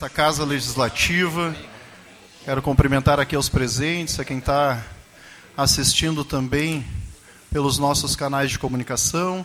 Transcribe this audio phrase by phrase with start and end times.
[0.00, 1.54] da Casa Legislativa.
[2.42, 4.82] Quero cumprimentar aqui os presentes, a quem está
[5.54, 6.86] assistindo também
[7.52, 9.44] pelos nossos canais de comunicação.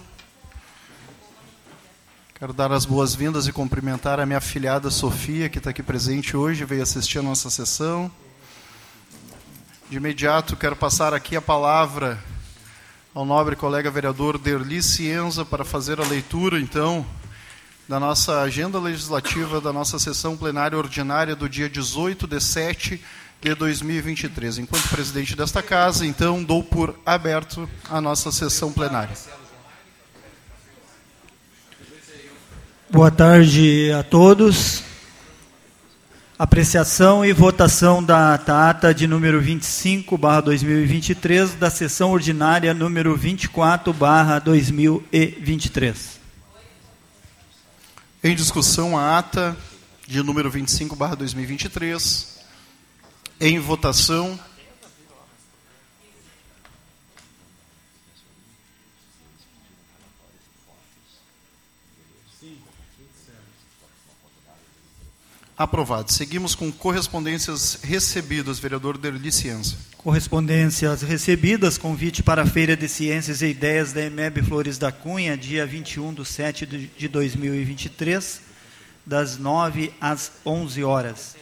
[2.39, 6.63] Quero dar as boas-vindas e cumprimentar a minha filhada Sofia, que está aqui presente hoje,
[6.63, 8.10] veio assistir a nossa sessão.
[9.90, 12.17] De imediato, quero passar aqui a palavra
[13.13, 17.05] ao nobre colega vereador Derli Cienza para fazer a leitura, então,
[17.88, 23.02] da nossa agenda legislativa da nossa sessão plenária ordinária do dia 18 de 7
[23.42, 24.58] de 2023.
[24.59, 29.16] Enquanto presidente desta casa, então, dou por aberto a nossa sessão plenária.
[32.90, 34.84] Boa tarde a todos.
[36.38, 43.94] Apreciação e votação da ata de número 25, barra 2023, da sessão ordinária número 24,
[43.94, 46.15] barra 2023.
[48.28, 49.56] Em discussão a ata
[50.08, 52.40] de número 25, barra 2023.
[53.40, 54.40] Em votação.
[65.58, 66.11] Aprovado.
[66.11, 69.78] Seguimos com correspondências recebidas, vereador Derli Ciência.
[69.95, 75.38] Correspondências recebidas, convite para a Feira de Ciências e Ideias da EMEB Flores da Cunha,
[75.38, 76.66] dia 21 de 7
[76.98, 78.42] de 2023,
[79.06, 81.38] das 9 às 11 horas.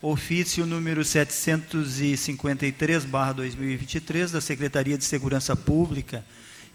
[0.00, 6.24] Ofício número 753, barra 2023, da Secretaria de Segurança Pública,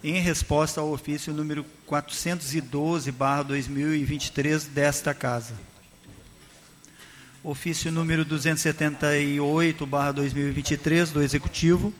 [0.03, 5.71] em resposta ao ofício número 412, barra 2023, desta Casa
[7.43, 11.93] ofício número 278, barra 2023, do Executivo,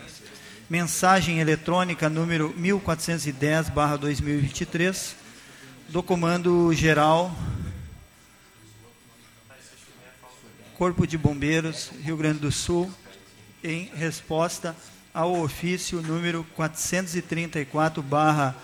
[0.69, 5.17] Mensagem eletrônica número 1410/2023
[5.89, 7.37] do Comando Geral
[10.79, 12.89] Corpo de Bombeiros, Rio Grande do Sul,
[13.65, 14.77] em resposta
[15.19, 18.55] ao ofício número 434 barra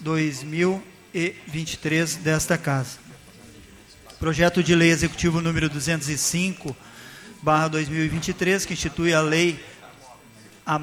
[0.00, 2.98] 2023 desta casa.
[4.18, 6.76] Projeto de lei executivo número 205
[7.40, 9.64] barra 2023 que institui a lei
[10.66, 10.80] a,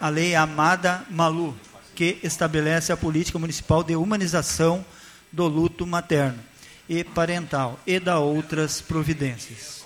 [0.00, 1.54] a lei Amada Malu,
[1.94, 4.82] que estabelece a política municipal de humanização
[5.30, 6.38] do luto materno
[6.88, 9.83] e parental e da outras providências.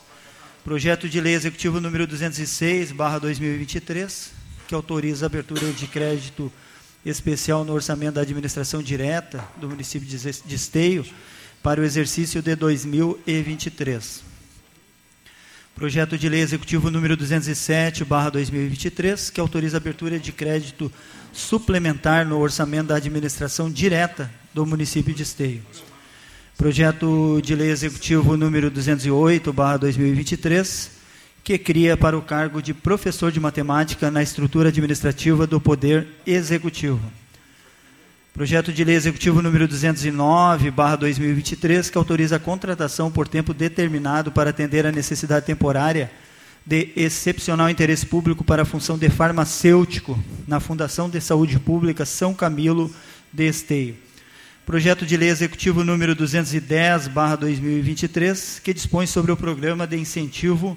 [0.69, 4.33] Projeto de Lei Executivo número 206, barra 2023,
[4.67, 6.53] que autoriza a abertura de crédito
[7.07, 11.07] especial no orçamento da administração direta do município de Esteio
[11.63, 14.23] para o exercício de 2023.
[15.75, 20.93] Projeto de Lei Executivo número 207, barra 2023, que autoriza a abertura de crédito
[21.33, 25.63] suplementar no orçamento da administração direta do município de Esteio.
[26.59, 30.91] Projeto de Lei Executivo número 208, barra 2023,
[31.45, 37.01] que cria para o cargo de professor de matemática na estrutura administrativa do Poder Executivo.
[38.35, 44.33] Projeto de Lei Executivo número 209, barra 2023, que autoriza a contratação por tempo determinado
[44.33, 46.11] para atender a necessidade temporária
[46.67, 52.35] de excepcional interesse público para a função de farmacêutico na Fundação de Saúde Pública São
[52.35, 52.93] Camilo
[53.33, 54.08] de Esteio.
[54.69, 60.77] Projeto de Lei Executivo número 210/2023, que dispõe sobre o programa de incentivo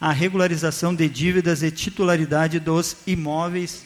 [0.00, 3.84] à regularização de dívidas e titularidade dos imóveis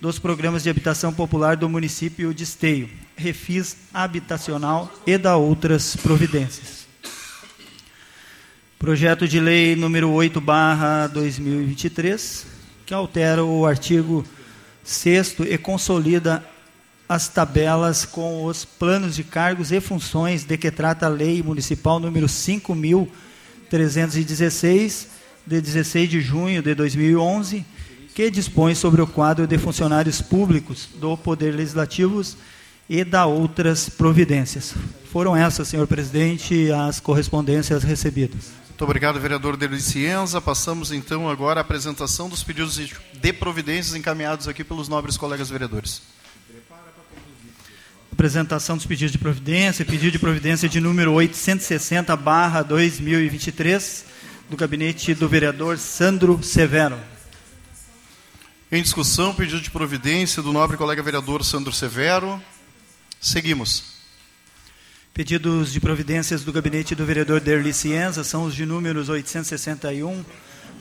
[0.00, 6.86] dos programas de habitação popular do município de Esteio, refis habitacional e da outras providências.
[8.78, 12.46] Projeto de Lei número 8/2023,
[12.86, 14.24] que altera o artigo
[14.84, 16.53] 6 e consolida
[17.08, 22.00] as tabelas com os planos de cargos e funções de que trata a Lei Municipal
[22.00, 25.08] número 5.316,
[25.46, 27.66] de 16 de junho de 2011,
[28.14, 32.22] que dispõe sobre o quadro de funcionários públicos do Poder Legislativo
[32.88, 34.74] e da outras providências.
[35.12, 38.52] Foram essas, senhor presidente, as correspondências recebidas.
[38.68, 40.40] Muito obrigado, vereador Delicienza.
[40.40, 42.80] Passamos então agora à apresentação dos pedidos
[43.12, 46.02] de providências encaminhados aqui pelos nobres colegas vereadores
[48.14, 54.04] apresentação dos pedidos de providência, pedido de providência de número 860, barra 2023,
[54.48, 56.96] do gabinete do vereador Sandro Severo.
[58.70, 62.40] Em discussão, pedido de providência do nobre colega vereador Sandro Severo.
[63.20, 63.94] Seguimos.
[65.12, 70.24] Pedidos de providências do gabinete do vereador Derli Cienza são os de números 861,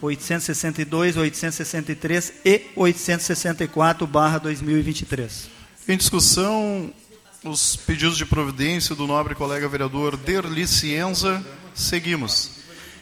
[0.01, 5.49] 862, 863 e 864, barra 2023.
[5.87, 6.93] Em discussão,
[7.43, 11.43] os pedidos de providência do nobre colega vereador Derli Cienza.
[11.73, 12.51] Seguimos.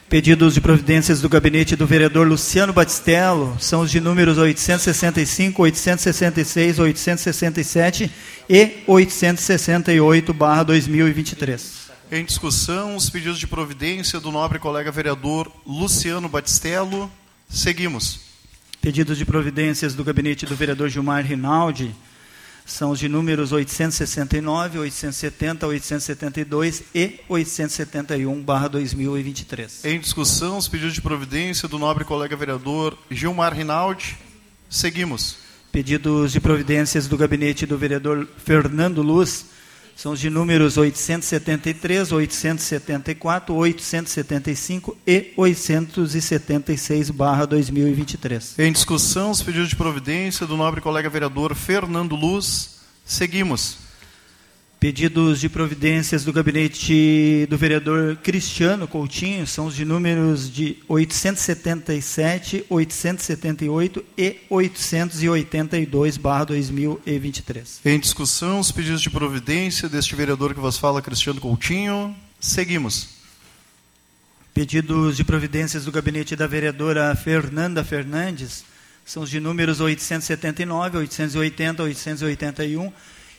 [0.10, 6.80] Pedidos de providências do gabinete do vereador Luciano Batistello são os de números 865, 866,
[6.80, 8.12] 867
[8.50, 11.82] e 868, barra 2023.
[12.12, 17.10] Em discussão, os pedidos de providência do nobre colega vereador Luciano Batistello.
[17.48, 18.20] Seguimos.
[18.82, 21.96] Pedidos de providências do gabinete do vereador Gilmar Rinaldi
[22.66, 29.86] são os de números 869, 870, 872 e 871, barra 2023.
[29.86, 34.18] Em discussão, os pedidos de providência do nobre colega vereador Gilmar Rinaldi.
[34.70, 35.38] Seguimos.
[35.72, 39.51] Pedidos de providências do gabinete do vereador Fernando Luz
[40.02, 48.58] são os de números 873, 874, 875 e 876, barra 2023.
[48.58, 52.80] Em discussão, os pedidos de providência do nobre colega vereador Fernando Luz.
[53.06, 53.81] Seguimos.
[54.82, 62.66] Pedidos de providências do gabinete do vereador Cristiano Coutinho são os de números de 877,
[62.68, 67.82] 878 e 882, barra 2023.
[67.86, 72.16] Em discussão, os pedidos de providência deste vereador que vos fala, Cristiano Coutinho.
[72.40, 73.10] Seguimos.
[74.52, 78.66] Pedidos de providências do gabinete da vereadora Fernanda Fernandes
[79.06, 82.92] são os de números 879, 880, 881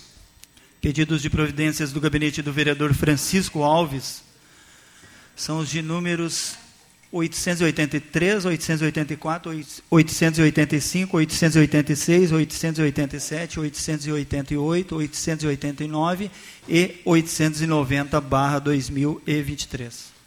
[0.80, 4.22] Pedidos de providências do gabinete do vereador Francisco Alves
[5.34, 6.56] são os de números
[7.10, 9.50] 883, 884,
[9.90, 16.30] 885, 886, 887, 888, 889
[16.68, 20.18] e 890 barra 2023.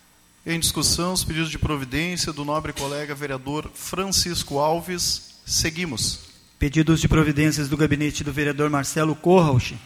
[0.43, 5.35] Em discussão, os pedidos de providência do nobre colega vereador Francisco Alves.
[5.45, 6.31] Seguimos.
[6.57, 9.77] Pedidos de providências do gabinete do vereador Marcelo Corrauch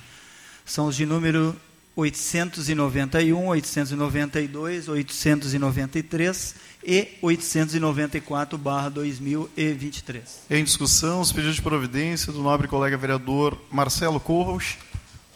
[0.66, 1.56] são os de número
[1.96, 10.46] 891, 892, 893 e 894 barra 2023.
[10.50, 14.78] Em discussão, os pedidos de providência do nobre colega vereador Marcelo Corros.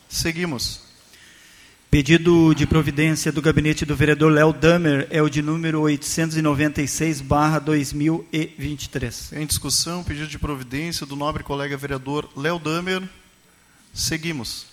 [0.07, 0.81] Seguimos.
[1.91, 7.57] Pedido de providência do gabinete do vereador Léo Damer é o de número 896 barra
[7.57, 9.33] 2023.
[9.33, 13.01] Em discussão, pedido de providência do nobre colega vereador Léo Damer.
[13.91, 14.67] Seguimos.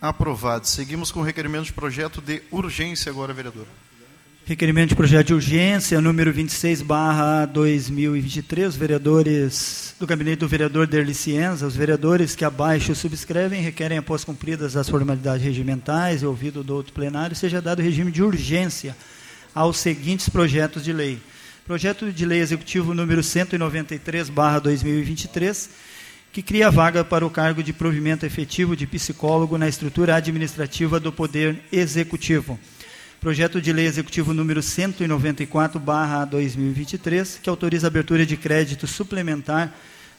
[0.00, 0.66] Aprovado.
[0.66, 3.66] Seguimos com o requerimento de projeto de urgência agora, vereador.
[4.44, 10.84] Requerimento de projeto de urgência, número 26, barra 2023, os vereadores do gabinete do vereador
[10.84, 16.64] Derli Cienza, os vereadores que abaixo subscrevem, requerem, após cumpridas as formalidades regimentais e ouvido
[16.64, 18.96] do outro plenário, seja dado regime de urgência
[19.54, 21.20] aos seguintes projetos de lei.
[21.64, 25.70] Projeto de lei executivo número 193, barra 2023,
[26.32, 31.12] que cria vaga para o cargo de provimento efetivo de psicólogo na estrutura administrativa do
[31.12, 32.58] Poder Executivo
[33.22, 39.72] Projeto de Lei Executivo número 194/2023, que autoriza a abertura de crédito suplementar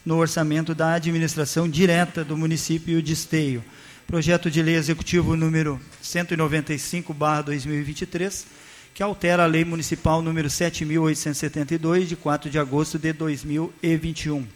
[0.06, 3.62] no orçamento da administração direta do município de Esteio.
[4.06, 8.46] Projeto de Lei Executivo número 195/2023,
[8.94, 14.46] que altera a Lei Municipal número 7872 de 4 de agosto de 2021.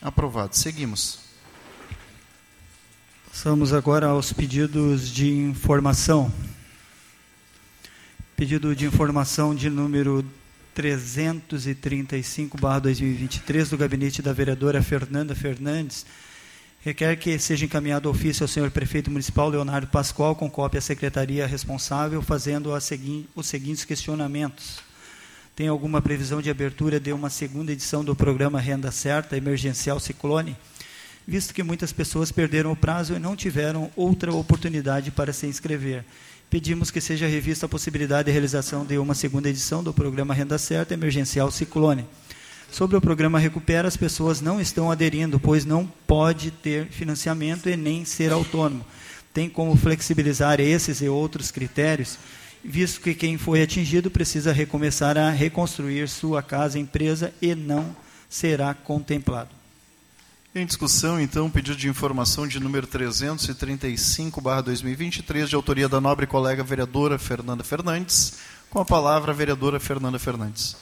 [0.00, 0.54] Aprovado.
[0.54, 1.18] Seguimos.
[3.26, 6.32] Passamos agora aos pedidos de informação.
[8.36, 10.24] Pedido de informação de número
[10.74, 16.04] 335/2023 do gabinete da vereadora Fernanda Fernandes
[16.80, 21.46] requer que seja encaminhado ofício ao senhor prefeito municipal Leonardo Pascoal com cópia à secretaria
[21.46, 24.80] responsável, fazendo segui os seguintes questionamentos.
[25.54, 30.56] Tem alguma previsão de abertura de uma segunda edição do programa Renda Certa Emergencial Ciclone?
[31.24, 36.04] Visto que muitas pessoas perderam o prazo e não tiveram outra oportunidade para se inscrever
[36.54, 40.56] pedimos que seja revista a possibilidade de realização de uma segunda edição do programa Renda
[40.56, 42.06] Certa Emergencial Ciclone.
[42.70, 47.76] Sobre o programa Recupera, as pessoas não estão aderindo, pois não pode ter financiamento e
[47.76, 48.86] nem ser autônomo.
[49.32, 52.20] Tem como flexibilizar esses e outros critérios,
[52.62, 57.96] visto que quem foi atingido precisa recomeçar a reconstruir sua casa, empresa e não
[58.28, 59.63] será contemplado.
[60.56, 67.18] Em discussão, então, pedido de informação de número 335/2023, de autoria da nobre colega vereadora
[67.18, 68.34] Fernanda Fernandes.
[68.70, 70.76] Com a palavra, a vereadora Fernanda Fernandes.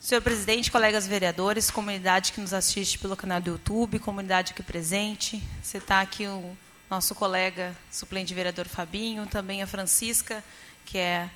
[0.00, 5.46] Senhor presidente, colegas vereadores, comunidade que nos assiste pelo canal do YouTube, comunidade aqui presente,
[5.62, 6.56] você está aqui o
[6.88, 10.42] nosso colega suplente vereador Fabinho, também a Francisca,
[10.86, 11.28] que é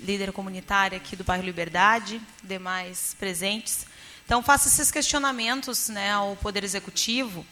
[0.00, 3.86] líder comunitária aqui do bairro Liberdade, demais presentes.
[4.24, 7.44] Então, faça esses questionamentos né, ao Poder Executivo.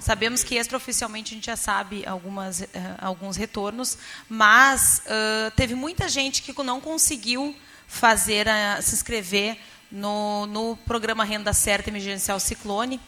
[0.00, 2.66] Sabemos que extraoficialmente a gente já sabe algumas, uh,
[2.98, 3.96] alguns retornos,
[4.28, 7.54] mas uh, teve muita gente que não conseguiu
[7.86, 9.56] fazer uh, se inscrever
[9.90, 13.00] no, no programa Renda Certa Emergencial Ciclone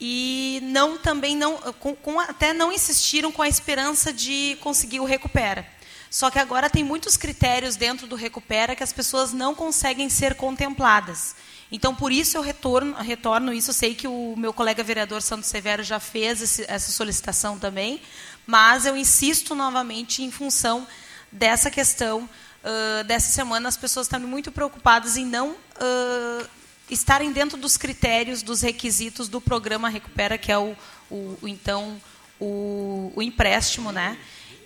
[0.00, 5.04] e não também não com, com, até não insistiram com a esperança de conseguir o
[5.04, 5.66] recupera.
[6.10, 10.34] Só que agora tem muitos critérios dentro do Recupera que as pessoas não conseguem ser
[10.34, 11.36] contempladas.
[11.70, 13.70] Então, por isso eu retorno, retorno isso.
[13.70, 18.00] Eu sei que o meu colega vereador Santos Severo já fez esse, essa solicitação também,
[18.46, 20.86] mas eu insisto novamente em função
[21.30, 22.28] dessa questão.
[22.64, 26.48] Uh, dessa semana, as pessoas estão muito preocupadas em não uh,
[26.90, 30.74] estarem dentro dos critérios, dos requisitos do programa Recupera, que é o,
[31.10, 32.00] o, o então
[32.40, 34.18] o, o empréstimo, né?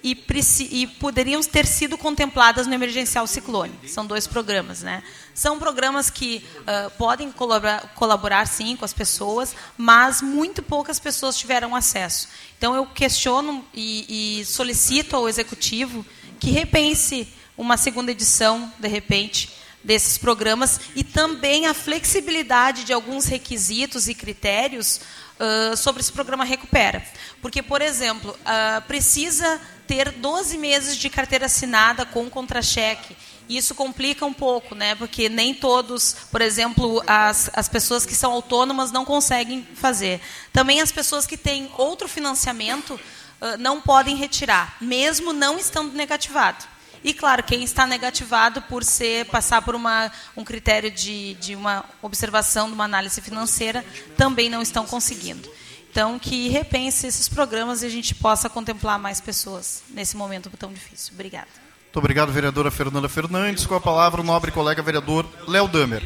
[0.03, 0.19] E,
[0.71, 3.73] e, poderiam ter sido contempladas no emergencial ciclone.
[3.87, 5.03] São dois programas, né?
[5.33, 11.39] São programas que uh, podem colaborar, colaborar, sim, com as pessoas, mas muito poucas pessoas
[11.39, 12.29] tiveram acesso.
[12.59, 16.05] Então, eu questiono e, e solicito ao executivo
[16.41, 19.51] que repense uma segunda edição, de repente,
[19.85, 25.01] desses programas e também a flexibilidade de alguns requisitos e critérios
[25.39, 27.05] uh, sobre esse programa Recupera.
[27.41, 29.61] Porque, por exemplo, uh, precisa
[29.93, 33.15] ter 12 meses de carteira assinada com contra-cheque.
[33.47, 34.95] Isso complica um pouco, né?
[34.95, 40.19] porque nem todos, por exemplo, as, as pessoas que são autônomas não conseguem fazer.
[40.51, 46.65] Também as pessoas que têm outro financiamento uh, não podem retirar, mesmo não estando negativado.
[47.05, 51.85] E, claro, quem está negativado por ser passar por uma, um critério de, de uma
[52.01, 53.85] observação de uma análise financeira,
[54.17, 55.51] também não estão conseguindo.
[55.93, 60.73] Então, que repense esses programas e a gente possa contemplar mais pessoas nesse momento tão
[60.73, 61.13] difícil.
[61.13, 61.49] Obrigada.
[61.83, 63.67] Muito obrigado, vereadora Fernanda Fernandes.
[63.67, 66.03] Com a palavra, o nobre colega vereador Léo Damer.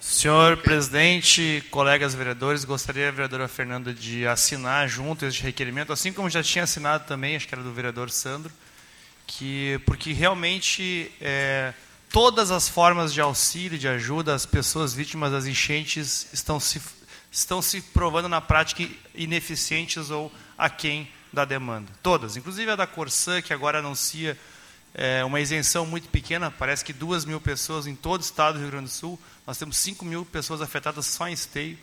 [0.00, 6.44] Senhor presidente, colegas vereadores, gostaria, vereadora Fernanda, de assinar junto este requerimento, assim como já
[6.44, 8.52] tinha assinado também, acho que era do vereador Sandro,
[9.26, 11.74] que porque realmente é,
[12.14, 16.80] todas as formas de auxílio, de ajuda às pessoas vítimas das enchentes estão se,
[17.28, 21.90] estão se provando na prática ineficientes ou aquém da demanda.
[22.04, 24.38] Todas, inclusive a da Corsã, que agora anuncia
[24.94, 28.60] é, uma isenção muito pequena, parece que duas mil pessoas em todo o estado do
[28.60, 31.76] Rio Grande do Sul, nós temos 5 mil pessoas afetadas só em esteio.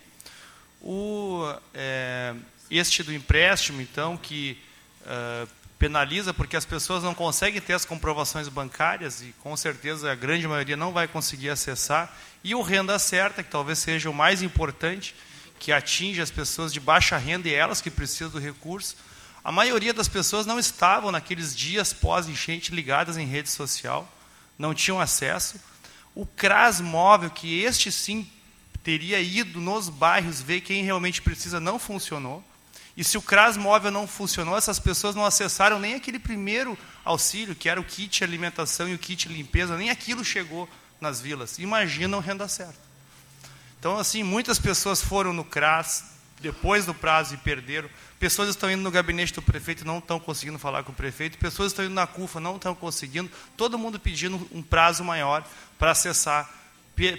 [0.81, 2.33] O, é,
[2.69, 4.57] este do empréstimo, então, que
[5.01, 10.15] uh, penaliza porque as pessoas não conseguem ter as comprovações bancárias e com certeza a
[10.15, 12.15] grande maioria não vai conseguir acessar.
[12.43, 15.15] E o renda certa, que talvez seja o mais importante,
[15.59, 18.95] que atinge as pessoas de baixa renda e elas que precisam do recurso.
[19.43, 24.07] A maioria das pessoas não estavam naqueles dias pós-enchente ligadas em rede social,
[24.59, 25.59] não tinham acesso.
[26.13, 28.29] O CRAS móvel, que este sim
[28.83, 32.43] teria ido nos bairros ver quem realmente precisa, não funcionou.
[32.95, 37.55] E se o CRAS móvel não funcionou, essas pessoas não acessaram nem aquele primeiro auxílio,
[37.55, 40.69] que era o kit alimentação e o kit limpeza, nem aquilo chegou
[40.99, 41.57] nas vilas.
[41.57, 42.79] Imaginam renda certa.
[43.79, 46.03] Então, assim, muitas pessoas foram no CRAS
[46.39, 47.89] depois do prazo e perderam.
[48.19, 51.37] Pessoas estão indo no gabinete do prefeito e não estão conseguindo falar com o prefeito.
[51.37, 53.31] Pessoas estão indo na CUFA, não estão conseguindo.
[53.57, 55.43] Todo mundo pedindo um prazo maior
[55.79, 56.49] para acessar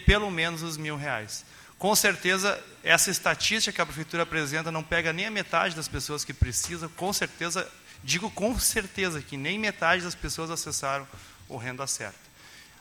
[0.07, 1.45] pelo menos os mil reais.
[1.83, 6.25] Com certeza, essa estatística que a prefeitura apresenta não pega nem a metade das pessoas
[6.25, 6.89] que precisam.
[6.91, 7.69] Com certeza,
[8.05, 11.09] digo com certeza que nem metade das pessoas acessaram
[11.49, 12.21] o renda certa.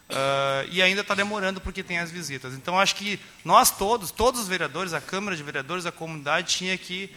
[0.08, 2.54] Uh, e ainda está demorando porque tem as visitas.
[2.54, 6.78] Então, acho que nós todos, todos os vereadores, a Câmara de Vereadores, a comunidade, tinha
[6.78, 7.10] que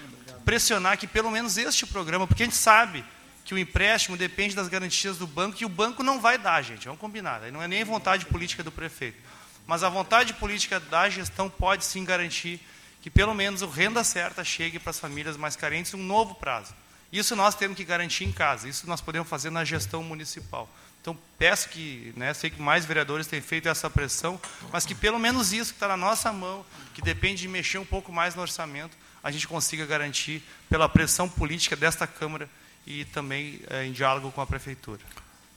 [0.43, 3.05] pressionar que pelo menos este programa, porque a gente sabe
[3.45, 6.87] que o empréstimo depende das garantias do banco e o banco não vai dar, gente,
[6.87, 7.43] vamos combinar.
[7.53, 9.19] Não é nem vontade política do prefeito.
[9.67, 12.61] Mas a vontade política da gestão pode sim garantir
[13.01, 16.75] que pelo menos o renda certa chegue para as famílias mais carentes um novo prazo.
[17.13, 20.69] Isso nós temos que garantir em casa, isso nós podemos fazer na gestão municipal.
[21.01, 24.41] Então peço que, né, sei que mais vereadores têm feito essa pressão,
[24.73, 27.85] mas que pelo menos isso que está na nossa mão, que depende de mexer um
[27.85, 32.49] pouco mais no orçamento, a gente consiga garantir pela pressão política desta Câmara
[32.87, 35.01] e também é, em diálogo com a Prefeitura.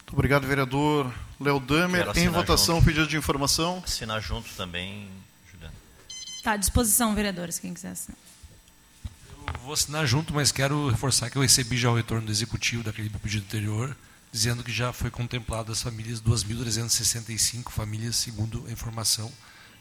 [0.07, 2.07] Muito obrigado, vereador Léo Damer.
[2.15, 2.85] Em votação, junto.
[2.85, 3.83] pedido de informação.
[3.83, 5.09] Assinar junto também,
[5.51, 5.73] Juliana.
[6.37, 8.17] Está à disposição, vereadores, quem quiser assinar.
[9.53, 12.83] Eu vou assinar junto, mas quero reforçar que eu recebi já o retorno do Executivo
[12.83, 13.97] daquele pedido anterior,
[14.31, 19.29] dizendo que já foi contemplado as famílias, 2.365 famílias, segundo a informação.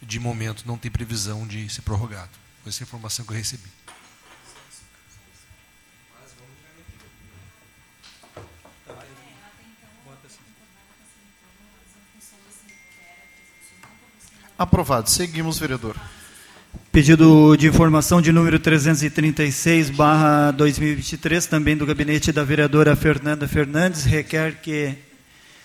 [0.02, 2.30] De momento, não tem previsão de ser prorrogado.
[2.64, 3.75] Foi essa informação que eu recebi.
[14.58, 15.10] Aprovado.
[15.10, 15.96] Seguimos, vereador.
[16.90, 24.04] Pedido de informação de número 336, barra 2023, também do gabinete da vereadora Fernanda Fernandes,
[24.04, 24.94] requer que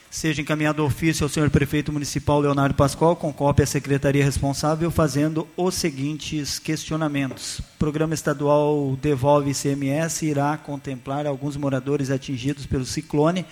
[0.09, 5.47] seja encaminhado ofício ao senhor prefeito municipal Leonardo Pascoal, com cópia à secretaria responsável, fazendo
[5.55, 7.61] os seguintes questionamentos.
[7.79, 13.45] programa estadual Devolve ICMS irá contemplar alguns moradores atingidos pelo ciclone,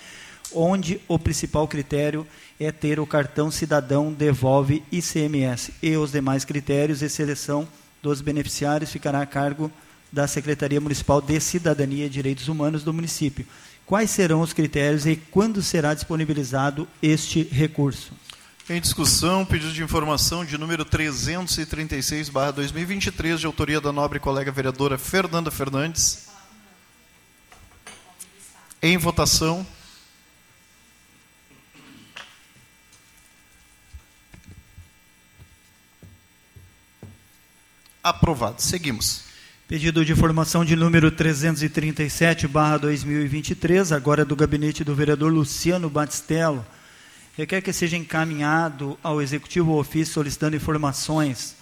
[0.54, 2.39] onde o principal critério é
[2.78, 7.65] ter o cartão cidadão devolve ICMS e os demais critérios e seleção
[8.04, 9.72] dos beneficiários ficará a cargo
[10.12, 13.45] da Secretaria Municipal de Cidadania e Direitos Humanos do município.
[13.86, 18.12] Quais serão os critérios e quando será disponibilizado este recurso?
[18.69, 25.50] Em discussão, pedido de informação de número 336/2023 de autoria da nobre colega vereadora Fernanda
[25.50, 26.28] Fernandes.
[28.82, 29.65] Em votação.
[38.04, 38.62] Aprovado.
[38.62, 39.24] Seguimos.
[39.68, 46.66] Pedido de informação de número 337, barra 2023, agora do gabinete do vereador Luciano Batistello.
[47.38, 51.56] Requer que seja encaminhado ao Executivo Ofício solicitando informações.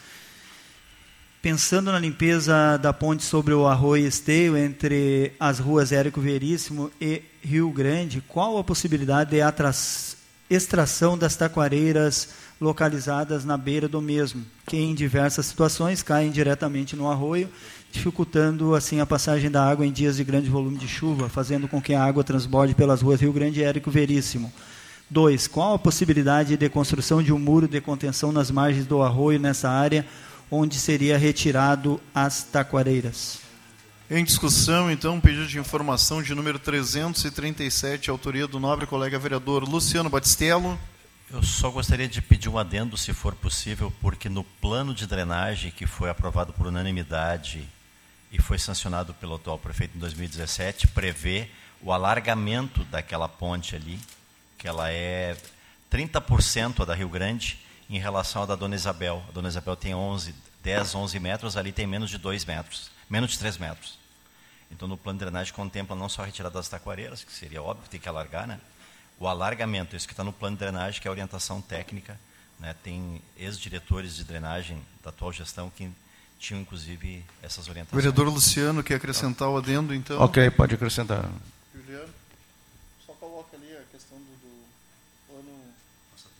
[1.42, 7.24] Pensando na limpeza da ponte sobre o Arroio Esteio, entre as ruas Érico Veríssimo e
[7.44, 9.42] Rio Grande, qual a possibilidade de
[10.50, 12.30] extração das taquareiras
[12.60, 17.50] localizadas na beira do mesmo, que em diversas situações caem diretamente no arroio
[17.92, 21.82] dificultando assim a passagem da água em dias de grande volume de chuva, fazendo com
[21.82, 24.52] que a água transborde pelas ruas Rio Grande e Érico Veríssimo.
[25.10, 25.48] 2.
[25.48, 29.70] Qual a possibilidade de construção de um muro de contenção nas margens do arroio nessa
[29.70, 30.06] área
[30.52, 33.47] onde seria retirado as taquareiras?
[34.10, 40.10] Em discussão, então, pedido de informação de número 337, autoria do nobre colega vereador Luciano
[40.10, 40.80] Batistello.
[41.30, 45.72] Eu só gostaria de pedir um adendo, se for possível, porque no plano de drenagem
[45.72, 47.68] que foi aprovado por unanimidade
[48.32, 51.50] e foi sancionado pelo atual prefeito em 2017, prevê
[51.82, 54.00] o alargamento daquela ponte ali,
[54.58, 55.36] que ela é
[55.92, 59.22] 30% a da Rio Grande em relação à da Dona Isabel.
[59.28, 63.32] A Dona Isabel tem 11, 10, 11 metros, ali tem menos de 2 metros, menos
[63.32, 63.98] de 3 metros.
[64.72, 67.86] Então, no plano de drenagem contempla não só a retirada das taquareiras, que seria óbvio
[67.86, 68.60] que tem que alargar, né?
[69.20, 72.20] o alargamento, isso que está no plano de drenagem, que é a orientação técnica.
[72.60, 72.76] Né?
[72.84, 75.90] Tem ex-diretores de drenagem da atual gestão que
[76.40, 78.04] tinham inclusive essas orientações.
[78.04, 80.22] Vereador Luciano, quer acrescentar o adendo, então?
[80.22, 81.30] Ok, pode acrescentar.
[81.74, 82.14] Juliano,
[83.06, 84.66] só coloca ali a questão do, do
[85.28, 85.74] plano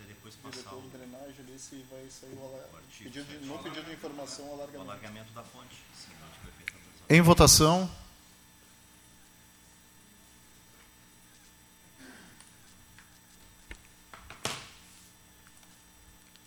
[0.08, 2.88] depois diretor de drenagem ali, se vai sair o alargamento.
[2.98, 4.78] Pedido de, no pedido de informação, o alargamento.
[4.78, 5.76] O alargamento da ponte.
[5.96, 6.12] Sim,
[7.10, 7.90] em votação.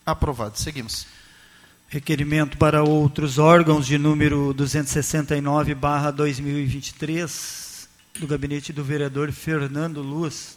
[0.05, 0.59] Aprovado.
[0.59, 1.07] Seguimos.
[1.88, 10.57] Requerimento para outros órgãos de número 269, barra 2023, do gabinete do vereador Fernando Luz.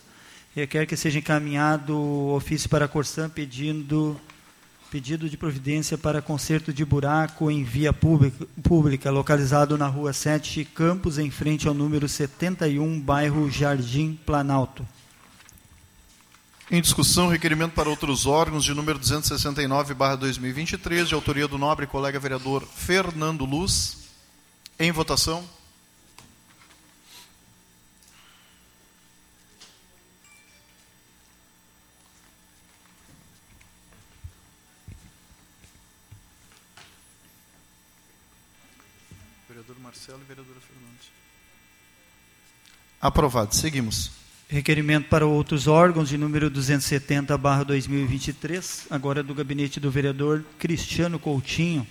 [0.56, 1.98] Requer que seja encaminhado
[2.30, 4.20] ofício para a Corsã pedindo
[4.94, 11.18] pedido de providência para conserto de buraco em via pública, localizado na rua 7 Campos,
[11.18, 14.88] em frente ao número 71, bairro Jardim Planalto.
[16.70, 22.64] Em discussão, requerimento para outros órgãos de número 269/2023, de autoria do nobre colega vereador
[22.64, 23.98] Fernando Luz.
[24.78, 25.44] Em votação.
[40.13, 41.08] Marcelo e vereadora Fernandes.
[43.02, 43.56] Aprovado.
[43.56, 44.12] Seguimos.
[44.47, 51.17] Requerimento para outros órgãos de número 270, barra 2023, agora do gabinete do vereador Cristiano
[51.17, 51.88] Coutinho.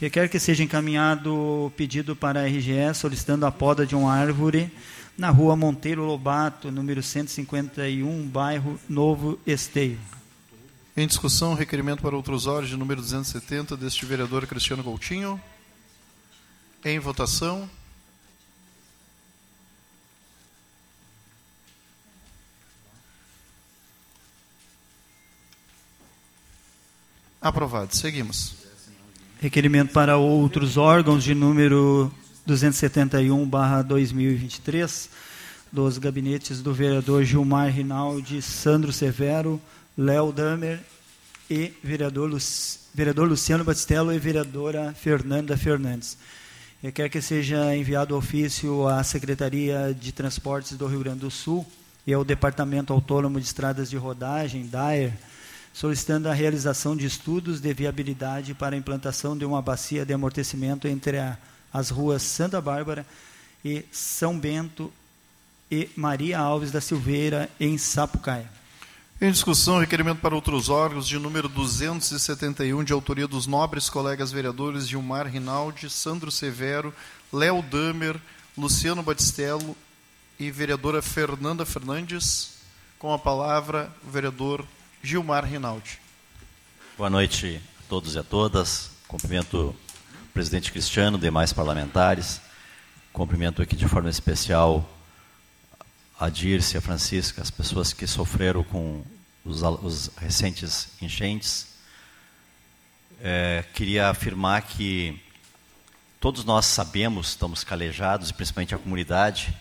[0.00, 4.72] Requer que seja encaminhado pedido para a RGE solicitando a poda de uma árvore
[5.16, 9.98] na rua Monteiro Lobato, número 151, bairro Novo Esteio.
[10.96, 15.40] Em discussão, requerimento para outros órgãos de número 270 deste vereador Cristiano Coutinho.
[16.84, 17.70] Em votação.
[27.40, 27.96] Aprovado.
[27.96, 28.56] Seguimos.
[29.40, 32.12] Requerimento para outros órgãos de número
[32.46, 35.08] 271/2023
[35.72, 39.58] dos gabinetes do vereador Gilmar Rinaldi, Sandro Severo,
[39.96, 40.80] Léo Damer
[41.48, 42.30] e vereador,
[42.94, 46.18] vereador Luciano Batistello e vereadora Fernanda Fernandes.
[46.84, 51.66] Requer que seja enviado ofício à Secretaria de Transportes do Rio Grande do Sul
[52.06, 55.14] e ao Departamento Autônomo de Estradas de Rodagem, DAER,
[55.72, 60.86] solicitando a realização de estudos de viabilidade para a implantação de uma bacia de amortecimento
[60.86, 61.38] entre a,
[61.72, 63.06] as ruas Santa Bárbara
[63.64, 64.92] e São Bento
[65.70, 68.50] e Maria Alves da Silveira, em Sapucaia.
[69.20, 74.88] Em discussão, requerimento para outros órgãos de número 271, de autoria dos nobres colegas vereadores
[74.88, 76.92] Gilmar Rinaldi, Sandro Severo,
[77.32, 78.20] Léo Damer,
[78.58, 79.76] Luciano Batistello
[80.38, 82.54] e vereadora Fernanda Fernandes.
[82.98, 84.66] Com a palavra, o vereador
[85.00, 86.00] Gilmar Rinaldi.
[86.98, 88.90] Boa noite a todos e a todas.
[89.06, 92.40] Cumprimento o presidente Cristiano, demais parlamentares.
[93.12, 94.90] Cumprimento aqui de forma especial
[96.18, 99.04] a Dirce, a Francisca, as pessoas que sofreram com
[99.44, 101.66] os, os recentes enchentes.
[103.20, 105.20] É, queria afirmar que
[106.20, 109.54] todos nós sabemos, estamos calejados, principalmente a comunidade,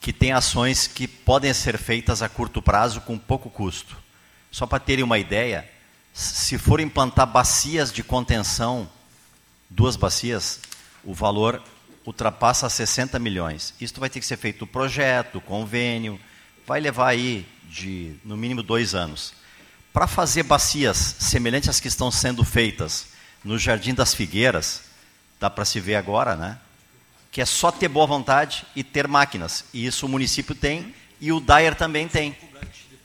[0.00, 3.96] que tem ações que podem ser feitas a curto prazo com pouco custo.
[4.50, 5.68] Só para terem uma ideia,
[6.12, 8.88] se for implantar bacias de contenção,
[9.68, 10.60] duas bacias,
[11.04, 11.62] o valor
[12.06, 13.74] ultrapassa 60 milhões.
[13.80, 16.18] Isso vai ter que ser feito o projeto, o convênio,
[16.66, 19.34] vai levar aí de no mínimo dois anos.
[19.92, 23.08] Para fazer bacias semelhantes às que estão sendo feitas
[23.42, 24.82] no Jardim das Figueiras,
[25.40, 26.58] dá para se ver agora, né?
[27.32, 29.64] Que é só ter boa vontade e ter máquinas.
[29.72, 32.36] E isso o município tem e o Dyer também tem.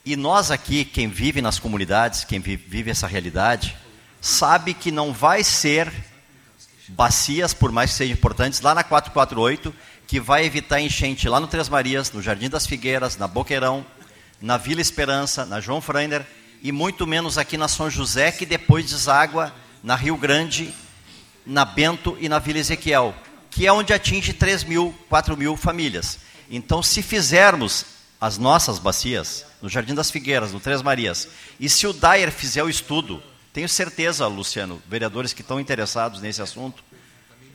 [0.04, 3.76] E nós aqui, quem vive nas comunidades, quem vive essa realidade,
[4.20, 5.92] sabe que não vai ser
[6.88, 9.74] bacias, por mais que sejam importantes, lá na 448,
[10.06, 13.84] que vai evitar enchente lá no Três Marias, no Jardim das Figueiras, na Boqueirão,
[14.40, 16.26] na Vila Esperança, na João Freiner,
[16.62, 20.72] e muito menos aqui na São José, que depois deságua na Rio Grande,
[21.44, 23.14] na Bento e na Vila Ezequiel,
[23.50, 26.18] que é onde atinge 3 mil, 4 mil famílias.
[26.50, 27.86] Então, se fizermos
[28.20, 32.62] as nossas bacias, no Jardim das Figueiras, no Três Marias, e se o Dyer fizer
[32.62, 36.82] o estudo, tenho certeza, Luciano, vereadores que estão interessados nesse assunto,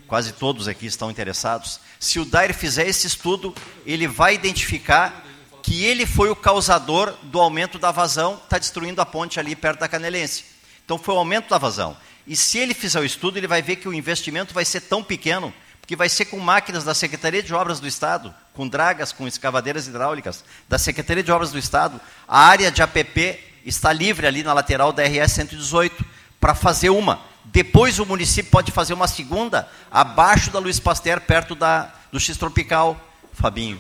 [0.08, 3.54] quase todos aqui estão interessados, se o Dyer fizer esse estudo,
[3.86, 5.26] ele vai identificar
[5.64, 9.80] que ele foi o causador do aumento da vazão, está destruindo a ponte ali perto
[9.80, 10.46] da Canelense.
[10.86, 11.98] Então foi o aumento da vazão.
[12.26, 15.04] E se ele fizer o estudo, ele vai ver que o investimento vai ser tão
[15.04, 19.28] pequeno, porque vai ser com máquinas da Secretaria de Obras do Estado, com dragas, com
[19.28, 22.00] escavadeiras hidráulicas, da Secretaria de Obras do Estado.
[22.28, 26.06] A área de APP está livre ali na lateral da RS 118
[26.40, 27.20] para fazer uma.
[27.44, 32.38] Depois o município pode fazer uma segunda abaixo da Luiz Pasteur, perto da, do X
[32.38, 33.00] Tropical,
[33.34, 33.80] Fabinho.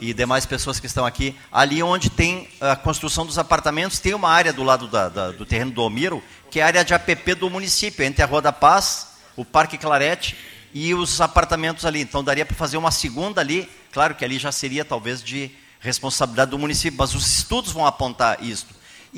[0.00, 1.36] E demais pessoas que estão aqui.
[1.52, 5.44] Ali onde tem a construção dos apartamentos, tem uma área do lado da, da, do
[5.44, 8.52] terreno do Omiro, que é a área de APP do município, entre a Rua da
[8.52, 10.36] Paz, o Parque Clarete
[10.72, 12.00] e os apartamentos ali.
[12.00, 15.50] Então daria para fazer uma segunda ali, claro que ali já seria talvez de
[15.80, 18.66] responsabilidade do município, mas os estudos vão apontar isso.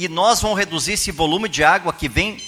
[0.00, 2.40] E nós vamos reduzir esse volume de água que vem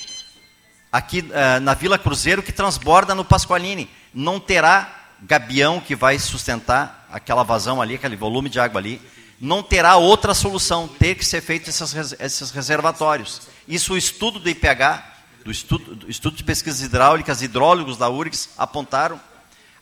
[0.92, 3.90] aqui uh, na Vila Cruzeiro, que transborda no Pasqualini.
[4.14, 9.02] Não terá gabião que vai sustentar aquela vazão ali, aquele volume de água ali.
[9.40, 13.48] Não terá outra solução, ter que ser feito esses, esses reservatórios.
[13.66, 15.02] Isso o estudo do IPH,
[15.44, 19.20] do estudo, do estudo de pesquisas hidráulicas, hidrólogos da URGS apontaram.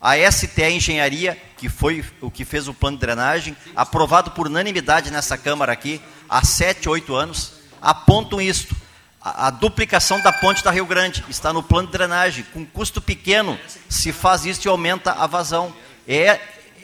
[0.01, 5.11] A STE Engenharia, que foi o que fez o plano de drenagem, aprovado por unanimidade
[5.11, 8.75] nessa Câmara aqui, há sete, oito anos, apontam isto.
[9.21, 12.45] A, a, duplicação da ponte da Rio Grande está no plano de drenagem.
[12.53, 15.73] Com custo pequeno, se faz isso e aumenta a vazão.
[16.07, 16.39] É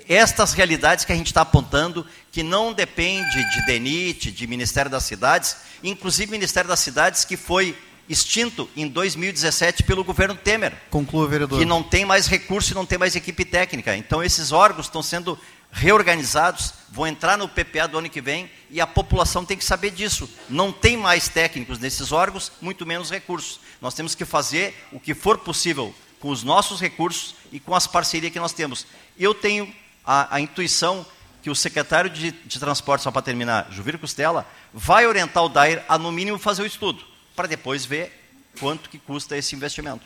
[0.08, 5.04] estas realidades que a gente está apontando, que não depende de DENIT, de Ministério das
[5.04, 7.76] Cidades, inclusive Ministério das Cidades, que foi
[8.08, 10.74] extinto em 2017 pelo governo Temer.
[10.92, 11.58] Conclua, vereador.
[11.58, 13.96] Que não tem mais recurso e não tem mais equipe técnica.
[13.96, 15.40] Então, esses órgãos estão sendo
[15.76, 19.92] reorganizados, vão entrar no PPA do ano que vem e a população tem que saber
[19.92, 20.30] disso.
[20.48, 23.60] Não tem mais técnicos nesses órgãos, muito menos recursos.
[23.82, 27.86] Nós temos que fazer o que for possível com os nossos recursos e com as
[27.86, 28.88] parcerias que nós temos.
[29.20, 29.70] Eu tenho
[30.06, 31.06] a, a intuição
[31.44, 35.84] que o secretário de, de Transporte, só para terminar, Juvir Costela, vai orientar o DAIR
[35.90, 37.04] a, no mínimo, fazer o estudo
[37.36, 38.14] para depois ver
[38.62, 40.06] quanto que custa esse investimento.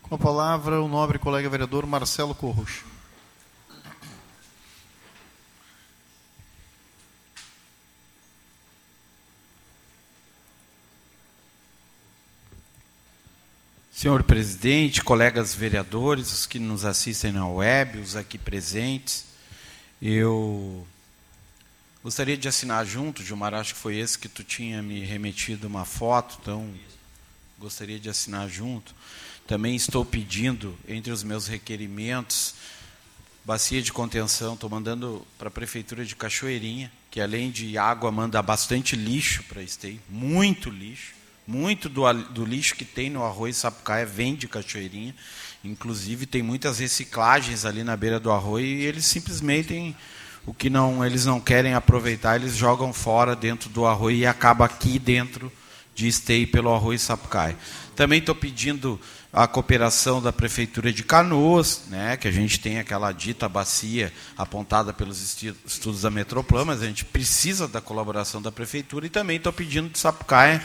[0.00, 2.95] Com a palavra, o nobre colega vereador Marcelo Corros.
[13.96, 19.24] Senhor presidente, colegas vereadores, os que nos assistem na web, os aqui presentes,
[20.02, 20.86] eu
[22.04, 25.86] Gostaria de assinar junto, Gilmar, acho que foi esse que tu tinha me remetido uma
[25.86, 26.70] foto, então
[27.58, 28.94] gostaria de assinar junto.
[29.46, 32.54] Também estou pedindo, entre os meus requerimentos,
[33.46, 38.42] bacia de contenção, estou mandando para a Prefeitura de Cachoeirinha, que além de água manda
[38.42, 41.15] bastante lixo para Esteio, muito lixo.
[41.46, 45.14] Muito do, do, lixo que tem no arroz sapucaia vem de Cachoeirinha.
[45.62, 49.94] Inclusive, tem muitas reciclagens ali na beira do arroz e eles simplesmente
[50.44, 54.64] o que não eles não querem aproveitar, eles jogam fora dentro do arroz e acaba
[54.64, 55.50] aqui dentro
[55.94, 57.56] de esteio pelo arroz sapucai.
[57.94, 59.00] Também estou pedindo
[59.36, 64.94] a cooperação da Prefeitura de Canoas, né, que a gente tem aquela dita bacia apontada
[64.94, 65.20] pelos
[65.66, 69.90] estudos da Metroplan, mas a gente precisa da colaboração da Prefeitura e também estou pedindo
[69.90, 70.62] de Sapucaia,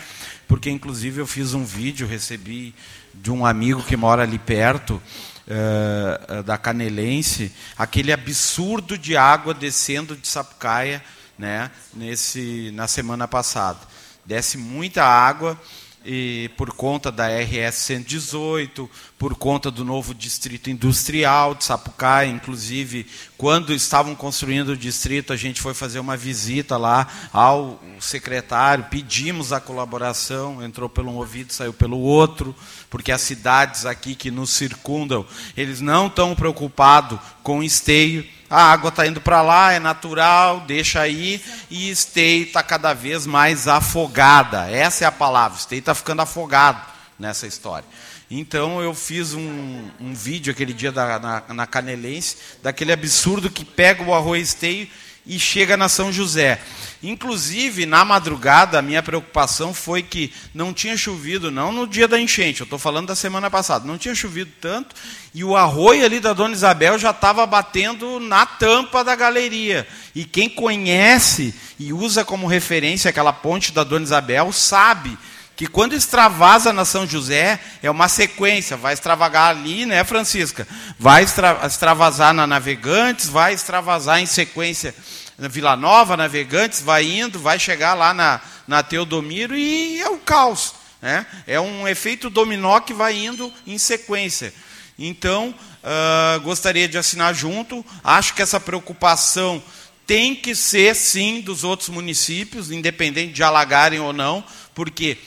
[0.47, 2.73] porque inclusive eu fiz um vídeo, recebi
[3.13, 5.01] de um amigo que mora ali perto,
[5.47, 11.03] uh, da Canelense, aquele absurdo de água descendo de Sapucaia
[11.38, 13.79] né, nesse, na semana passada.
[14.25, 15.60] Desce muita água
[16.03, 23.05] e por conta da RS 118, por conta do novo distrito industrial de Sapucaia, inclusive
[23.37, 29.53] quando estavam construindo o distrito, a gente foi fazer uma visita lá ao secretário, pedimos
[29.53, 32.55] a colaboração, entrou pelo um ouvido, saiu pelo outro,
[32.89, 38.89] porque as cidades aqui que nos circundam, eles não estão preocupados com esteio, a água
[38.89, 44.69] está indo para lá, é natural, deixa aí, e Esteio está cada vez mais afogada.
[44.69, 46.85] Essa é a palavra, Esteio está ficando afogado
[47.17, 47.87] nessa história.
[48.29, 53.63] Então eu fiz um, um vídeo aquele dia da, na, na Canelense, daquele absurdo que
[53.63, 54.87] pega o arroz Esteio
[55.25, 56.60] e chega na São José.
[57.03, 62.19] Inclusive, na madrugada, a minha preocupação foi que não tinha chovido, não no dia da
[62.19, 64.95] enchente, eu estou falando da semana passada, não tinha chovido tanto,
[65.34, 69.88] e o arroio ali da Dona Isabel já estava batendo na tampa da galeria.
[70.13, 75.17] E quem conhece e usa como referência aquela ponte da Dona Isabel sabe
[75.55, 80.67] que quando extravasa na São José, é uma sequência, vai extravagar ali, né, Francisca?
[80.97, 84.95] Vai extravasar na Navegantes, vai extravasar em sequência
[85.37, 90.19] na Vila Nova, Navegantes, vai indo, vai chegar lá na, na Teodomiro e é o
[90.19, 90.75] caos.
[91.01, 91.25] Né?
[91.47, 94.53] É um efeito dominó que vai indo em sequência.
[94.99, 97.83] Então, uh, gostaria de assinar junto.
[98.03, 99.61] Acho que essa preocupação
[100.05, 104.43] tem que ser, sim, dos outros municípios, independente de alagarem ou não,
[104.75, 105.17] porque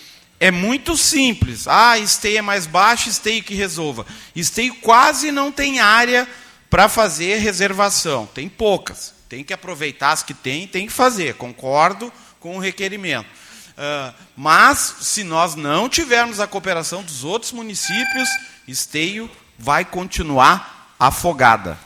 [0.44, 1.66] é muito simples.
[1.66, 4.04] Ah, esteio é mais baixo, esteio que resolva.
[4.36, 6.28] Esteio quase não tem área
[6.68, 9.14] para fazer reservação, tem poucas.
[9.26, 11.32] Tem que aproveitar as que tem, tem que fazer.
[11.36, 13.24] Concordo com o requerimento.
[13.24, 18.28] Uh, mas, se nós não tivermos a cooperação dos outros municípios,
[18.68, 21.78] Esteio vai continuar afogada.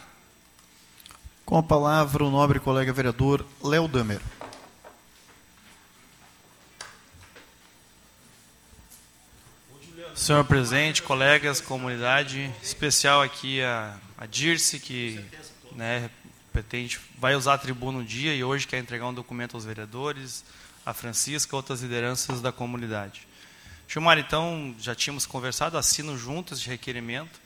[1.46, 4.20] Com a palavra, o nobre colega vereador Léo Damer.
[10.18, 15.24] Senhor presidente, colegas, comunidade, especial aqui a, a Dirce, que
[15.70, 16.10] né,
[16.52, 20.44] pretende, vai usar a tribuna um dia e hoje quer entregar um documento aos vereadores,
[20.84, 23.28] a Francisca, outras lideranças da comunidade.
[23.86, 27.40] Gilmar, então, já tínhamos conversado, assino juntos de requerimento.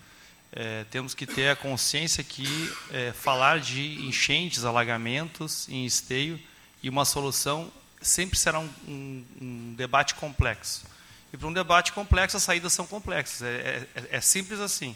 [0.51, 6.41] É, temos que ter a consciência que é, falar de enchentes, alagamentos em esteio
[6.83, 10.91] e uma solução sempre será um, um, um debate complexo.
[11.33, 13.43] E para um debate complexo, as saídas são complexas.
[13.43, 14.95] É, é, é simples assim.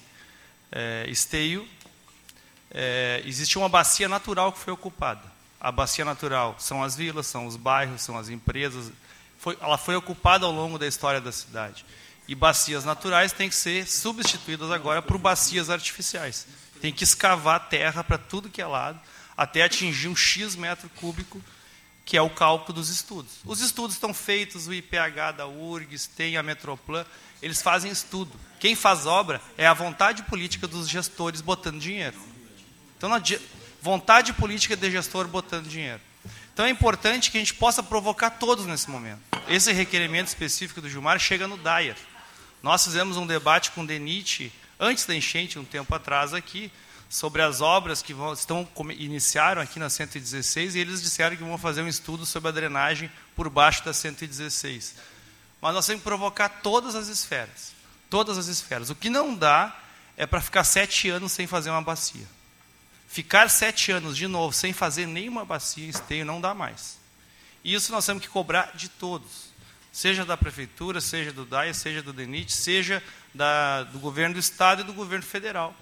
[0.70, 1.66] É, esteio
[2.70, 5.22] é, existe uma bacia natural que foi ocupada.
[5.58, 8.92] A bacia natural são as vilas, são os bairros, são as empresas.
[9.38, 11.84] Foi, ela foi ocupada ao longo da história da cidade.
[12.28, 16.46] E bacias naturais têm que ser substituídas agora por bacias artificiais.
[16.80, 19.00] Tem que escavar terra para tudo que é lado,
[19.36, 21.40] até atingir um X metro cúbico,
[22.06, 23.32] que é o cálculo dos estudos.
[23.44, 27.04] Os estudos estão feitos, o IPH da URGS, tem a Metroplan,
[27.42, 28.30] eles fazem estudo.
[28.60, 32.16] Quem faz obra é a vontade política dos gestores botando dinheiro.
[32.96, 33.10] Então,
[33.82, 36.00] vontade política de gestor botando dinheiro.
[36.54, 39.20] Então, é importante que a gente possa provocar todos nesse momento.
[39.48, 41.96] Esse requerimento específico do Gilmar chega no Dyer.
[42.62, 46.70] Nós fizemos um debate com o Denit, antes da enchente, um tempo atrás aqui,
[47.08, 51.56] sobre as obras que vão, estão iniciaram aqui na 116 e eles disseram que vão
[51.56, 54.94] fazer um estudo sobre a drenagem por baixo da 116.
[55.60, 57.74] Mas nós temos que provocar todas as esferas.
[58.10, 58.90] Todas as esferas.
[58.90, 59.76] O que não dá
[60.16, 62.26] é para ficar sete anos sem fazer uma bacia.
[63.08, 66.98] Ficar sete anos de novo sem fazer nenhuma bacia esteio não dá mais.
[67.62, 69.54] E isso nós temos que cobrar de todos.
[69.92, 73.02] Seja da prefeitura, seja do DAIA, seja do DENIT, seja
[73.34, 75.74] da, do governo do estado e do governo federal.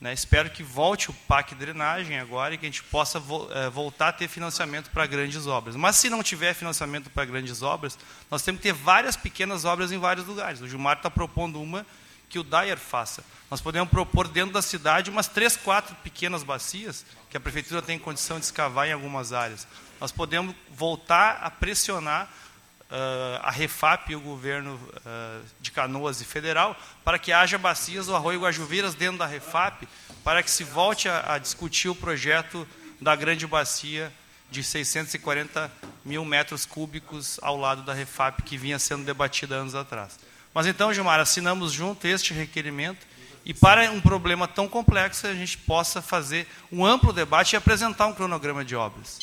[0.00, 0.12] Né?
[0.12, 4.08] Espero que volte o PAC drenagem agora e que a gente possa vo é, voltar
[4.08, 5.74] a ter financiamento para grandes obras.
[5.74, 7.98] Mas se não tiver financiamento para grandes obras,
[8.30, 10.60] nós temos que ter várias pequenas obras em vários lugares.
[10.60, 11.84] O Gilmar está propondo uma
[12.28, 13.24] que o Dyer faça.
[13.50, 17.98] Nós podemos propor dentro da cidade umas três, quatro pequenas bacias que a prefeitura tem
[17.98, 19.66] condição de escavar em algumas áreas.
[20.00, 22.30] Nós podemos voltar a pressionar
[22.90, 28.06] uh, a Refap e o governo uh, de Canoas e federal para que haja bacias
[28.06, 29.86] do Arroio Guajuveiras dentro da Refap,
[30.24, 32.66] para que se volte a, a discutir o projeto
[33.00, 34.12] da grande bacia
[34.50, 35.70] de 640
[36.04, 40.18] mil metros cúbicos ao lado da Refap, que vinha sendo debatida anos atrás.
[40.54, 43.06] Mas então, Gilmar, assinamos junto este requerimento
[43.44, 48.06] e para um problema tão complexo a gente possa fazer um amplo debate e apresentar
[48.06, 49.18] um cronograma de obras.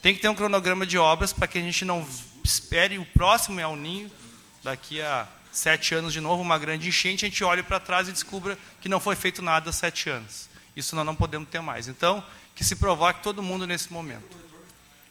[0.00, 2.06] Tem que ter um cronograma de obras para que a gente não
[2.42, 4.10] espere o próximo El Ninho,
[4.62, 8.12] daqui a sete anos de novo, uma grande enchente, a gente olhe para trás e
[8.12, 10.48] descubra que não foi feito nada há sete anos.
[10.74, 11.88] Isso nós não podemos ter mais.
[11.88, 12.24] Então,
[12.54, 14.36] que se provoque todo mundo nesse momento.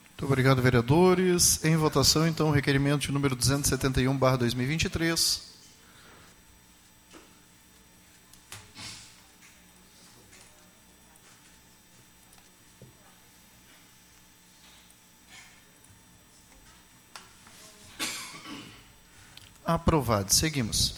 [0.09, 1.63] Muito obrigado, vereadores.
[1.63, 5.50] Em votação, então, o requerimento de número 271, barra 2023.
[19.73, 20.33] Aprovado.
[20.33, 20.95] Seguimos.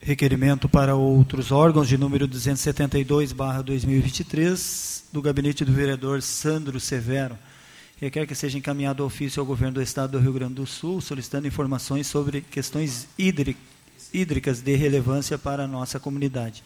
[0.00, 7.36] Requerimento para outros órgãos de número 272, barra 2023, do gabinete do vereador Sandro Severo.
[8.00, 11.48] Requer que seja encaminhado ofício ao governo do estado do Rio Grande do Sul, solicitando
[11.48, 16.64] informações sobre questões hídricas de relevância para a nossa comunidade.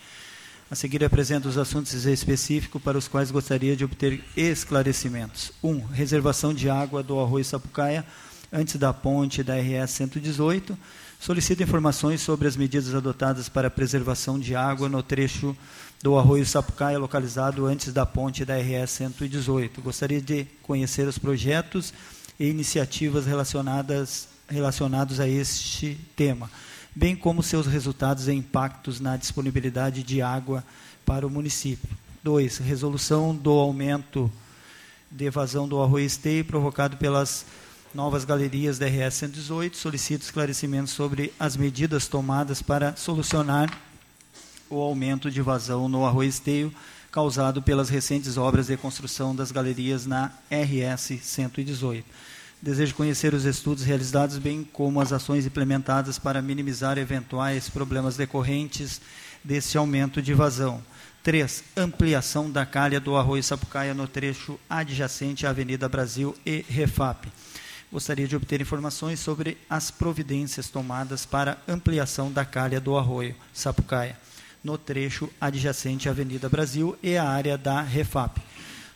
[0.71, 5.51] A seguir apresento os assuntos específicos para os quais gostaria de obter esclarecimentos.
[5.61, 5.69] 1.
[5.69, 8.07] Um, reservação de água do arroio Sapucaia
[8.53, 10.79] antes da ponte da RS 118
[11.23, 15.57] solicita informações sobre as medidas adotadas para a preservação de água no trecho
[16.03, 19.81] do arroio Sapucaia, localizado antes da ponte da RS 118.
[19.81, 21.95] Gostaria de conhecer os projetos
[22.41, 26.51] e iniciativas relacionadas relacionados a este tema,
[26.93, 30.65] bem como seus resultados e impactos na disponibilidade de água
[31.07, 31.89] para o município.
[32.25, 32.59] 2.
[32.59, 34.31] Resolução do aumento
[35.09, 37.47] de evasão do arroio esteio provocado pelas
[37.95, 43.71] Novas Galerias da RS 118 solicita esclarecimentos sobre as medidas tomadas para solucionar
[44.71, 46.73] o aumento de vazão no arroio esteio
[47.11, 52.03] causado pelas recentes obras de construção das galerias na RS 118.
[52.63, 59.03] Desejo conhecer os estudos realizados, bem como as ações implementadas para minimizar eventuais problemas decorrentes
[59.45, 60.83] desse aumento de vazão.
[61.23, 61.63] 3.
[61.77, 67.29] Ampliação da calha do arroio Sapucaia no trecho adjacente à Avenida Brasil e Refap
[67.93, 74.17] gostaria de obter informações sobre as providências tomadas para ampliação da calha do arroio Sapucaia,
[74.65, 78.41] no trecho adjacente à Avenida Brasil e à área da Refap.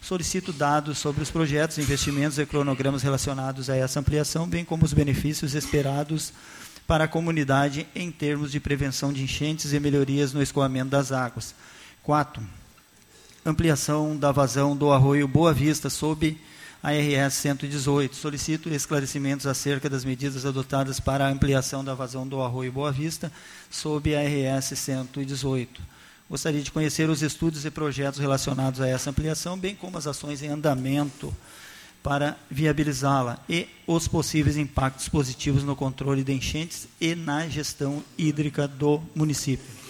[0.00, 4.94] Solicito dados sobre os projetos, investimentos e cronogramas relacionados a essa ampliação, bem como os
[4.94, 6.32] benefícios esperados
[6.86, 11.54] para a comunidade em termos de prevenção de enchentes e melhorias no escoamento das águas.
[12.02, 12.42] 4.
[13.44, 16.38] Ampliação da vazão do arroio Boa Vista sob
[16.86, 18.14] a RS 118.
[18.14, 23.32] Solicito esclarecimentos acerca das medidas adotadas para a ampliação da vazão do Arroio Boa Vista
[23.68, 25.82] sob a RS 118.
[26.30, 30.44] Gostaria de conhecer os estudos e projetos relacionados a essa ampliação, bem como as ações
[30.44, 31.34] em andamento
[32.04, 38.68] para viabilizá-la e os possíveis impactos positivos no controle de enchentes e na gestão hídrica
[38.68, 39.85] do município.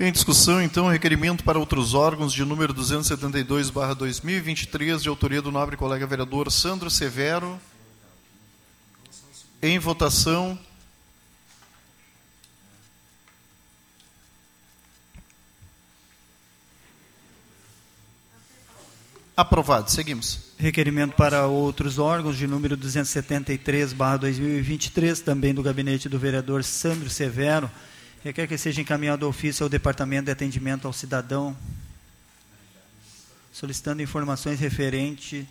[0.00, 5.76] Em discussão, então, o requerimento para outros órgãos de número 272/2023, de autoria do nobre
[5.76, 7.60] colega vereador Sandro Severo.
[9.60, 10.56] Em votação.
[19.36, 19.90] Aprovado.
[19.90, 20.52] Seguimos.
[20.56, 27.68] Requerimento para outros órgãos de número 273/2023, também do gabinete do vereador Sandro Severo
[28.22, 31.56] requer que seja encaminhado ofício ao Departamento de Atendimento ao Cidadão,
[33.52, 35.46] solicitando informações referentes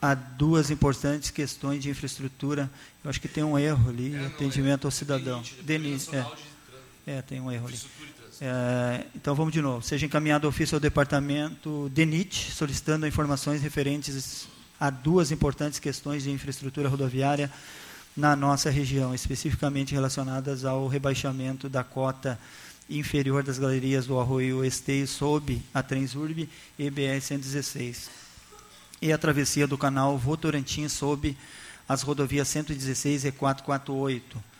[0.00, 2.68] a duas importantes questões de infraestrutura.
[3.04, 5.42] Eu acho que tem um erro ali, é, atendimento ao cidadão.
[5.62, 6.26] Denis, é,
[7.06, 7.80] é, tem um erro ali.
[8.40, 9.80] É, então vamos de novo.
[9.86, 14.48] Seja encaminhado ofício ao departamento DENIT, solicitando informações referentes
[14.80, 17.48] a duas importantes questões de infraestrutura rodoviária
[18.16, 22.38] na nossa região, especificamente relacionadas ao rebaixamento da cota
[22.88, 26.48] inferior das galerias do Arroio Esteio sob a Transurb
[26.78, 28.22] e BR-116
[29.02, 31.36] e a travessia do canal Votorantim sob
[31.88, 34.52] as rodovias 116 e 448.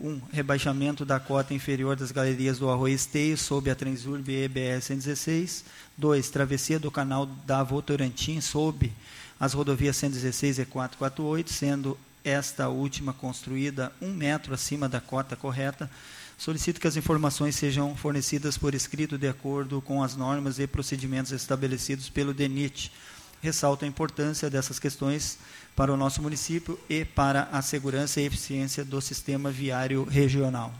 [0.00, 0.08] 1.
[0.08, 5.64] Um, rebaixamento da cota inferior das galerias do Arroio Esteio sob a Transurb e BR-116.
[5.98, 6.30] 2.
[6.30, 8.90] Travessia do canal da Votorantim sob
[9.38, 15.90] as rodovias 116 e 448, sendo esta última construída um metro acima da cota correta,
[16.38, 21.32] solicito que as informações sejam fornecidas por escrito de acordo com as normas e procedimentos
[21.32, 22.92] estabelecidos pelo DENIT.
[23.40, 25.38] Ressalto a importância dessas questões
[25.74, 30.72] para o nosso município e para a segurança e eficiência do sistema viário regional.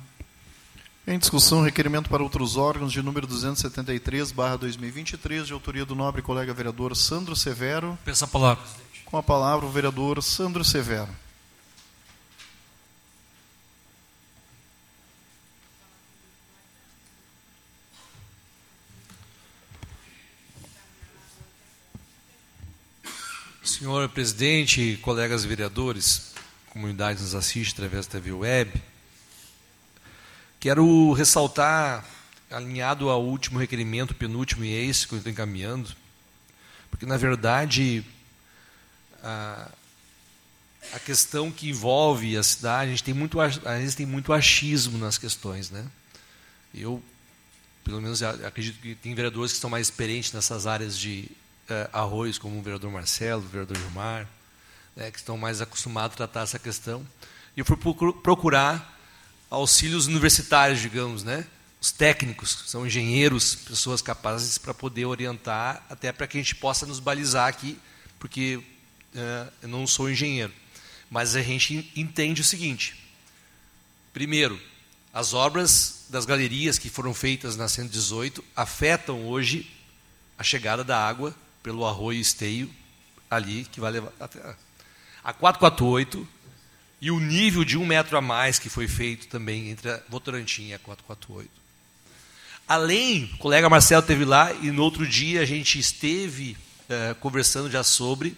[1.05, 6.95] Em discussão, requerimento para outros órgãos de número 273/2023, de autoria do nobre colega vereador
[6.95, 7.99] Sandro Severo.
[8.05, 8.62] Peço a palavra.
[9.05, 11.09] Com a palavra o vereador Sandro Severo.
[23.73, 26.35] Senhor presidente, colegas vereadores,
[26.68, 28.70] comunidade nos assiste através da TV Web,
[30.61, 32.05] quero ressaltar,
[32.51, 35.89] alinhado ao último requerimento, penúltimo e esse que eu estou encaminhando,
[36.91, 38.05] porque na verdade
[39.23, 39.70] a,
[40.93, 43.59] a questão que envolve a cidade, a gente tem muito, às
[43.97, 45.70] tem muito achismo nas questões.
[45.70, 45.83] Né?
[46.75, 47.03] Eu,
[47.83, 51.31] pelo menos, acredito que tem vereadores que estão mais experientes nessas áreas de
[51.93, 54.27] arroz, como o vereador Marcelo, o vereador Gilmar,
[54.97, 57.07] né, que estão mais acostumados a tratar essa questão.
[57.57, 57.77] E eu fui
[58.23, 58.99] procurar
[59.51, 61.47] auxílios universitários, digamos, né?
[61.83, 66.87] os técnicos, são engenheiros, pessoas capazes para poder orientar, até para que a gente possa
[66.87, 67.77] nos balizar aqui,
[68.20, 70.53] porque uh, eu não sou engenheiro.
[71.11, 72.95] Mas a gente entende o seguinte:
[74.12, 74.61] primeiro,
[75.12, 79.68] as obras das galerias que foram feitas na 118 afetam hoje
[80.39, 82.71] a chegada da água pelo arroio esteio
[83.31, 84.39] ali, que vai levar até
[85.25, 86.27] a 448
[87.01, 90.69] e o nível de um metro a mais que foi feito também entre a Votorantim
[90.69, 91.51] e a 448.
[92.67, 96.57] Além, o colega Marcelo teve lá e no outro dia a gente esteve
[96.89, 98.37] é, conversando já sobre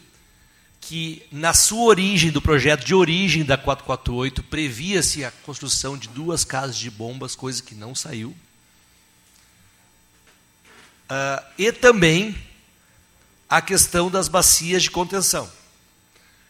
[0.80, 6.44] que na sua origem, do projeto de origem da 448, previa-se a construção de duas
[6.44, 8.36] casas de bombas, coisa que não saiu.
[11.04, 12.36] Uh, e também
[13.56, 15.48] a questão das bacias de contenção.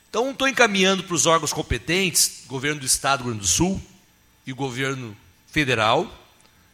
[0.09, 3.79] Então, estou encaminhando para os órgãos competentes, governo do Estado, governo do Sul
[4.47, 5.15] e governo
[5.47, 6.11] federal,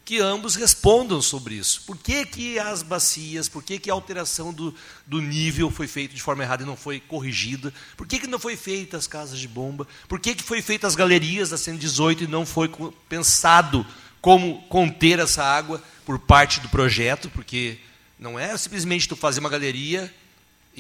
[0.04, 1.82] que ambos respondam sobre isso.
[1.84, 4.72] Por que, que as bacias, por que, que a alteração do,
[5.04, 7.74] do nível foi feita de forma errada e não foi corrigida?
[7.96, 9.84] Por que, que não foi feita as casas de bomba?
[10.06, 12.70] Por que, que foi feita as galerias da 118 e não foi
[13.08, 13.84] pensado
[14.20, 17.28] como conter essa água por parte do projeto?
[17.30, 17.78] Porque
[18.16, 20.14] não é simplesmente tu fazer uma galeria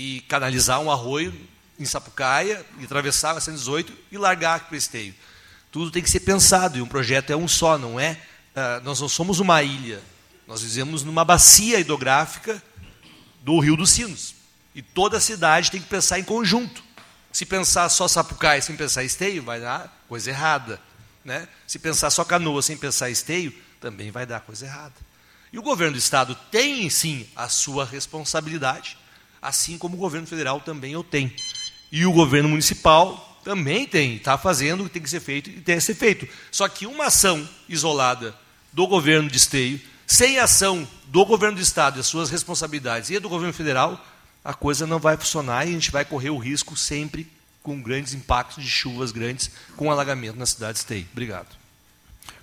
[0.00, 1.38] e canalizar um arroio
[1.78, 5.14] em Sapucaia e atravessar a 118 e largar para o esteio.
[5.70, 8.18] Tudo tem que ser pensado e um projeto é um só, não é
[8.56, 10.00] ah, nós não somos uma ilha,
[10.46, 12.62] nós vivemos numa bacia hidrográfica
[13.42, 14.34] do Rio dos Sinos.
[14.74, 16.82] E toda a cidade tem que pensar em conjunto.
[17.30, 20.80] Se pensar só Sapucaí sem pensar Esteio, vai dar coisa errada.
[21.22, 21.46] Né?
[21.66, 24.94] Se pensar só Canoa sem pensar Esteio, também vai dar coisa errada.
[25.52, 28.96] E o governo do Estado tem, sim, a sua responsabilidade,
[29.40, 31.34] assim como o governo federal também o tem.
[31.90, 35.60] E o governo municipal também tem, está fazendo o que tem que ser feito e
[35.60, 36.28] tem que ser feito.
[36.50, 38.34] Só que uma ação isolada
[38.72, 43.18] do governo de esteio, sem ação do governo do estado e as suas responsabilidades e
[43.18, 44.04] do governo federal,
[44.44, 47.30] a coisa não vai funcionar e a gente vai correr o risco sempre
[47.62, 51.06] com grandes impactos de chuvas grandes, com alagamento na cidade de Esteio.
[51.12, 51.48] Obrigado.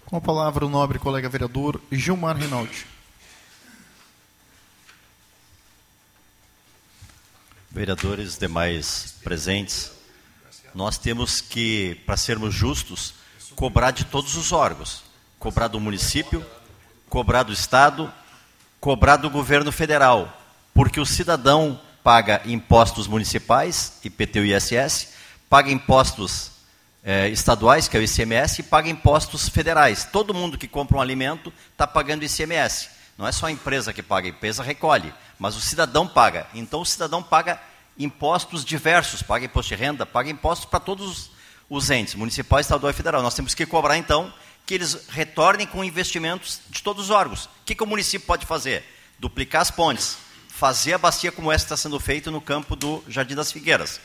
[0.06, 2.86] Com a palavra o nobre colega vereador Gilmar Rinaldi.
[7.70, 9.92] Vereadores demais presentes,
[10.74, 13.14] nós temos que, para sermos justos,
[13.56, 15.04] cobrar de todos os órgãos.
[15.38, 16.46] Cobrar do município,
[17.10, 18.12] cobrar do Estado,
[18.80, 20.42] cobrar do governo federal.
[20.74, 25.10] Porque o cidadão paga impostos municipais, IPTU e ISS,
[25.50, 26.52] paga impostos
[27.04, 30.06] eh, estaduais, que é o ICMS, e paga impostos federais.
[30.06, 32.97] Todo mundo que compra um alimento está pagando ICMS.
[33.18, 36.48] Não é só a empresa que paga, a empresa recolhe, mas o cidadão paga.
[36.54, 37.60] Então o cidadão paga
[37.98, 41.32] impostos diversos, paga imposto de renda, paga impostos para todos
[41.70, 43.22] os entes, municipal, estadual e federal.
[43.24, 44.32] Nós temos que cobrar, então,
[44.66, 47.46] que eles retornem com investimentos de todos os órgãos.
[47.46, 48.86] O que, que o município pode fazer?
[49.18, 53.34] Duplicar as pontes, fazer a bacia como essa está sendo feita no campo do Jardim
[53.34, 54.00] das Figueiras.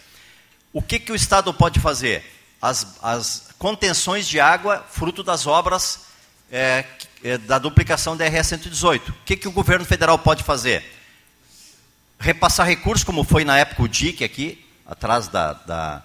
[0.73, 2.25] O que, que o Estado pode fazer?
[2.61, 6.12] As, as contenções de água, fruto das obras
[6.53, 6.85] é,
[7.25, 9.11] é, da duplicação da RS 118.
[9.11, 10.85] O que, que o governo federal pode fazer?
[12.23, 16.03] repassar recursos, como foi na época o DIC aqui, atrás da, da,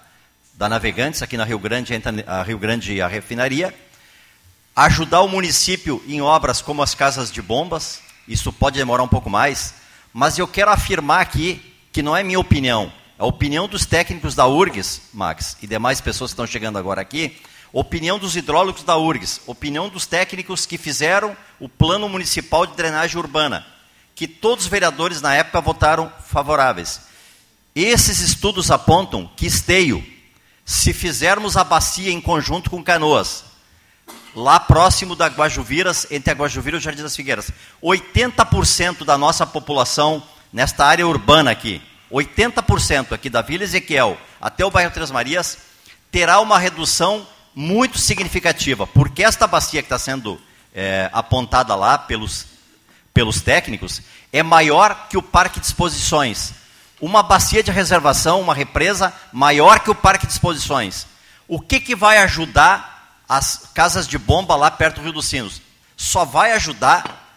[0.54, 1.94] da Navegantes, aqui na Rio Grande,
[2.26, 3.72] a Rio Grande e a refinaria,
[4.74, 9.30] ajudar o município em obras como as casas de bombas, isso pode demorar um pouco
[9.30, 9.74] mais,
[10.12, 14.34] mas eu quero afirmar aqui que não é minha opinião, é a opinião dos técnicos
[14.34, 17.40] da URGS, Max, e demais pessoas que estão chegando agora aqui,
[17.72, 23.18] opinião dos hidrólogos da URGS, opinião dos técnicos que fizeram o plano municipal de drenagem
[23.18, 23.66] urbana
[24.18, 27.02] que todos os vereadores na época votaram favoráveis.
[27.72, 30.04] Esses estudos apontam que Esteio,
[30.64, 33.44] se fizermos a bacia em conjunto com Canoas,
[34.34, 39.46] lá próximo da Guajuviras, entre a Guajuvira e o Jardim das Figueiras, 80% da nossa
[39.46, 40.20] população
[40.52, 45.58] nesta área urbana aqui, 80% aqui da Vila Ezequiel até o bairro Três Marias,
[46.10, 47.24] terá uma redução
[47.60, 50.40] muito significativa, porque esta bacia que está sendo
[50.72, 52.46] é, apontada lá pelos
[53.12, 54.00] pelos técnicos,
[54.32, 56.52] é maior que o parque de exposições.
[57.00, 61.04] Uma bacia de reservação, uma represa maior que o parque de exposições.
[61.48, 65.60] O que, que vai ajudar as casas de bomba lá perto do Rio dos Sinos?
[65.96, 67.28] Só vai ajudar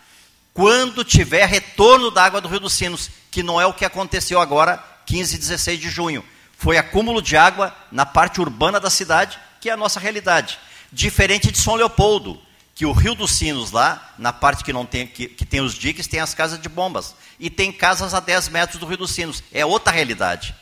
[0.54, 4.40] quando tiver retorno da água do Rio dos Sinos, que não é o que aconteceu
[4.40, 6.24] agora, 15 e 16 de junho.
[6.60, 10.59] Foi acúmulo de água na parte urbana da cidade, que é a nossa realidade.
[10.91, 12.41] Diferente de São Leopoldo,
[12.76, 15.76] que o Rio dos Sinos lá, na parte que não tem que, que, tem os
[15.76, 17.16] diques, tem as casas de bombas.
[17.39, 19.43] E tem casas a 10 metros do Rio dos Sinos.
[19.53, 20.55] É outra realidade.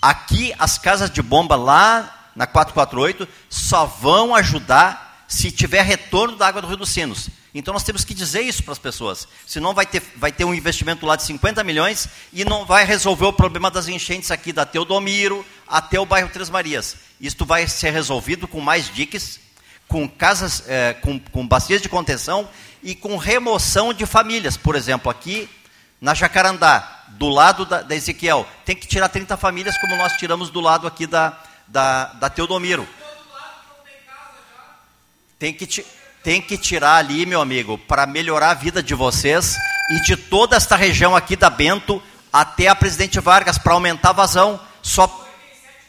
[0.00, 6.46] Aqui, as casas de bomba lá na 448 só vão ajudar se tiver retorno da
[6.46, 7.28] água do Rio dos Sinos.
[7.54, 9.26] Então nós temos que dizer isso para as pessoas.
[9.46, 13.26] Senão vai ter, vai ter um investimento lá de 50 milhões e não vai resolver
[13.26, 16.96] o problema das enchentes aqui da Teodomiro até o bairro Três Marias.
[17.20, 19.40] Isto vai ser resolvido com mais diques,
[19.88, 22.48] com casas, é, com, com bacias de contenção
[22.82, 24.56] e com remoção de famílias.
[24.56, 25.48] Por exemplo, aqui
[26.00, 30.50] na Jacarandá, do lado da, da Ezequiel, tem que tirar 30 famílias, como nós tiramos
[30.50, 32.86] do lado aqui da, da, da Teodomiro.
[35.38, 35.66] Tem que,
[36.22, 39.56] tem que tirar ali, meu amigo, para melhorar a vida de vocês
[39.90, 42.02] e de toda esta região aqui da Bento
[42.32, 44.60] até a Presidente Vargas, para aumentar a vazão.
[44.82, 45.26] Só,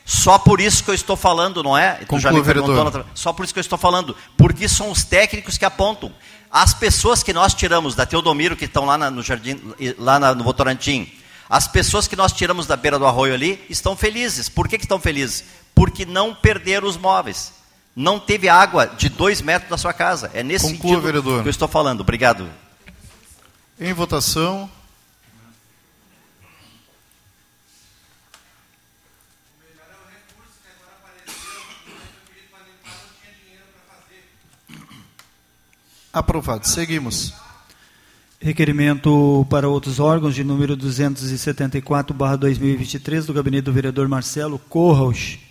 [0.06, 1.96] só por isso que eu estou falando, não é?
[2.00, 5.58] Conclua, já me perguntou, só por isso que eu estou falando, porque são os técnicos
[5.58, 6.12] que apontam.
[6.52, 9.60] As pessoas que nós tiramos da Teodomiro, que estão lá na, no jardim,
[9.98, 11.12] lá na, no Votorantim,
[11.50, 14.48] as pessoas que nós tiramos da beira do arroio ali, estão felizes.
[14.48, 15.44] Por que, que estão felizes?
[15.76, 17.59] Porque não perderam os móveis.
[18.00, 20.32] Não teve água de dois metros da sua casa.
[20.34, 21.42] É nesse Conclua, sentido vereador.
[21.42, 22.00] que eu estou falando.
[22.00, 22.50] Obrigado.
[23.78, 24.72] Em votação.
[36.14, 36.66] Aprovado.
[36.66, 37.34] Seguimos.
[38.40, 45.49] Requerimento para outros órgãos de número 274/2023 do gabinete do vereador Marcelo Corros.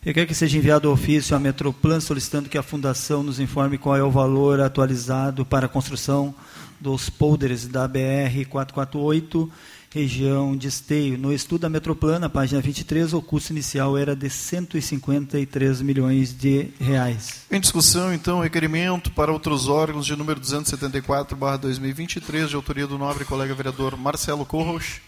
[0.00, 4.02] Requer que seja enviado ofício à Metroplan solicitando que a fundação nos informe qual é
[4.02, 6.34] o valor atualizado para a construção
[6.80, 9.50] dos polders da BR 448
[9.90, 11.18] região de Esteio.
[11.18, 17.46] No estudo da Metroplana, página 23, o custo inicial era de 153 milhões de reais.
[17.50, 23.54] Em discussão, então, requerimento para outros órgãos de número 274/2023, de autoria do nobre colega
[23.54, 25.00] vereador Marcelo Corros.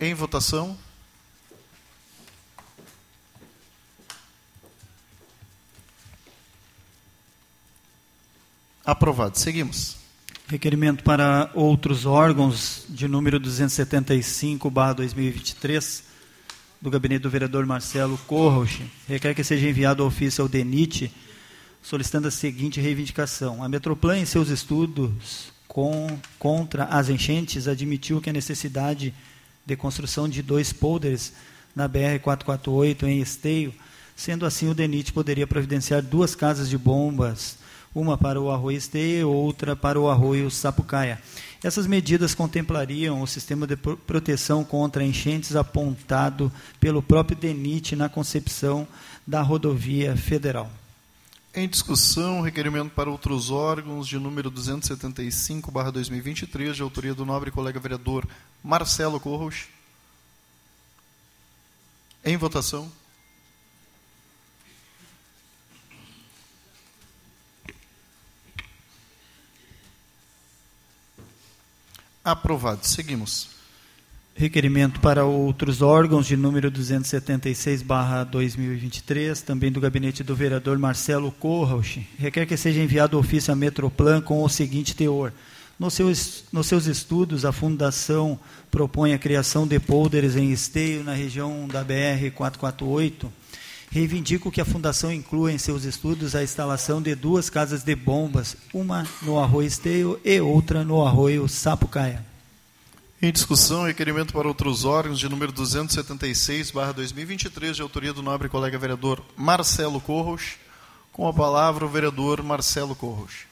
[0.00, 0.76] Em votação.
[8.88, 9.38] Aprovado.
[9.38, 9.96] Seguimos.
[10.46, 16.04] Requerimento para outros órgãos de número 275/2023
[16.80, 18.80] do gabinete do vereador Marcelo Corroch.
[19.06, 21.12] Requer que seja enviado ofício ao DENIT
[21.82, 28.30] solicitando a seguinte reivindicação: A Metroplan em seus estudos com, contra as enchentes admitiu que
[28.30, 29.12] a necessidade
[29.66, 31.34] de construção de dois polders
[31.76, 33.74] na BR 448 em Esteio,
[34.16, 37.58] sendo assim o DENIT poderia providenciar duas casas de bombas
[37.94, 41.20] uma para o arroio Esteia e outra para o arroio Sapucaia.
[41.62, 48.86] Essas medidas contemplariam o sistema de proteção contra enchentes apontado pelo próprio DENIT na concepção
[49.26, 50.70] da rodovia federal.
[51.54, 58.28] Em discussão, requerimento para outros órgãos de número 275/2023, de autoria do nobre colega vereador
[58.62, 59.64] Marcelo Corros.
[62.24, 62.90] Em votação.
[72.30, 72.86] Aprovado.
[72.86, 73.48] Seguimos.
[74.34, 82.06] Requerimento para outros órgãos de número 276/2023, também do gabinete do vereador Marcelo Corrauch.
[82.18, 85.32] Requer que seja enviado ofício à Metroplan com o seguinte teor:
[85.78, 88.38] nos seus, nos seus estudos, a Fundação
[88.70, 93.32] propõe a criação de polders em esteio na região da BR 448
[93.90, 98.54] Reivindico que a Fundação inclua em seus estudos a instalação de duas casas de bombas,
[98.72, 102.24] uma no Arroio Esteio e outra no Arroio Sapucaia.
[103.20, 109.20] Em discussão, requerimento para outros órgãos de número 276/2023, de autoria do nobre colega vereador
[109.36, 110.54] Marcelo Corros.
[111.12, 113.48] Com a palavra o vereador Marcelo Corros.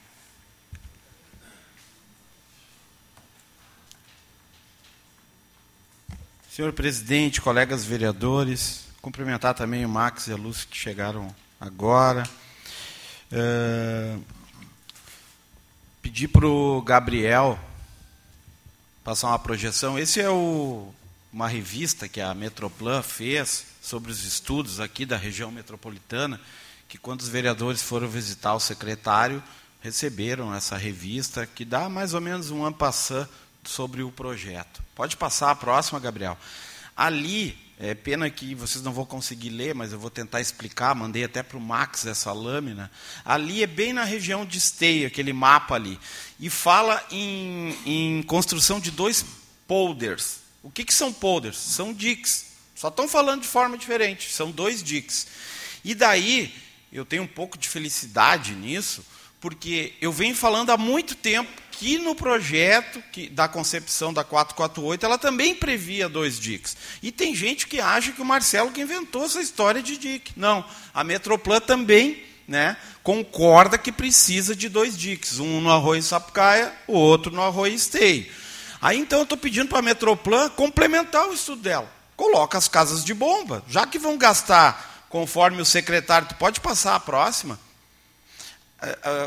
[6.49, 12.29] Senhor presidente, colegas vereadores, Cumprimentar também o Max e a Lúcia que chegaram agora.
[13.31, 14.17] É,
[16.01, 17.57] pedir para o Gabriel
[19.05, 19.97] passar uma projeção.
[19.97, 20.93] Esse é o,
[21.31, 26.37] uma revista que a Metroplan fez sobre os estudos aqui da região metropolitana,
[26.89, 29.41] que quando os vereadores foram visitar o secretário,
[29.79, 33.25] receberam essa revista, que dá mais ou menos um ampassã
[33.63, 34.83] sobre o projeto.
[34.93, 36.37] Pode passar a próxima, Gabriel.
[36.93, 40.95] Ali é pena que vocês não vão conseguir ler, mas eu vou tentar explicar.
[40.95, 42.91] Mandei até para o Max essa lâmina.
[43.23, 45.99] Ali é bem na região de Esteio, aquele mapa ali.
[46.39, 49.23] E fala em, em construção de dois
[49.67, 50.39] polders.
[50.63, 51.57] O que, que são polders?
[51.57, 52.47] São diques.
[52.73, 54.33] Só estão falando de forma diferente.
[54.33, 55.27] São dois DICs.
[55.83, 56.53] E daí,
[56.91, 59.05] eu tenho um pouco de felicidade nisso,
[59.39, 65.05] porque eu venho falando há muito tempo que no projeto que, da concepção da 448
[65.05, 66.75] ela também previa dois DICs.
[67.03, 70.31] E tem gente que acha que o Marcelo que inventou essa história de DIC.
[70.35, 76.73] Não, a Metroplan também né, concorda que precisa de dois DICs, um no Arroio Sapucaia,
[76.87, 78.25] o outro no Arroio Esteio.
[78.81, 81.91] Aí então eu estou pedindo para a Metroplan complementar o estudo dela.
[82.15, 86.95] Coloca as casas de bomba, já que vão gastar, conforme o secretário, tu pode passar
[86.95, 87.59] a próxima,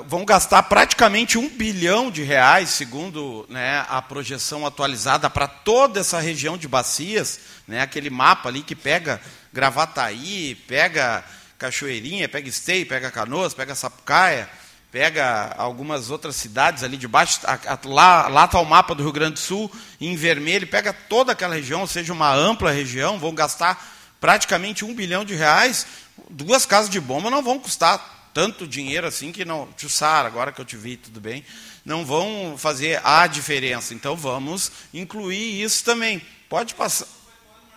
[0.06, 6.20] vão gastar praticamente um bilhão de reais, segundo né, a projeção atualizada para toda essa
[6.20, 9.20] região de bacias, né, aquele mapa ali que pega
[9.52, 11.24] Gravataí, pega
[11.58, 14.48] Cachoeirinha, pega Esteio, pega Canoas, pega Sapucaia,
[14.92, 17.40] pega algumas outras cidades ali de baixo,
[17.84, 19.70] lá está o mapa do Rio Grande do Sul,
[20.00, 23.84] em vermelho, pega toda aquela região, ou seja, uma ampla região, vão gastar
[24.20, 25.86] praticamente um bilhão de reais,
[26.28, 30.60] duas casas de bomba não vão custar tanto dinheiro assim que não, Jussara, agora que
[30.60, 31.44] eu te vi, tudo bem,
[31.84, 33.94] não vão fazer a diferença.
[33.94, 36.22] Então vamos incluir isso também.
[36.48, 37.06] Pode passar.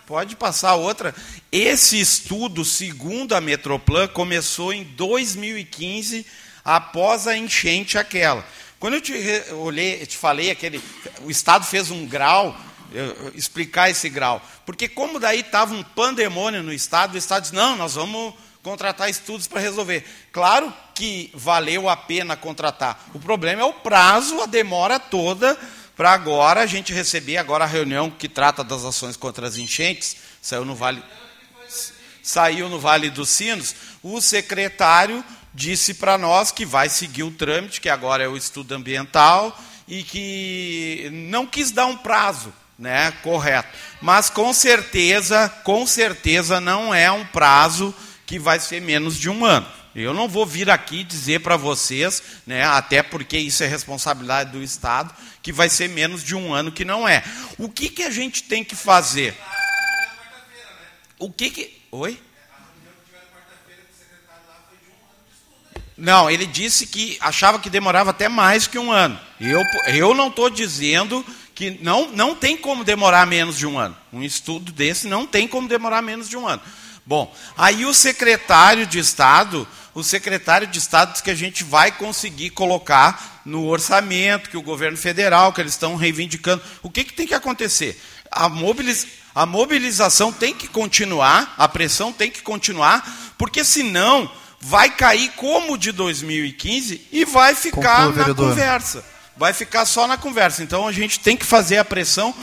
[0.06, 1.14] Pode passar outra.
[1.50, 6.26] Esse estudo, segundo a Metroplan, começou em 2015,
[6.62, 8.46] após a enchente aquela.
[8.78, 9.14] Quando eu te
[9.52, 10.78] olhei, te falei aquele,
[11.22, 12.54] o Estado fez um grau,
[12.92, 17.54] eu, explicar esse grau, porque como daí estava um pandemônio no Estado, o Estado disse
[17.54, 18.34] não, nós vamos
[18.64, 20.02] contratar estudos para resolver.
[20.32, 22.98] Claro que valeu a pena contratar.
[23.12, 25.56] O problema é o prazo, a demora toda
[25.94, 30.16] para agora a gente receber agora a reunião que trata das ações contra as enchentes,
[30.42, 31.00] saiu no Vale
[32.22, 37.82] saiu no Vale dos Sinos, o secretário disse para nós que vai seguir o trâmite,
[37.82, 39.56] que agora é o estudo ambiental
[39.86, 43.68] e que não quis dar um prazo, né, correto.
[44.00, 47.94] Mas com certeza, com certeza não é um prazo
[48.26, 49.66] que vai ser menos de um ano.
[49.94, 54.62] Eu não vou vir aqui dizer para vocês, né, até porque isso é responsabilidade do
[54.62, 57.22] Estado, que vai ser menos de um ano que não é.
[57.58, 59.36] O que, que a gente tem que fazer?
[61.18, 61.80] O que que...
[61.92, 62.20] Oi?
[65.96, 69.18] Não, ele disse que achava que demorava até mais que um ano.
[69.40, 69.62] Eu,
[69.94, 73.96] eu não estou dizendo que não, não tem como demorar menos de um ano.
[74.12, 76.60] Um estudo desse não tem como demorar menos de um ano.
[77.06, 81.92] Bom, aí o secretário de Estado, o secretário de Estado diz que a gente vai
[81.92, 86.62] conseguir colocar no orçamento, que o governo federal, que eles estão reivindicando.
[86.82, 88.00] O que, que tem que acontecer?
[88.30, 94.88] A, mobiliz, a mobilização tem que continuar, a pressão tem que continuar, porque senão vai
[94.88, 99.04] cair como de 2015 e vai ficar Conclua, na conversa.
[99.36, 100.62] Vai ficar só na conversa.
[100.62, 102.34] Então a gente tem que fazer a pressão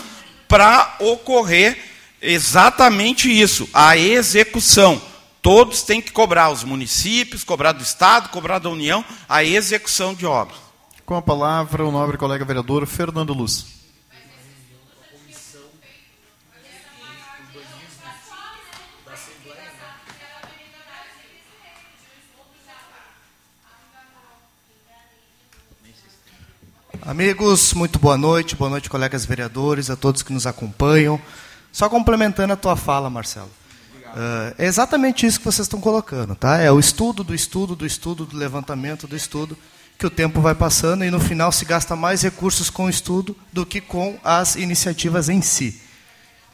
[0.47, 1.90] para ocorrer
[2.21, 5.01] exatamente isso, a execução.
[5.41, 10.25] Todos têm que cobrar, os municípios, cobrar do Estado, cobrar da União, a execução de
[10.25, 10.57] obras.
[11.05, 13.81] Com a palavra, o nobre colega vereador Fernando Luz.
[27.03, 31.19] Amigos, muito boa noite, boa noite, colegas vereadores, a todos que nos acompanham.
[31.71, 33.49] Só complementando a tua fala, Marcelo.
[34.11, 36.57] Uh, é exatamente isso que vocês estão colocando, tá?
[36.57, 39.57] É o estudo do estudo do estudo do levantamento do estudo
[39.97, 43.37] que o tempo vai passando e no final se gasta mais recursos com o estudo
[43.53, 45.79] do que com as iniciativas em si.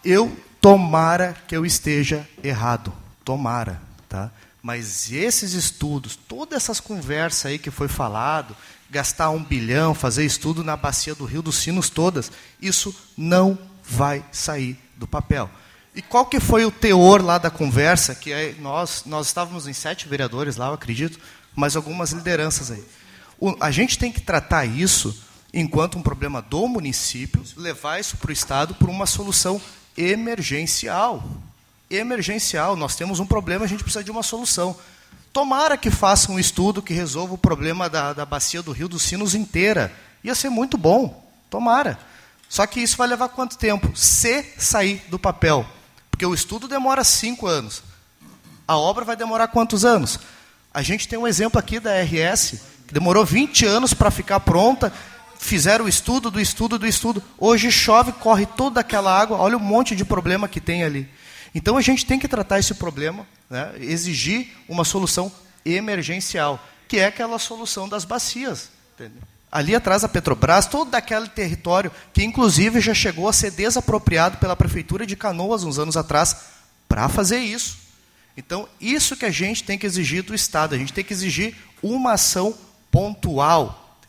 [0.05, 2.93] Eu tomara que eu esteja errado,
[3.25, 4.29] tomara, tá?
[4.61, 8.55] Mas esses estudos, todas essas conversas aí que foi falado,
[8.89, 14.23] gastar um bilhão, fazer estudo na bacia do Rio dos Sinos todas, isso não vai
[14.31, 15.49] sair do papel.
[15.95, 18.13] E qual que foi o teor lá da conversa?
[18.13, 21.19] Que nós, nós estávamos em sete vereadores lá, eu acredito,
[21.55, 22.83] mas algumas lideranças aí.
[23.39, 25.23] O, a gente tem que tratar isso
[25.53, 29.61] enquanto um problema do município, levar isso para o Estado por uma solução
[29.97, 31.23] emergencial.
[31.89, 32.75] Emergencial.
[32.75, 34.75] Nós temos um problema, a gente precisa de uma solução.
[35.33, 39.03] Tomara que faça um estudo que resolva o problema da, da bacia do Rio dos
[39.03, 39.91] Sinos inteira.
[40.23, 41.25] Ia ser muito bom.
[41.49, 41.97] Tomara.
[42.49, 43.91] Só que isso vai levar quanto tempo?
[43.95, 45.65] Se sair do papel.
[46.09, 47.83] Porque o estudo demora cinco anos.
[48.67, 50.19] A obra vai demorar quantos anos?
[50.73, 52.55] A gente tem um exemplo aqui da RS,
[52.87, 54.91] que demorou 20 anos para ficar pronta.
[55.39, 57.21] Fizeram o estudo do estudo do estudo.
[57.37, 59.37] Hoje chove, corre toda aquela água.
[59.37, 61.07] Olha o monte de problema que tem ali.
[61.53, 65.31] Então a gente tem que tratar esse problema, né, exigir uma solução
[65.65, 68.69] emergencial, que é aquela solução das bacias.
[68.93, 69.21] Entendeu?
[69.57, 74.55] Ali atrás da Petrobras, todo aquele território que inclusive já chegou a ser desapropriado pela
[74.55, 76.35] prefeitura de Canoas uns anos atrás
[76.87, 77.75] para fazer isso.
[78.37, 80.75] Então, isso que a gente tem que exigir do Estado.
[80.75, 82.55] A gente tem que exigir uma ação
[82.91, 83.99] pontual.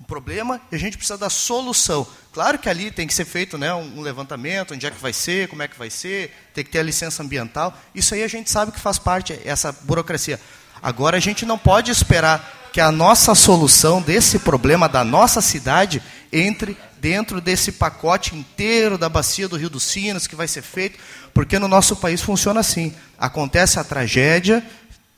[0.00, 2.04] Um problema e a gente precisa da solução.
[2.32, 5.46] Claro que ali tem que ser feito né, um levantamento, onde é que vai ser,
[5.46, 7.72] como é que vai ser, tem que ter a licença ambiental.
[7.94, 10.40] Isso aí a gente sabe que faz parte, essa burocracia.
[10.82, 16.02] Agora, a gente não pode esperar que a nossa solução desse problema da nossa cidade
[16.30, 20.98] entre dentro desse pacote inteiro da bacia do Rio dos Sinos que vai ser feito,
[21.32, 22.92] porque no nosso país funciona assim.
[23.18, 24.62] Acontece a tragédia,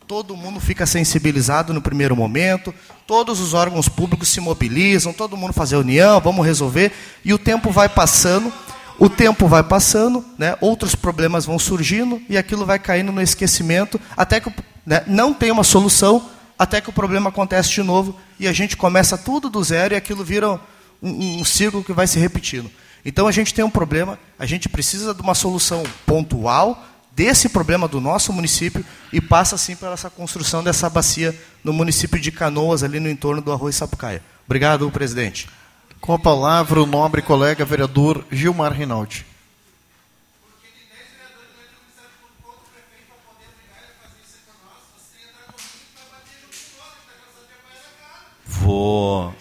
[0.06, 2.72] todo mundo fica sensibilizado no primeiro momento,
[3.08, 6.92] todos os órgãos públicos se mobilizam, todo mundo faz reunião, vamos resolver,
[7.24, 8.52] e o tempo vai passando,
[9.00, 14.00] o tempo vai passando, né, outros problemas vão surgindo, e aquilo vai caindo no esquecimento,
[14.16, 14.48] até que
[14.86, 18.76] né, não tem uma solução, até que o problema acontece de novo, e a gente
[18.76, 20.60] começa tudo do zero, e aquilo vira
[21.02, 22.70] um, um círculo que vai se repetindo.
[23.04, 27.88] Então a gente tem um problema, a gente precisa de uma solução pontual desse problema
[27.88, 31.34] do nosso município e passa assim pela essa construção dessa bacia
[31.64, 34.22] no município de Canoas, ali no entorno do Arroz Sapucaia.
[34.46, 35.48] Obrigado, presidente.
[36.00, 39.26] Com a palavra o nobre colega vereador Gilmar Rinaldi.
[48.68, 49.34] Vou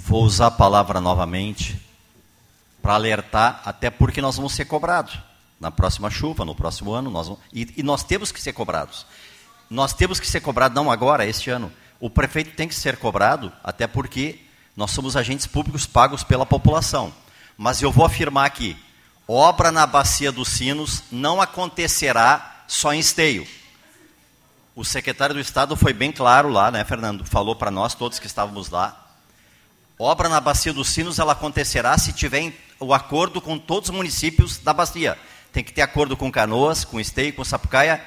[0.00, 1.80] Vou usar a palavra novamente
[2.82, 5.16] para alertar, até porque nós vamos ser cobrados
[5.60, 9.06] na próxima chuva, no próximo ano, nós vamos, e, e, nós temos que ser cobrados.
[9.70, 11.72] Nós temos que ser cobrados, não agora, este ano.
[12.00, 14.40] O prefeito tem que ser cobrado, até porque
[14.76, 17.14] nós somos agentes públicos pagos pela população.
[17.56, 18.76] Mas eu vou afirmar aqui:
[19.28, 23.46] obra na Bacia dos Sinos não acontecerá só em esteio.
[24.74, 27.24] O secretário do Estado foi bem claro lá, né, Fernando?
[27.24, 29.02] Falou para nós, todos que estávamos lá,
[30.04, 34.58] Obra na Bacia dos Sinos ela acontecerá se tiver o acordo com todos os municípios
[34.58, 35.16] da bacia.
[35.52, 38.02] Tem que ter acordo com Canoas, com Esteio, com Sapucaia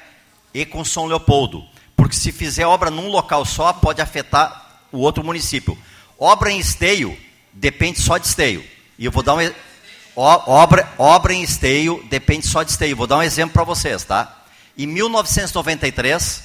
[0.53, 1.63] e com São Leopoldo.
[1.95, 5.78] Porque se fizer obra num local só, pode afetar o outro município.
[6.20, 7.18] Obra em Esteio
[7.53, 8.66] depende só de Esteio.
[8.99, 9.51] E eu vou dar um
[10.18, 12.97] obra, obra em Esteio depende só de Esteio.
[12.97, 14.43] Vou dar um exemplo para vocês, tá?
[14.78, 16.43] Em 1993,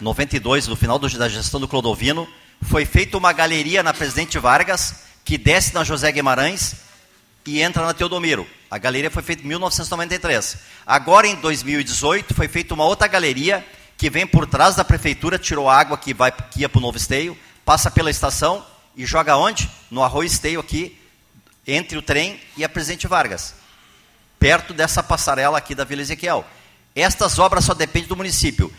[0.00, 2.28] 92, no final da gestão do Clodovino,
[2.62, 6.76] foi feita uma galeria na Presidente Vargas, que desce na José Guimarães
[7.46, 8.46] e entra na Teodomiro.
[8.70, 10.58] A galeria foi feita em 1993.
[10.86, 13.64] Agora, em 2018, foi feita uma outra galeria
[13.96, 16.82] que vem por trás da prefeitura, tirou a água que, vai, que ia para o
[16.82, 18.64] Novo Esteio, passa pela estação
[18.96, 19.70] e joga onde?
[19.90, 20.98] No Arroio Esteio aqui,
[21.66, 23.54] entre o trem e a Presidente Vargas.
[24.38, 26.44] Perto dessa passarela aqui da Vila Ezequiel.
[26.94, 28.72] Estas obras só dependem do município.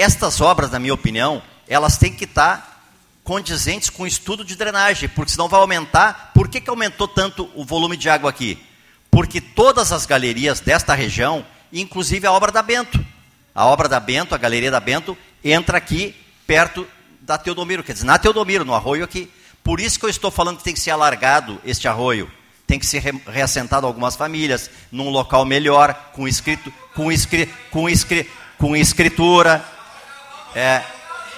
[0.00, 2.88] Estas obras, na minha opinião, elas têm que estar
[3.22, 6.30] condizentes com o estudo de drenagem, porque senão vai aumentar.
[6.32, 8.58] Por que, que aumentou tanto o volume de água aqui?
[9.10, 12.98] Porque todas as galerias desta região, inclusive a obra da Bento,
[13.54, 16.14] a obra da Bento, a galeria da Bento, entra aqui
[16.46, 16.88] perto
[17.20, 19.30] da Teodomiro, quer dizer, na Teodomiro, no arroio aqui.
[19.62, 22.32] Por isso que eu estou falando que tem que ser alargado este arroio,
[22.66, 27.08] tem que ser reassentado algumas famílias, num local melhor, com, escrito, com,
[27.70, 27.86] com,
[28.56, 29.62] com escritura.
[30.54, 30.82] É,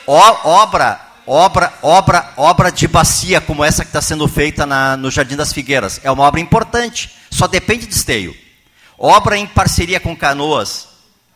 [0.07, 5.37] obra obra, obra, obra de bacia como essa que está sendo feita na, no Jardim
[5.37, 6.01] das Figueiras.
[6.03, 8.37] É uma obra importante, só depende de esteio.
[8.99, 10.89] Obra em parceria com Canoas,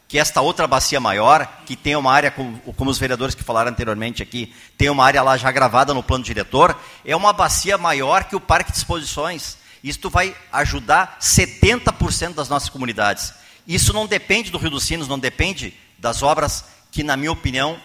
[0.09, 3.43] que é esta outra bacia maior, que tem uma área, como, como os vereadores que
[3.43, 7.77] falaram anteriormente aqui, tem uma área lá já gravada no plano diretor, é uma bacia
[7.77, 9.57] maior que o Parque de Exposições.
[9.83, 13.33] Isto vai ajudar 70% das nossas comunidades.
[13.67, 16.65] Isso não depende do Rio dos Sinos, não depende das obras
[16.97, 17.79] que, na minha opinião,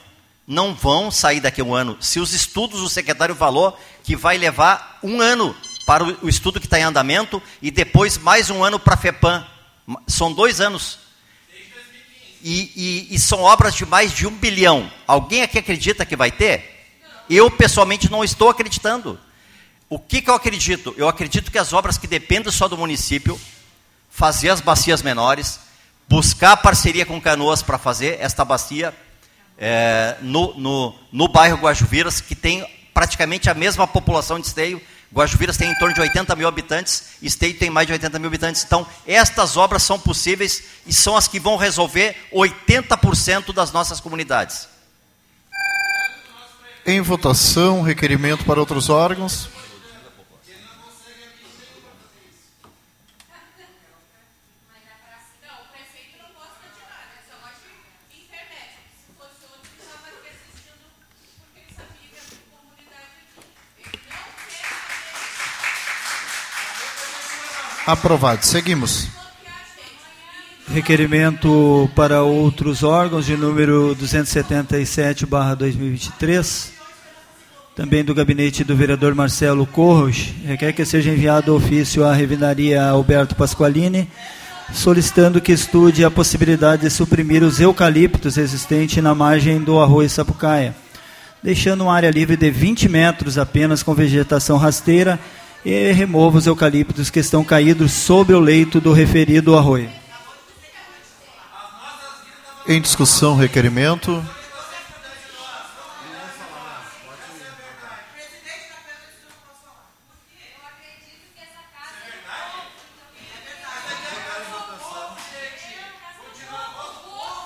[0.48, 1.98] não vão sair daqui a um ano.
[2.00, 5.54] Se os estudos, o secretário falou que vai levar um ano
[5.86, 9.46] para o estudo que está em andamento e depois mais um ano para a FEPAM.
[10.08, 10.98] São dois anos.
[12.42, 14.90] E, e, e, são obras de mais de um bilhão.
[15.06, 16.88] Alguém aqui acredita que vai ter?
[17.30, 19.20] Eu, pessoalmente, não estou acreditando.
[19.90, 20.96] O que, que eu acredito?
[20.98, 23.38] Eu acredito que as obras que dependem só do município,
[24.10, 25.60] fazer as bacias menores,
[26.12, 28.94] buscar parceria com Canoas para fazer esta bacia
[29.58, 34.82] é, no, no, no bairro Guajuviras, que tem praticamente a mesma população de Esteio.
[35.14, 38.62] Guajuviras tem em torno de 80 mil habitantes, Esteio tem mais de 80 mil habitantes.
[38.66, 44.68] Então, estas obras são possíveis e são as que vão resolver 80% das nossas comunidades.
[46.86, 49.48] Em votação, requerimento para outros órgãos.
[67.86, 68.46] Aprovado.
[68.46, 69.08] Seguimos.
[70.72, 76.70] Requerimento para outros órgãos de número 277/2023,
[77.76, 83.36] também do gabinete do vereador Marcelo Corros, requer que seja enviado ofício à Revinaria Alberto
[83.36, 84.08] Pasqualini,
[84.72, 90.76] solicitando que estude a possibilidade de suprimir os eucaliptos existentes na margem do arroio Sapucaia,
[91.42, 95.20] deixando uma área livre de 20 metros apenas com vegetação rasteira
[95.64, 99.90] e remova os eucaliptos que estão caídos sobre o leito do referido arroio.
[102.68, 104.24] Em discussão, requerimento.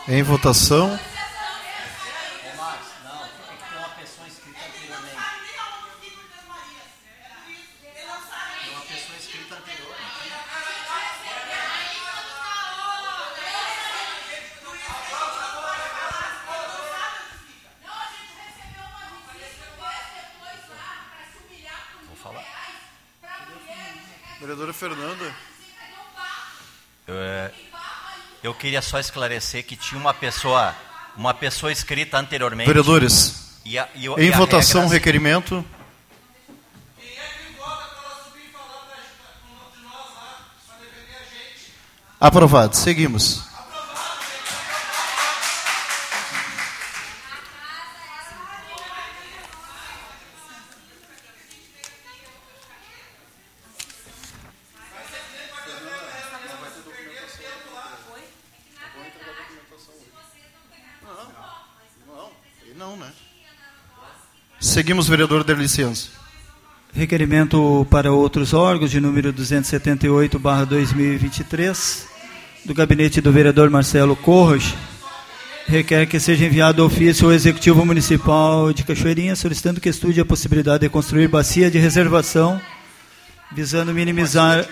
[0.07, 0.99] Em votação.
[24.65, 25.35] Vereadora Fernanda.
[27.07, 27.51] Eu, é,
[28.41, 30.73] eu queria só esclarecer que tinha uma pessoa,
[31.15, 32.67] uma pessoa escrita anteriormente.
[32.67, 35.63] Vereadores, E a- e em e a votação, regra- requerimento.
[42.19, 42.75] Aprovado.
[42.75, 43.43] Seguimos.
[64.65, 66.09] Seguimos, vereador de licença.
[66.91, 72.07] Requerimento para outros órgãos de número 278/2023
[72.65, 74.73] do gabinete do vereador Marcelo Corros
[75.67, 80.79] requer que seja enviado ofício ao executivo municipal de Cachoeirinha solicitando que estude a possibilidade
[80.79, 82.59] de construir bacia de reservação
[83.51, 84.67] visando minimizar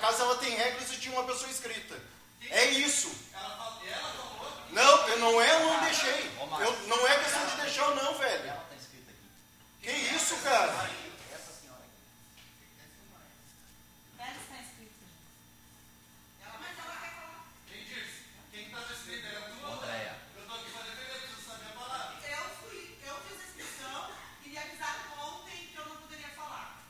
[0.00, 1.96] casa ela tem regras e tinha uma pessoa escrita.
[2.50, 3.10] É isso.
[4.70, 6.30] Não, eu não é, eu não deixei.
[6.38, 8.52] Eu, não é questão de deixar ou não, velho.
[9.82, 10.90] Que isso, cara?
[22.22, 24.10] Eu fui, eu fiz a inscrição
[24.44, 26.84] e me avisaram ontem que eu não poderia falar.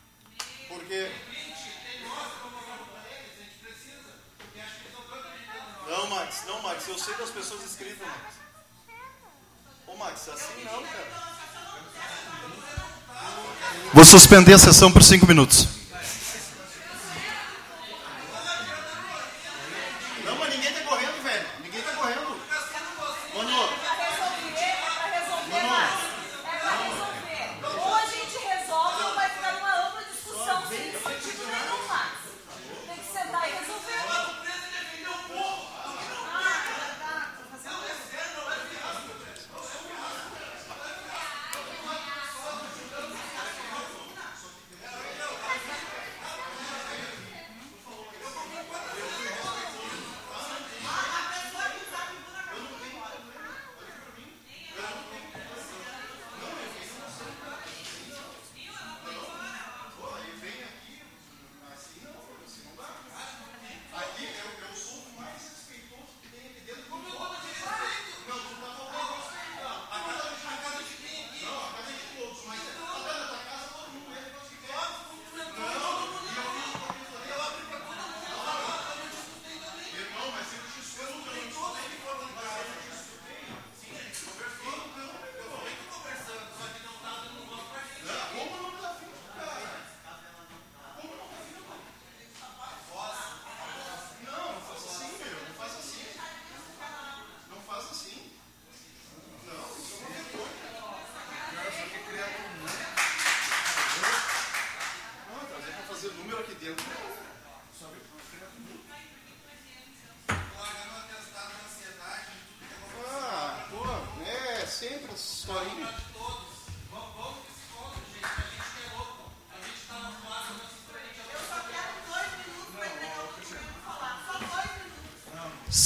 [0.69, 1.11] Porque.
[6.47, 8.34] Não, Eu sei das pessoas inscritas, Max.
[9.86, 11.30] Ô, Max, assim não, cara.
[13.95, 15.80] Vou suspender a sessão por cinco minutos.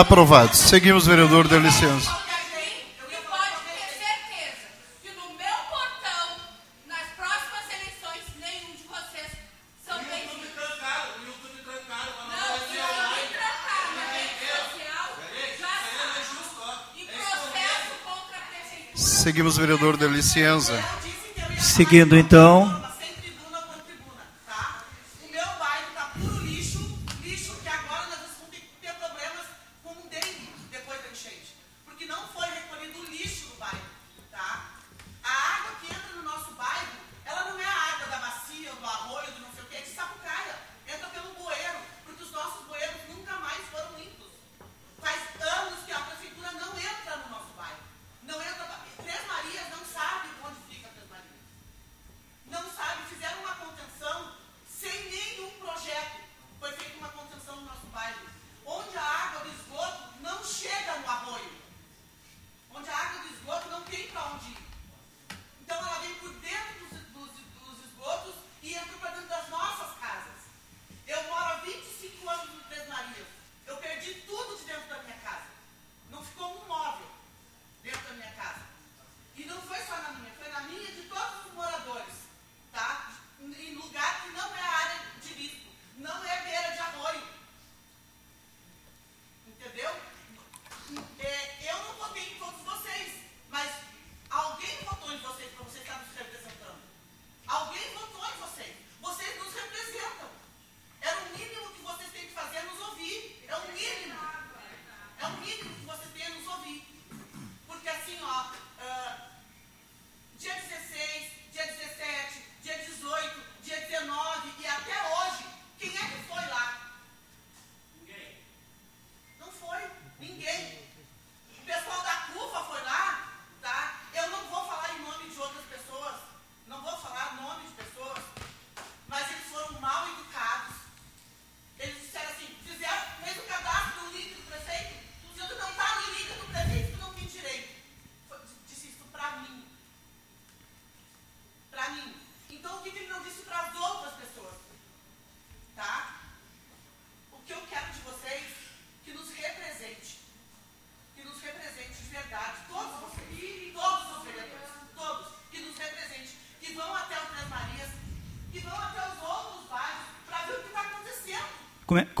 [0.00, 0.56] Aprovado.
[0.56, 2.10] Seguimos, vereador, dê licença.
[18.94, 20.82] Seguimos, vereador, dê licença.
[21.58, 22.69] Seguindo então,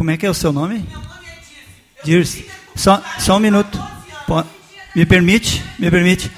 [0.00, 0.82] Como é que é o seu nome?
[2.02, 2.46] Dirce.
[2.74, 3.78] Só, só um minuto.
[4.96, 5.62] Me permite?
[5.78, 6.30] Me permite?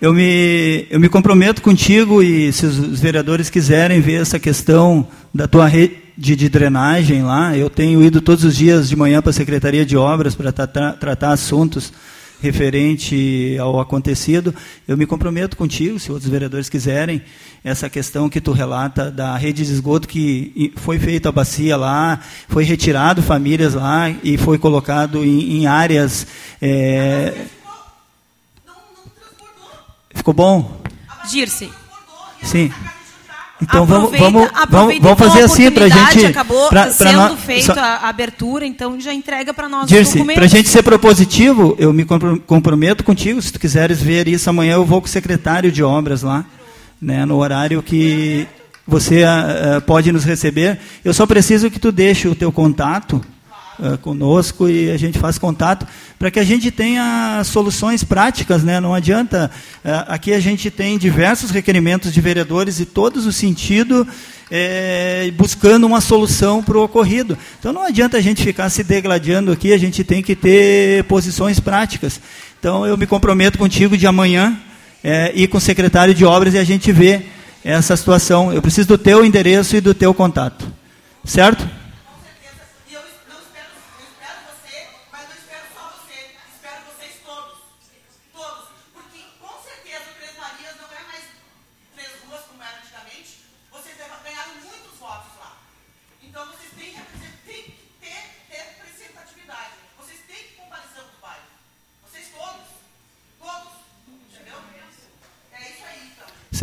[0.00, 5.46] Eu me, eu me comprometo contigo e se os vereadores quiserem ver essa questão da
[5.46, 9.34] tua rede de drenagem lá, eu tenho ido todos os dias de manhã para a
[9.34, 11.92] Secretaria de Obras para tratar assuntos
[12.44, 14.54] referente ao acontecido.
[14.86, 17.22] Eu me comprometo contigo, se outros vereadores quiserem,
[17.64, 22.20] essa questão que tu relata da rede de esgoto que foi feita a bacia lá,
[22.48, 26.26] foi retirado famílias lá e foi colocado em, em áreas.
[26.60, 27.32] É...
[30.14, 30.82] Ficou bom?
[31.30, 31.70] Dirce.
[32.42, 32.70] Sim.
[33.64, 36.26] Então aproveita, vamos, vamos, vamos, então fazer assim para a gente.
[36.26, 40.44] Acabou pra, sendo pra feita só, a abertura, então já entrega para nós Dirce, para
[40.44, 42.04] a gente ser propositivo, eu me
[42.46, 43.40] comprometo contigo.
[43.40, 46.44] Se tu quiseres ver isso amanhã, eu vou com o secretário de obras lá,
[47.00, 48.46] né, no horário que
[48.86, 50.78] você uh, pode nos receber.
[51.04, 53.24] Eu só preciso que tu deixe o teu contato
[53.78, 55.86] uh, conosco e a gente faz contato
[56.18, 58.80] para que a gente tenha soluções práticas, né?
[58.80, 59.50] Não adianta.
[59.84, 64.06] Uh, aqui a gente tem diversos requerimentos de vereadores e todos o sentido
[64.50, 67.36] é, buscando uma solução para o ocorrido.
[67.58, 71.58] Então não adianta a gente ficar se degladiando aqui, a gente tem que ter posições
[71.58, 72.20] práticas.
[72.58, 74.56] Então eu me comprometo contigo de amanhã
[75.02, 77.22] é, ir com o secretário de obras e a gente vê
[77.64, 78.52] essa situação.
[78.52, 80.66] Eu preciso do teu endereço e do teu contato.
[81.24, 81.66] Certo?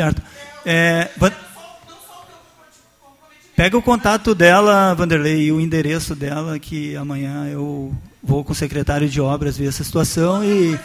[0.01, 0.21] Certo.
[0.65, 1.09] É,
[3.55, 8.55] pega o contato dela, Vanderlei, e o endereço dela, que amanhã eu vou com o
[8.55, 10.79] secretário de obras ver essa situação e.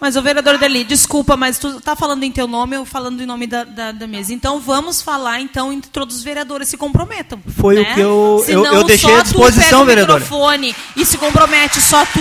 [0.00, 3.26] Mas o vereador Deli, desculpa, mas tu está falando em teu nome ou falando em
[3.26, 4.32] nome da, da, da, mesa.
[4.32, 7.40] Então vamos falar, então, entre todos os vereadores se comprometam.
[7.56, 7.80] Foi né?
[7.80, 10.18] o que eu, Senão, eu, eu deixei à disposição, vereador.
[10.18, 12.20] o microfone e se compromete só tu,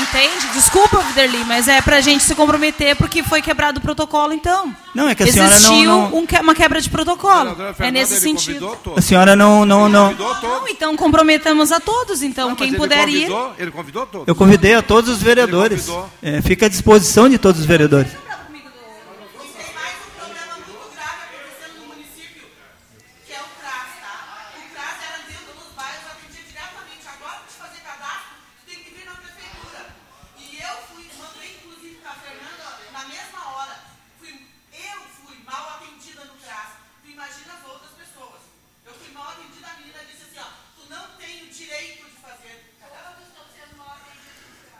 [0.00, 0.46] Entende?
[0.52, 4.74] Desculpa, Viderli, mas é pra gente se comprometer porque foi quebrado o protocolo, então.
[4.94, 6.10] Não, é que a senhora Existiu não...
[6.10, 6.18] não...
[6.18, 7.56] Um, uma quebra de protocolo.
[7.78, 8.76] é nesse sentido.
[8.96, 9.64] A senhora não...
[9.64, 10.12] Não, não...
[10.12, 12.50] não então comprometamos a todos, então.
[12.50, 13.62] Não, Quem puder ele convidou, ir...
[13.62, 14.28] Ele convidou todos.
[14.28, 15.88] Eu convidei a todos os vereadores.
[16.22, 18.12] É, fica à disposição de todos os vereadores.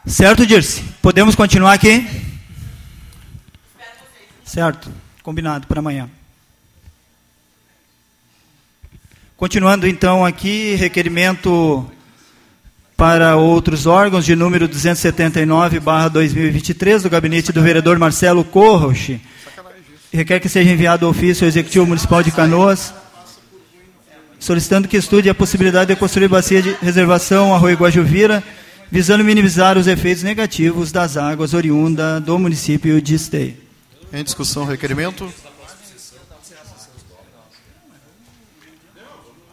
[0.07, 0.83] Certo, Dirce?
[1.03, 2.07] Podemos continuar aqui?
[4.45, 4.89] Certo.
[5.21, 6.09] Combinado para amanhã.
[9.37, 11.85] Continuando então aqui, requerimento
[12.97, 19.21] para outros órgãos de número 279/2023 do gabinete do vereador Marcelo Corroche.
[20.13, 22.95] Requer que seja enviado ao ofício ao Executivo Municipal de Canoas,
[24.39, 28.41] solicitando que estude a possibilidade de construir bacia de reservação Arroio Guajuvira
[28.91, 33.57] visando minimizar os efeitos negativos das águas oriundas do município de Esteio.
[34.13, 35.33] Em discussão, requerimento.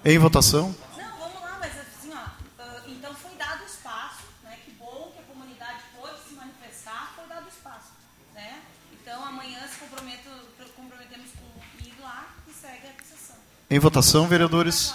[0.06, 0.76] Em votação.
[0.98, 4.58] Não, vamos lá, mas assim, ó, então foi dado espaço, né?
[4.66, 7.92] Que bom que a comunidade pôde se manifestar, foi dado espaço,
[8.36, 8.60] né?
[8.92, 10.30] Então amanhã se comprometo,
[10.76, 13.38] comprometemos com ir lá e segue a sessão.
[13.70, 14.94] Em votação, vereadores.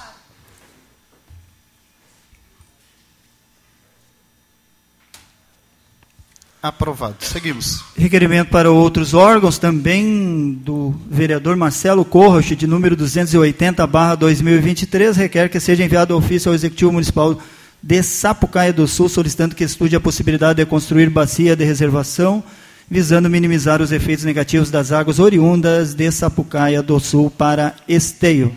[6.61, 7.15] Aprovado.
[7.21, 7.85] Seguimos.
[7.97, 15.85] Requerimento para outros órgãos, também do vereador Marcelo Corroche, de número 280-2023, requer que seja
[15.85, 17.41] enviado ofício ao Executivo Municipal
[17.81, 22.43] de Sapucaia do Sul, solicitando que estude a possibilidade de construir bacia de reservação,
[22.91, 28.53] visando minimizar os efeitos negativos das águas oriundas de Sapucaia do Sul para esteio.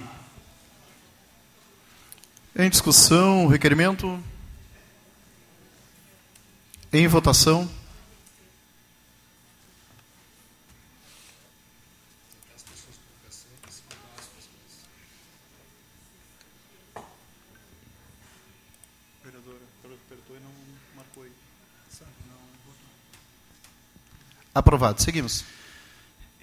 [2.55, 4.19] Em discussão, requerimento.
[6.91, 7.69] Em votação.
[24.53, 25.01] Aprovado.
[25.01, 25.45] Seguimos.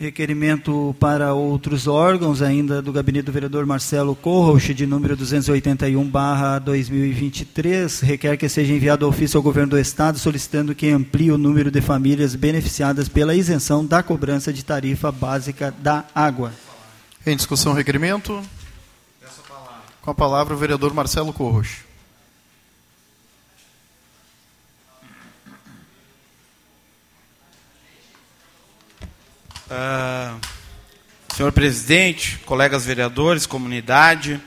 [0.01, 8.37] Requerimento para outros órgãos, ainda do gabinete do vereador Marcelo Corroche, de número 281-2023, requer
[8.37, 12.37] que seja enviado ofício ao governo do Estado solicitando que amplie o número de famílias
[12.37, 16.53] beneficiadas pela isenção da cobrança de tarifa básica da água.
[17.27, 18.41] Em discussão, requerimento.
[20.01, 21.88] Com Com a palavra, o vereador Marcelo Corros.
[29.71, 30.39] Ah,
[31.37, 34.41] senhor presidente, colegas vereadores, comunidade,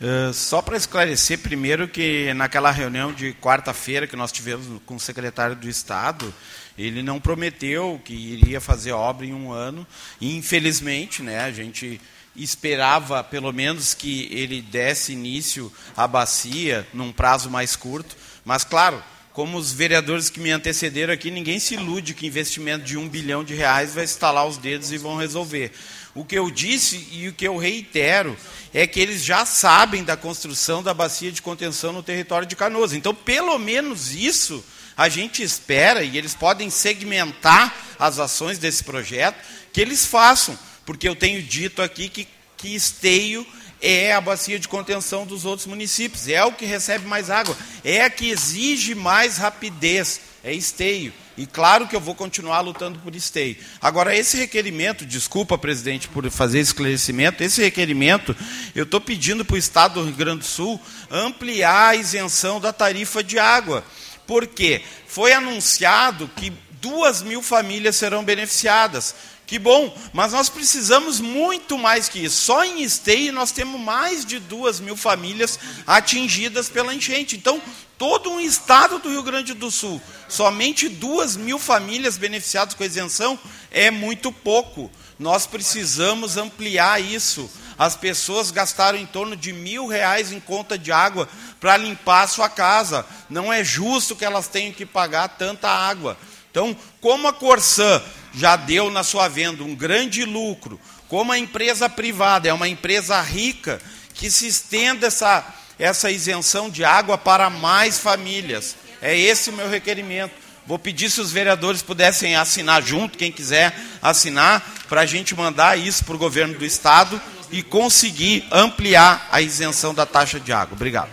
[0.00, 5.00] ah, só para esclarecer primeiro que naquela reunião de quarta-feira que nós tivemos com o
[5.00, 6.32] secretário do Estado,
[6.78, 9.84] ele não prometeu que iria fazer obra em um ano,
[10.20, 12.00] e infelizmente, né, a gente
[12.36, 19.02] esperava pelo menos que ele desse início à bacia num prazo mais curto, mas claro,
[19.38, 23.44] como os vereadores que me antecederam aqui, ninguém se ilude que investimento de um bilhão
[23.44, 25.70] de reais vai estalar os dedos e vão resolver.
[26.12, 28.36] O que eu disse e o que eu reitero
[28.74, 32.92] é que eles já sabem da construção da bacia de contenção no território de Canoas.
[32.92, 34.64] Então, pelo menos isso
[34.96, 39.38] a gente espera, e eles podem segmentar as ações desse projeto,
[39.72, 40.58] que eles façam.
[40.84, 43.46] Porque eu tenho dito aqui que, que esteio
[43.80, 48.02] é a bacia de contenção dos outros municípios, é o que recebe mais água, é
[48.02, 51.12] a que exige mais rapidez, é esteio.
[51.36, 53.56] E claro que eu vou continuar lutando por esteio.
[53.80, 58.36] Agora, esse requerimento, desculpa, presidente, por fazer esclarecimento, esse requerimento,
[58.74, 62.72] eu estou pedindo para o Estado do Rio Grande do Sul ampliar a isenção da
[62.72, 63.84] tarifa de água.
[64.26, 64.82] Por quê?
[65.06, 69.14] Foi anunciado que duas mil famílias serão beneficiadas.
[69.48, 72.42] Que bom, mas nós precisamos muito mais que isso.
[72.42, 77.34] Só em Esteio nós temos mais de duas mil famílias atingidas pela enchente.
[77.34, 77.58] Então,
[77.96, 83.38] todo um estado do Rio Grande do Sul, somente duas mil famílias beneficiadas com isenção
[83.70, 84.90] é muito pouco.
[85.18, 87.50] Nós precisamos ampliar isso.
[87.78, 91.26] As pessoas gastaram em torno de mil reais em conta de água
[91.58, 93.06] para limpar a sua casa.
[93.30, 96.18] Não é justo que elas tenham que pagar tanta água.
[96.50, 98.02] Então, como a Corsã
[98.34, 103.20] já deu na sua venda um grande lucro, como a empresa privada é uma empresa
[103.20, 103.80] rica,
[104.14, 105.44] que se estenda essa,
[105.78, 108.76] essa isenção de água para mais famílias.
[109.00, 110.32] É esse o meu requerimento.
[110.66, 115.78] Vou pedir se os vereadores pudessem assinar junto, quem quiser assinar, para a gente mandar
[115.78, 117.18] isso para o governo do Estado
[117.50, 120.74] e conseguir ampliar a isenção da taxa de água.
[120.74, 121.08] Obrigado.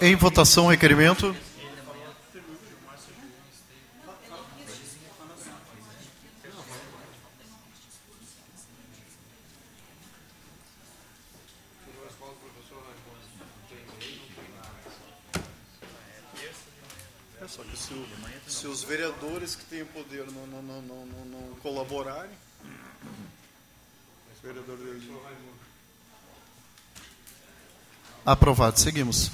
[0.00, 1.36] Em votação, requerimento.
[17.40, 18.06] É só que se, o-
[18.46, 22.30] se os vereadores que têm o poder não, não, não, não, não- não colaborarem,
[24.34, 25.02] os vereadores...
[28.24, 28.78] Aprovado.
[28.78, 29.30] Seguimos.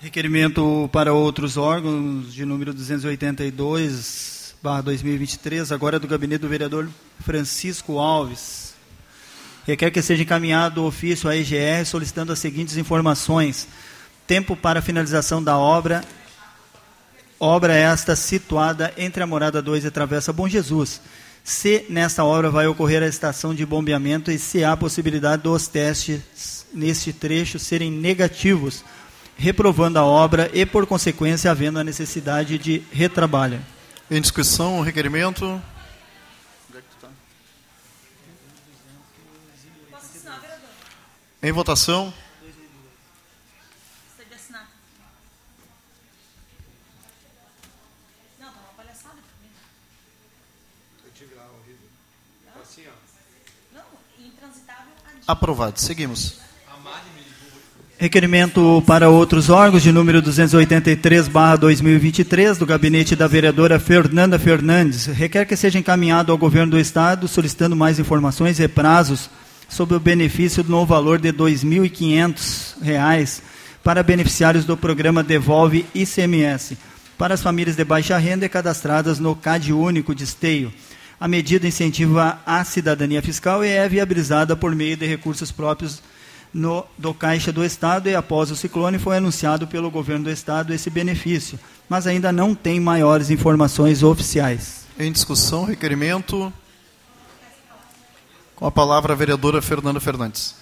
[0.00, 6.88] Requerimento para outros órgãos de número 282, barra 2023, agora do gabinete do vereador
[7.20, 8.72] Francisco Alves.
[9.66, 13.68] Requer que seja encaminhado o ofício à EGR solicitando as seguintes informações.
[14.26, 16.02] Tempo para finalização da obra.
[17.40, 21.00] Obra esta situada entre a Morada 2 e a Travessa Bom Jesus.
[21.44, 26.66] Se nesta obra vai ocorrer a estação de bombeamento e se há possibilidade dos testes
[26.74, 28.84] neste trecho serem negativos,
[29.36, 33.64] reprovando a obra e, por consequência, havendo a necessidade de retrabalho.
[34.10, 35.44] Em discussão, o requerimento.
[35.46, 35.62] Onde
[36.78, 37.08] é que tu tá?
[39.90, 40.68] Posso assinar, vereador?
[41.42, 42.12] Em votação.
[44.16, 44.68] Você de assinar.
[48.40, 49.54] Não, tá uma palhaçada comigo.
[53.72, 53.84] Não,
[54.26, 55.17] intransitável adiante.
[55.28, 55.78] Aprovado.
[55.78, 56.38] Seguimos.
[57.98, 65.04] Requerimento para outros órgãos de número 283/2023 do gabinete da vereadora Fernanda Fernandes.
[65.04, 69.28] Requer que seja encaminhado ao governo do estado solicitando mais informações e prazos
[69.68, 73.42] sobre o benefício no valor de 2.500 reais
[73.84, 76.78] para beneficiários do programa Devolve ICMS
[77.18, 80.72] para as famílias de baixa renda e cadastradas no CAD Único de Esteio.
[81.20, 86.00] A medida incentiva a cidadania fiscal e é viabilizada por meio de recursos próprios
[86.54, 90.72] no, do Caixa do Estado e após o ciclone foi anunciado pelo governo do Estado
[90.72, 91.58] esse benefício,
[91.88, 94.86] mas ainda não tem maiores informações oficiais.
[94.98, 96.52] Em discussão, requerimento.
[98.54, 100.54] Com a palavra a vereadora Fernanda Fernandes.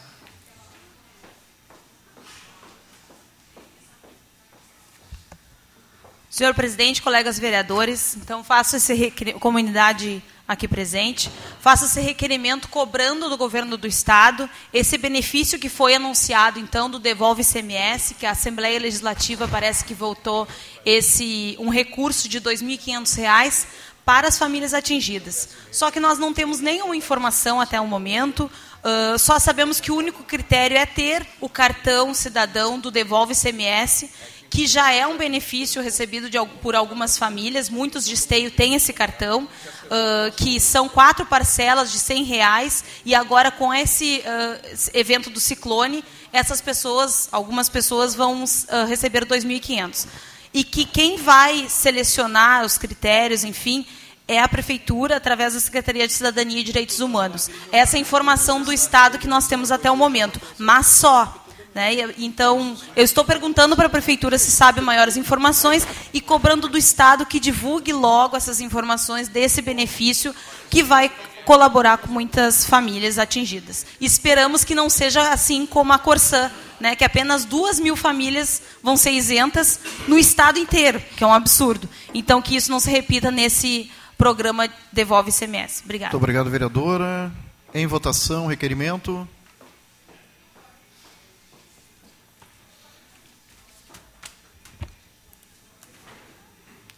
[6.31, 9.11] Senhor presidente, colegas vereadores, então faço esse
[9.41, 15.95] comunidade aqui presente, faço esse requerimento cobrando do governo do estado esse benefício que foi
[15.95, 20.47] anunciado então do devolve ICMS, que a Assembleia Legislativa parece que votou
[20.85, 23.67] esse um recurso de 2.500 reais
[24.05, 25.49] para as famílias atingidas.
[25.73, 28.49] Só que nós não temos nenhuma informação até o momento
[28.87, 34.09] Uh, só sabemos que o único critério é ter o cartão cidadão do Devolve CMS,
[34.49, 37.69] que já é um benefício recebido de, por algumas famílias.
[37.69, 39.49] Muitos de esteio têm esse cartão,
[39.87, 42.85] uh, que são quatro parcelas de 100 reais.
[43.05, 48.45] E agora, com esse uh, evento do ciclone, essas pessoas, algumas pessoas, vão
[48.87, 50.07] receber 2.500.
[50.53, 53.87] E que quem vai selecionar os critérios, enfim,
[54.29, 57.49] é a Prefeitura, através da Secretaria de Cidadania e Direitos Humanos.
[57.71, 61.46] Essa é a informação do Estado que nós temos até o momento, mas só.
[61.77, 61.91] Né?
[62.17, 67.27] Então, eu estou perguntando para a Prefeitura se sabe maiores informações e cobrando do Estado
[67.27, 70.35] que divulgue logo essas informações desse benefício
[70.71, 71.13] que vai
[71.45, 73.85] colaborar com muitas famílias atingidas.
[74.01, 76.51] Esperamos que não seja assim como a Corsã,
[76.81, 79.79] né, que apenas duas mil famílias vão ser isentas
[80.09, 81.87] no estado inteiro, que é um absurdo.
[82.15, 85.83] Então, que isso não se repita nesse programa Devolve ICMS.
[85.85, 86.13] Obrigada.
[86.13, 87.31] Muito obrigado, vereadora.
[87.75, 89.29] Em votação, requerimento.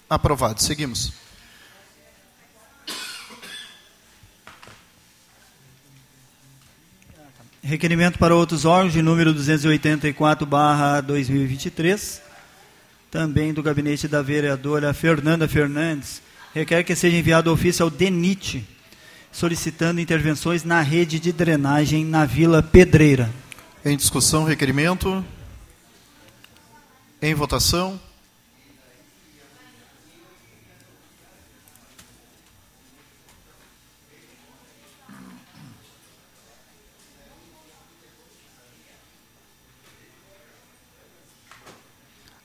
[0.09, 0.63] Aprovado.
[0.63, 1.13] Seguimos.
[7.63, 12.23] Requerimento para outros órgãos de número 284/2023,
[13.11, 16.23] também do gabinete da vereadora Fernanda Fernandes,
[16.55, 18.67] requer que seja enviado ofício ao DENIT,
[19.31, 23.31] solicitando intervenções na rede de drenagem na Vila Pedreira.
[23.85, 25.23] Em discussão, requerimento.
[27.21, 28.01] Em votação.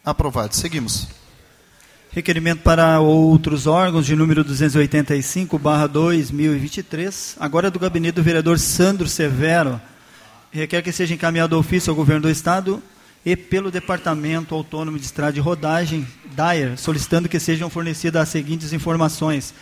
[0.05, 0.53] Aprovado.
[0.53, 1.07] Seguimos.
[2.11, 8.59] Requerimento para outros órgãos de número 285, barra 2023, agora é do gabinete do vereador
[8.59, 9.81] Sandro Severo,
[10.51, 12.83] requer que seja encaminhado ofício ao governo do Estado
[13.25, 16.05] e pelo Departamento Autônomo de Estrada de Rodagem,
[16.35, 19.53] DAER, solicitando que sejam fornecidas as seguintes informações.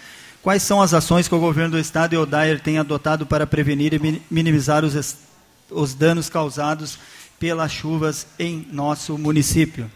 [0.42, 3.46] Quais são as ações que o governo do Estado e o DAER têm adotado para
[3.46, 5.18] prevenir e minimizar os,
[5.70, 6.98] os danos causados
[7.40, 9.90] pelas chuvas em nosso município?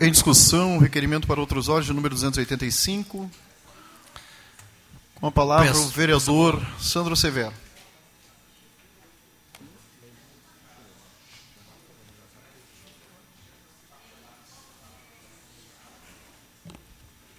[0.00, 3.28] Em discussão, requerimento para outros órgãos, número 285.
[5.16, 5.86] Com a palavra Peço.
[5.86, 7.52] o vereador Sandro Severo.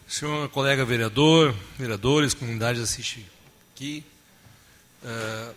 [0.05, 3.25] Senhor colega vereador, vereadores, comunidade assiste
[3.73, 4.03] aqui.
[5.01, 5.55] Uh,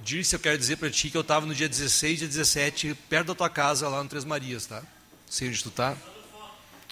[0.00, 3.28] disse, eu quero dizer para ti que eu estava no dia 16 e 17, perto
[3.28, 4.80] da tua casa, lá no Três Marias, tá?
[5.28, 5.96] Sei onde tu está.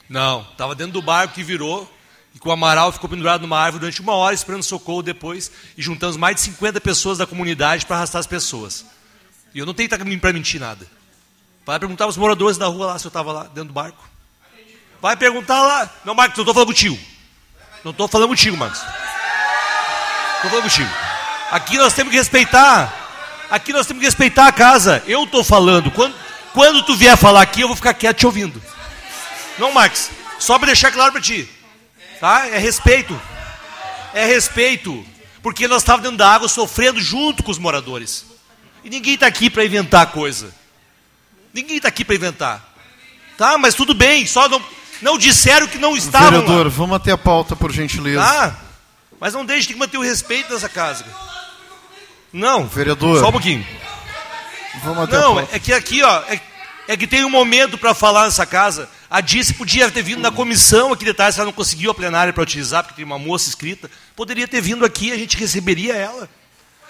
[0.08, 1.90] Não, estava dentro do barco que virou
[2.34, 5.82] e que o Amaral ficou pendurado numa árvore durante uma hora esperando socorro depois e
[5.82, 8.84] juntamos mais de 50 pessoas da comunidade para arrastar as pessoas.
[9.54, 10.86] E eu não tenho para mentir nada.
[11.66, 14.08] Vai perguntar aos moradores da rua lá se eu estava lá dentro do barco.
[15.02, 15.90] Vai perguntar lá.
[16.04, 16.98] Não, Marcos, não estou falando contigo.
[17.84, 18.80] Não estou falando contigo, Marcos.
[18.80, 20.90] Estou falando contigo.
[21.50, 22.92] Aqui nós temos que respeitar.
[23.50, 25.02] Aqui nós temos que respeitar a casa.
[25.06, 25.90] Eu estou falando.
[25.90, 26.14] Quando,
[26.52, 28.62] quando tu vier falar aqui, eu vou ficar quieto te ouvindo.
[29.58, 30.10] Não, Max.
[30.38, 31.48] Só para deixar claro para ti.
[32.20, 32.46] Tá?
[32.48, 33.20] É respeito.
[34.14, 35.04] É respeito.
[35.42, 38.24] Porque nós estávamos dentro da água sofrendo junto com os moradores.
[38.84, 40.54] E ninguém está aqui para inventar coisa.
[41.52, 42.74] Ninguém está aqui para inventar.
[43.36, 44.26] Tá, mas tudo bem.
[44.26, 44.62] Só não,
[45.02, 46.30] não disseram que não estavam.
[46.30, 46.72] Vereador, lá.
[46.72, 48.20] vamos até a pauta, por gentileza.
[48.20, 48.56] Tá?
[49.20, 51.04] Mas não deixe, tem que manter o respeito dessa casa.
[52.32, 52.66] Não.
[52.66, 53.20] Vereador.
[53.20, 53.66] Só um pouquinho.
[54.82, 55.56] Vamos até não, a pauta.
[55.56, 56.22] é que aqui, ó.
[56.28, 56.40] É,
[56.88, 58.88] é que tem um momento para falar nessa casa.
[59.10, 61.94] A Disse podia ter vindo na comissão aqui de tarde, se ela não conseguiu a
[61.94, 63.90] plenária para utilizar, porque tem uma moça escrita.
[64.16, 66.28] Poderia ter vindo aqui, a gente receberia ela.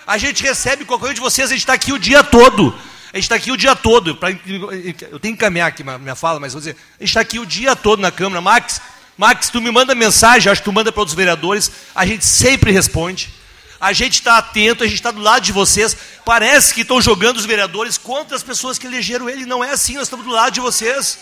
[0.07, 2.73] A gente recebe qualquer um de vocês, a gente está aqui o dia todo.
[3.13, 4.15] A gente está aqui o dia todo.
[4.15, 7.41] Pra, eu tenho que caminhar aqui minha fala, mas vou dizer, a gente está aqui
[7.41, 8.41] o dia todo na Câmara.
[8.41, 8.81] Max,
[9.17, 12.71] Max, tu me manda mensagem, acho que tu manda para outros vereadores, a gente sempre
[12.71, 13.35] responde.
[13.81, 15.97] A gente está atento, a gente está do lado de vocês.
[16.25, 19.47] Parece que estão jogando os vereadores contra as pessoas que elegeram ele.
[19.47, 21.19] Não é assim, nós estamos do lado de vocês.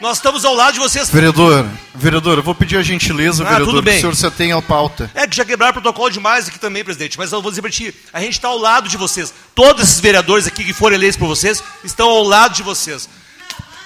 [0.00, 1.10] Nós estamos ao lado de vocês.
[1.10, 4.62] Vereador, vereador, eu vou pedir a gentileza, Ah, vereador, que o senhor você tenha a
[4.62, 5.10] pauta.
[5.14, 7.18] É que já quebraram protocolo demais aqui também, presidente.
[7.18, 9.34] Mas eu vou dizer para ti, a gente está ao lado de vocês.
[9.54, 13.10] Todos esses vereadores aqui que foram eleitos por vocês estão ao lado de vocês.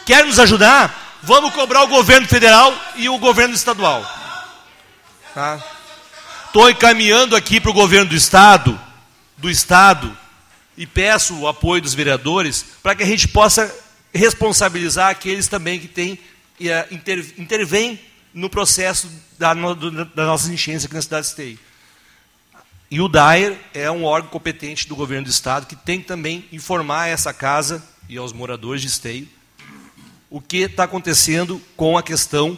[0.06, 1.18] Quer nos ajudar?
[1.20, 4.04] Vamos cobrar o governo federal e o governo estadual.
[5.34, 5.58] Tá?
[6.54, 8.80] Estou encaminhando aqui para o governo do estado,
[9.36, 10.16] do estado,
[10.76, 13.76] e peço o apoio dos vereadores para que a gente possa
[14.14, 16.16] responsabilizar aqueles também que têm
[16.60, 17.98] eh, inter, intervêm
[18.32, 21.58] no processo da, no, do, das nossas enchentes aqui na cidade de Esteio.
[22.88, 26.44] E o DAER é um órgão competente do governo do Estado que tem que também
[26.52, 29.28] informar a essa casa e aos moradores de Esteio
[30.30, 32.56] o que está acontecendo com a questão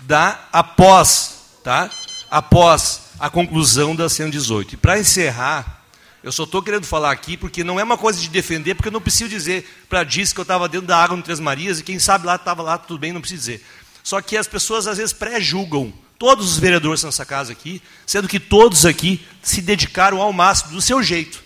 [0.00, 1.88] da após, tá?
[2.28, 4.74] após a conclusão da 118.
[4.74, 5.82] E para encerrar,
[6.22, 8.92] eu só estou querendo falar aqui porque não é uma coisa de defender, porque eu
[8.92, 11.82] não preciso dizer para diz que eu estava dentro da água no Três Marias e
[11.84, 13.64] quem sabe lá estava lá, tudo bem, não preciso dizer.
[14.02, 18.40] Só que as pessoas às vezes pré-julgam todos os vereadores nessa casa aqui, sendo que
[18.40, 21.42] todos aqui se dedicaram ao máximo, do seu jeito,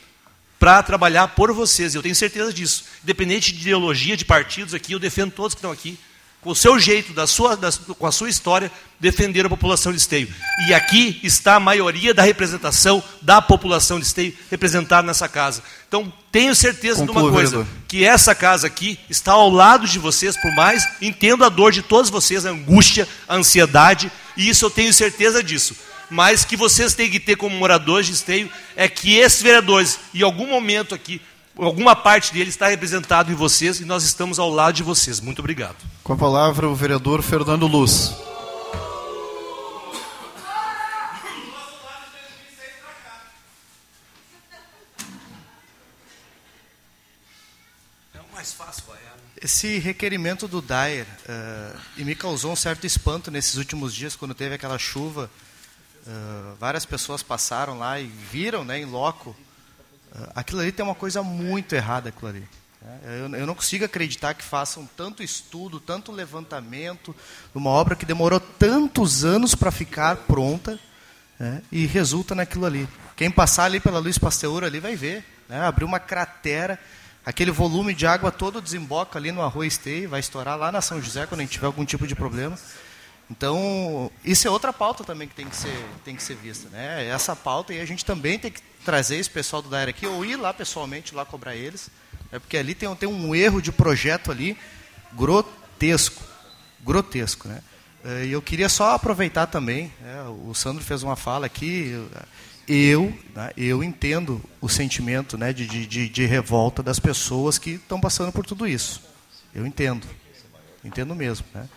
[0.58, 1.94] para trabalhar por vocês.
[1.94, 2.84] Eu tenho certeza disso.
[3.02, 5.98] Independente de ideologia, de partidos aqui, eu defendo todos que estão aqui,
[6.40, 9.98] com o seu jeito, da sua, da, com a sua história, defender a população de
[9.98, 10.28] Esteio.
[10.66, 15.62] E aqui está a maioria da representação da população de Esteio representada nessa casa.
[15.86, 17.74] Então, tenho certeza Conclua, de uma coisa, vereador.
[17.86, 21.82] que essa casa aqui está ao lado de vocês, por mais entendo a dor de
[21.82, 25.76] todos vocês, a angústia, a ansiedade, e isso eu tenho certeza disso.
[26.08, 30.22] Mas que vocês têm que ter como moradores de Esteio é que esses vereadores, em
[30.22, 31.20] algum momento aqui,
[31.64, 35.20] alguma parte deles está representado em vocês e nós estamos ao lado de vocês.
[35.20, 35.76] Muito obrigado.
[36.02, 38.14] Com a palavra o vereador Fernando Luz.
[48.14, 48.98] É o mais fácil, vai.
[49.42, 54.34] Esse requerimento do Dyer eh, e me causou um certo espanto nesses últimos dias, quando
[54.34, 55.30] teve aquela chuva.
[56.06, 59.34] eh, várias pessoas passaram lá e viram né, em loco.
[60.34, 62.48] Aquilo ali tem uma coisa muito errada, aquilo ali.
[62.82, 63.00] né?
[63.22, 67.14] Eu, não consigo acreditar que façam tanto estudo, tanto levantamento,
[67.54, 70.78] uma obra que demorou tantos anos para ficar pronta
[71.38, 72.88] né, e resulta naquilo ali.
[73.16, 75.24] Quem passar ali pela Luiz Pasteur ali vai ver.
[75.48, 76.78] Né, abriu uma cratera,
[77.24, 81.02] aquele volume de água todo desemboca ali no arroz Esteio, vai estourar lá na São
[81.02, 82.56] José quando a gente tiver algum tipo de problema.
[83.28, 86.68] Então, isso é outra pauta também que tem que ser, tem que ser vista.
[86.70, 87.06] Né?
[87.06, 90.24] Essa pauta e a gente também tem que trazer esse pessoal do DAER aqui, ou
[90.24, 91.90] ir lá pessoalmente, lá cobrar eles,
[92.32, 94.56] é porque ali tem, tem um erro de projeto ali
[95.12, 96.22] grotesco.
[96.84, 97.48] Grotesco.
[97.48, 97.60] Né?
[98.04, 101.92] Eh, E eu queria só aproveitar também, né, o Sandro fez uma fala aqui,
[102.68, 108.00] eu, né, eu entendo o sentimento né, de, de- de, revolta das pessoas que estão
[108.00, 109.02] passando por tudo isso.
[109.54, 110.06] Eu entendo.
[110.84, 111.44] Entendo mesmo.
[111.52, 111.68] Né?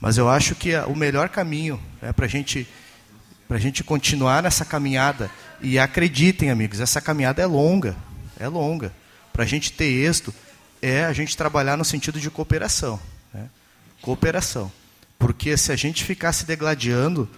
[0.00, 2.66] Mas eu acho que a- o melhor caminho né, para gente,
[3.56, 5.30] a gente continuar nessa caminhada,
[5.60, 7.96] e acreditem, amigos, essa caminhada é longa,
[8.38, 8.92] é longa.
[9.32, 10.32] Para a gente ter êxito,
[10.80, 13.00] é a gente trabalhar no sentido de cooperação.
[13.32, 13.48] Né?
[14.00, 14.70] Cooperação.
[15.18, 17.28] Porque se a gente ficar se degladiando,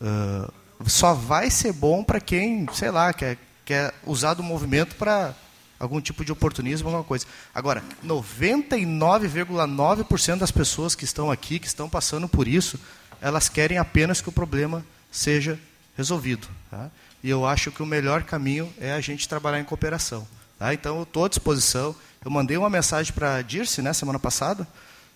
[0.00, 0.50] ah,
[0.86, 5.34] só vai ser bom para quem, sei lá, quer, quer usar do movimento para
[5.78, 7.26] algum tipo de oportunismo, alguma coisa.
[7.54, 12.78] Agora, 99,9% das pessoas que estão aqui, que estão passando por isso,
[13.20, 14.84] elas querem apenas que o problema
[15.14, 15.58] seja
[15.96, 16.48] resolvido.
[16.70, 16.90] tá?
[17.22, 20.26] E eu acho que o melhor caminho é a gente trabalhar em cooperação.
[20.58, 20.74] tá?
[20.74, 21.94] Então, eu estou à disposição.
[22.24, 24.66] Eu mandei uma mensagem para a Dirce, né, semana passada.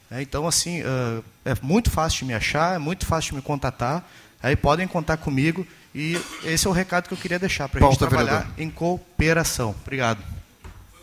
[0.09, 0.23] né?
[0.23, 4.09] Então, assim, ah, é muito fácil de me achar, é muito fácil de me contatar.
[4.43, 5.67] Aí podem contar comigo.
[5.95, 8.53] E esse é o recado que eu queria deixar para a gente trabalhar vereador.
[8.59, 9.75] em cooperação.
[9.83, 10.23] Obrigado.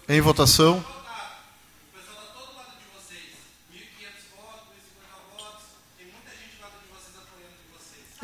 [0.08, 0.84] Em votação.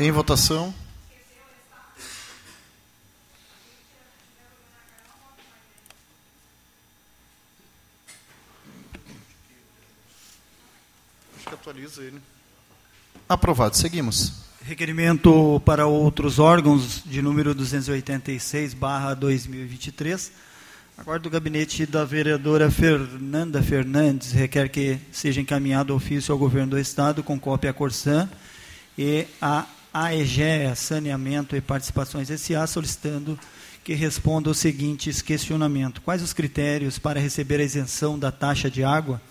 [0.02, 0.74] Em votação.
[11.38, 12.20] Acho que atualiza ele.
[13.30, 13.78] Aprovado.
[13.78, 14.34] Seguimos.
[14.64, 20.32] Requerimento para outros órgãos de número 286, barra 2023.
[20.98, 26.80] Aguardo o gabinete da vereadora Fernanda Fernandes requer que seja encaminhado ofício ao governo do
[26.80, 28.28] Estado com cópia à Corsan
[28.98, 29.28] e
[29.94, 33.38] a AEGEA Saneamento e Participações SA solicitando
[33.84, 36.02] que responda os seguintes questionamentos.
[36.04, 39.22] Quais os critérios para receber a isenção da taxa de água?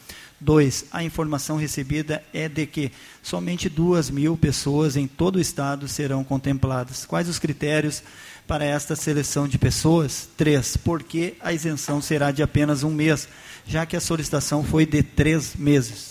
[0.41, 0.87] 2.
[0.91, 2.91] A informação recebida é de que
[3.23, 7.05] somente 2 mil pessoas em todo o Estado serão contempladas.
[7.05, 8.03] Quais os critérios
[8.47, 10.29] para esta seleção de pessoas?
[10.37, 10.79] 3.
[10.79, 13.29] Por que a isenção será de apenas um mês,
[13.67, 16.10] já que a solicitação foi de três meses?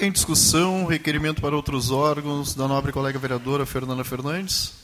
[0.00, 4.74] Em discussão, requerimento para outros órgãos da nobre colega vereadora Fernanda Fernandes.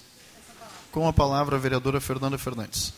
[0.90, 2.92] Com a palavra, a vereadora Fernanda Fernandes.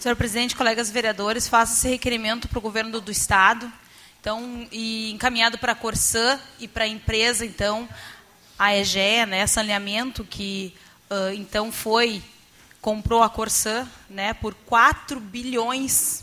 [0.00, 3.72] Senhor presidente, colegas vereadores, faço esse requerimento para o governo do, do estado,
[4.20, 7.88] então e encaminhado para a Corsã e para a empresa, então
[8.58, 10.74] a EGEA, né, saneamento que
[11.08, 12.20] ah, então foi
[12.86, 16.22] comprou a Corsã, né, por 4 bilhões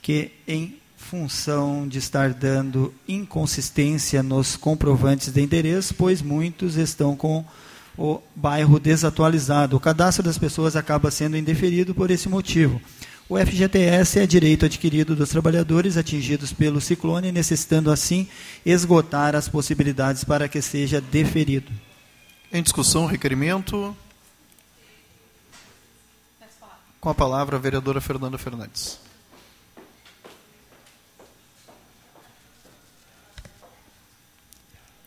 [0.01, 0.77] que em
[1.10, 7.45] função de estar dando inconsistência nos comprovantes de endereço, pois muitos estão com
[7.95, 9.77] o bairro desatualizado.
[9.77, 12.82] O cadastro das pessoas acaba sendo indeferido por esse motivo.
[13.30, 18.27] O FGTS é direito adquirido dos trabalhadores atingidos pelo ciclone, necessitando assim
[18.65, 21.72] esgotar as possibilidades para que seja deferido.
[22.52, 23.95] Em discussão, o requerimento.
[26.99, 29.05] Com a palavra, a vereadora Fernanda Fernandes.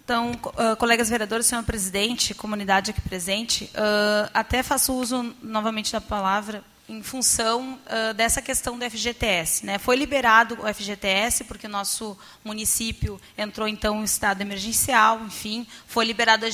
[0.09, 6.01] Então, ah, colegas vereadores, senhor presidente, comunidade aqui presente, ah, até faço uso novamente da
[6.01, 9.67] palavra em função ah, dessa questão do FGTS.
[9.67, 9.77] Né?
[9.77, 16.07] Foi liberado o FGTS porque o nosso município entrou então em estado emergencial, enfim, foi
[16.07, 16.51] liberado o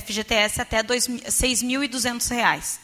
[0.00, 2.80] FGTS até 6.200 reais.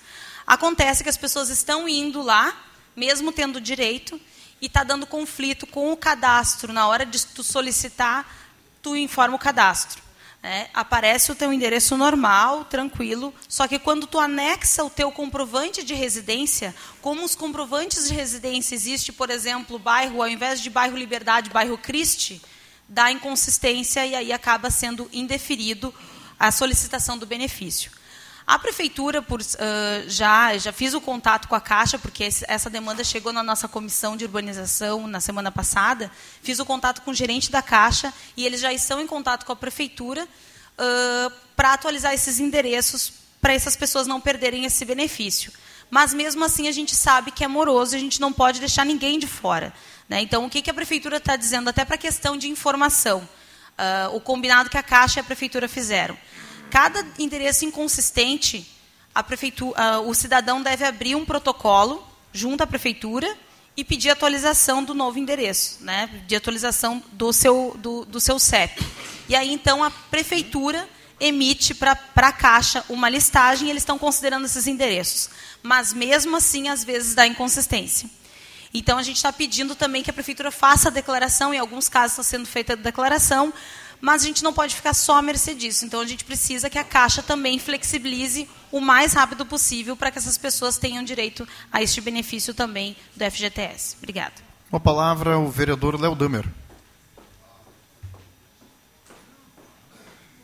[0.47, 2.57] Acontece que as pessoas estão indo lá,
[2.95, 4.21] mesmo tendo direito,
[4.61, 6.73] e está dando conflito com o cadastro.
[6.73, 8.46] Na hora de tu solicitar,
[8.87, 10.01] tu informa o cadastro.
[10.41, 10.69] né?
[10.73, 15.93] Aparece o teu endereço normal, tranquilo, só que quando tu anexa o teu comprovante de
[15.93, 16.73] residência,
[17.03, 21.77] como os comprovantes de residência existe, por exemplo, bairro, ao invés de bairro Liberdade, bairro
[21.77, 22.41] Cristi,
[22.89, 25.93] dá inconsistência e aí acaba sendo indeferido
[26.39, 27.91] a solicitação do benefício.
[28.47, 32.71] A prefeitura, por, ah, já, já fiz o contato com a Caixa, porque esse- essa
[32.71, 36.11] demanda chegou na nossa comissão de urbanização na semana passada.
[36.43, 39.53] Fiz o contato com o gerente da Caixa e eles já estão em contato com
[39.53, 40.27] a prefeitura
[41.57, 45.53] para atualizar esses endereços para essas pessoas não perderem esse benefício.
[45.91, 48.85] Mas mesmo assim a gente sabe que é moroso e a gente não pode deixar
[48.85, 49.73] ninguém de fora.
[50.09, 50.21] né?
[50.21, 53.29] Então o que, que a prefeitura está dizendo, até para a questão de informação,
[53.79, 56.17] ah, o combinado que a Caixa e a prefeitura fizeram.
[56.71, 58.67] Cada endereço inconsistente,
[59.15, 63.37] a prefeitura, o cidadão deve abrir um protocolo junto à prefeitura
[63.77, 66.09] e pedir atualização do novo endereço, né?
[66.27, 68.83] de atualização do seu, do, do seu CEP.
[69.29, 70.89] E aí, então, a prefeitura
[71.21, 75.31] emite para a Caixa uma listagem e eles estão considerando esses endereços.
[75.63, 78.09] Mas, mesmo assim, às vezes dá inconsistência.
[78.73, 82.13] Então, a gente está pedindo também que a prefeitura faça a declaração, em alguns casos
[82.13, 83.53] está sendo feita a declaração,
[84.01, 85.85] mas a gente não pode ficar só à mercê disso.
[85.85, 90.19] Então, a gente precisa que a Caixa também flexibilize o mais rápido possível para que
[90.19, 93.97] essas pessoas tenham direito a este benefício também do FGTS.
[93.99, 94.35] Obrigada.
[94.71, 96.47] Com a palavra, o vereador Léo Damer.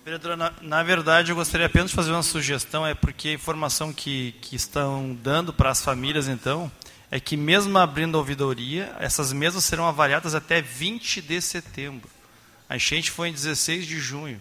[0.04, 3.92] Vereadora, na, na verdade, eu gostaria apenas de fazer uma sugestão, é porque a informação
[3.92, 6.70] que, que estão dando para as famílias, então,
[7.10, 12.08] é que mesmo abrindo a ouvidoria, essas mesas serão avaliadas até 20 de setembro.
[12.72, 14.40] A enchente foi em 16 de junho.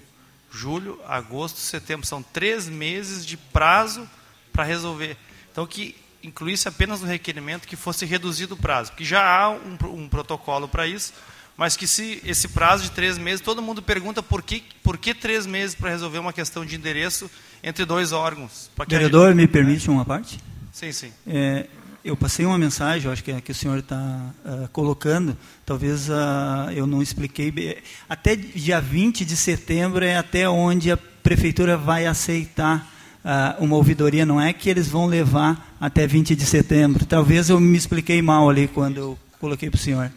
[0.50, 2.08] Julho, agosto, setembro.
[2.08, 4.10] São três meses de prazo
[4.54, 5.18] para resolver.
[5.52, 8.92] Então, que incluísse apenas no requerimento que fosse reduzido o prazo.
[8.92, 11.12] Porque já há um, um protocolo para isso,
[11.58, 15.14] mas que se esse prazo de três meses, todo mundo pergunta por que, por que
[15.14, 17.30] três meses para resolver uma questão de endereço
[17.62, 18.72] entre dois órgãos.
[18.88, 20.40] Vereador, gente- me permite uma parte?
[20.72, 21.12] Sim, sim.
[21.28, 21.68] É,
[22.04, 23.98] eu passei uma mensagem, eu acho que, é que o senhor está
[24.46, 27.78] uh, colocando, talvez uh, eu não expliquei bem.
[28.10, 32.92] Até dia 20 de setembro é até onde a prefeitura vai aceitar
[33.24, 37.06] uh, uma ouvidoria, não é que eles vão levar até 20 de setembro.
[37.06, 40.12] Talvez eu me expliquei mal ali quando eu coloquei para o senhor.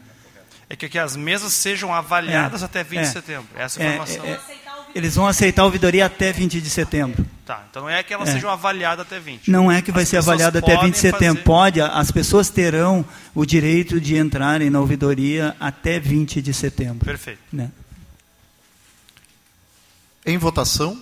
[0.69, 3.03] É que, que, as mesas sejam avaliadas É, até 20 é.
[3.03, 3.49] de setembro.
[3.55, 4.25] Essa É, informação.
[4.25, 4.41] é, é.
[4.95, 7.27] Eles vão aceitar a ouvidoria até 20 de setembro.
[7.45, 8.33] Tá, então não é que elas É.
[8.33, 9.51] sejam avaliadas até 20.
[9.51, 11.35] Não é que vai As ser avaliado até 20 de setembro.
[11.35, 13.05] fazer- Pode, as pessoas terão
[13.35, 17.05] o direito de entrarem na ouvidoria até 20 de setembro.
[17.05, 17.41] Perfeito.
[17.53, 17.71] Né?
[20.25, 20.97] Em votação.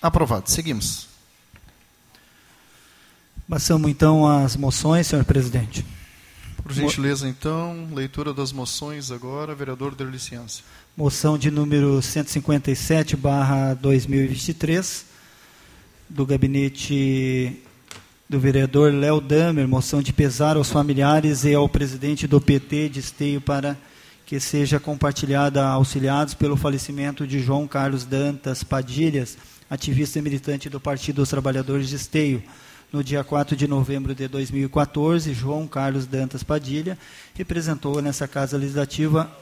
[0.00, 0.50] Aprovado.
[0.50, 1.08] Seguimos.
[3.48, 5.84] Passamos então às moções, senhor presidente.
[6.62, 9.54] Por gentileza, então, leitura das moções agora.
[9.54, 10.62] Vereador der licença.
[10.96, 15.04] Moção de número 157, barra 2023,
[16.08, 17.60] do gabinete
[18.28, 23.00] do vereador Léo Damer, moção de pesar aos familiares e ao presidente do PT de
[23.00, 23.76] Esteio para
[24.24, 29.36] que seja compartilhada a auxiliados pelo falecimento de João Carlos Dantas Padilhas,
[29.68, 32.42] ativista e militante do Partido dos Trabalhadores de Esteio.
[32.92, 36.98] No dia 4 de novembro de 2014, João Carlos Dantas Padilha
[37.32, 39.34] representou nessa Casa Legislativa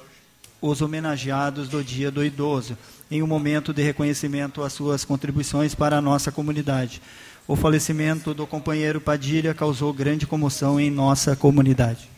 [0.62, 2.78] os homenageados do Dia do Idoso,
[3.10, 7.02] em um momento de reconhecimento às suas contribuições para a nossa comunidade.
[7.48, 12.08] O falecimento do companheiro Padilha causou grande comoção em nossa comunidade.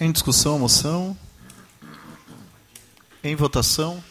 [0.00, 1.14] Em discussão, moção.
[3.22, 4.02] Em votação.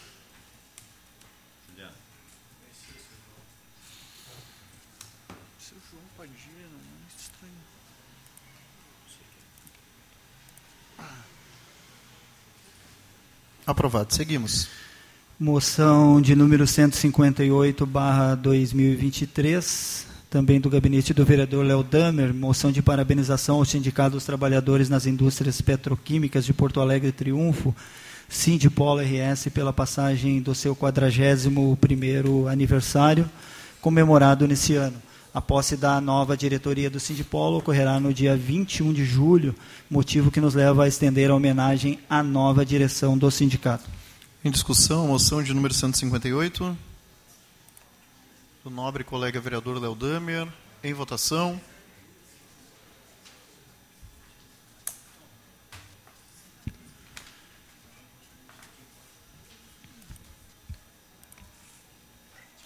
[13.66, 14.14] Aprovado.
[14.14, 14.70] Seguimos.
[15.40, 22.82] Moção de número 158, barra 2023, também do gabinete do vereador Léo Damer, moção de
[22.82, 27.76] parabenização ao Sindicato dos Trabalhadores nas Indústrias Petroquímicas de Porto Alegre Triunfo,
[28.28, 33.30] Sindipolo RS, pela passagem do seu 41º aniversário,
[33.80, 35.00] comemorado nesse ano.
[35.34, 39.56] A posse da nova diretoria do Sindipolo ocorrerá no dia 21 de julho,
[39.92, 43.84] motivo que nos leva a estender a homenagem à nova direção do sindicato.
[44.42, 46.78] Em discussão, moção de número 158.
[48.64, 50.48] Do nobre colega vereador Léo Damer.
[50.82, 51.60] Em votação.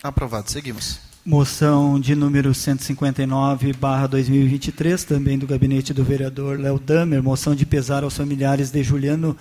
[0.03, 0.51] Aprovado.
[0.51, 1.14] Seguimos.
[1.27, 7.65] Moção de número 159, barra 2023, também do gabinete do vereador Léo Damer, moção de
[7.65, 9.35] pesar aos familiares de Juliano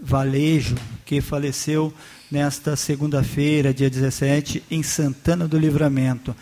[0.00, 0.74] Valejo,
[1.06, 1.94] que faleceu
[2.28, 6.34] nesta segunda-feira, dia 17, em Santana do Livramento.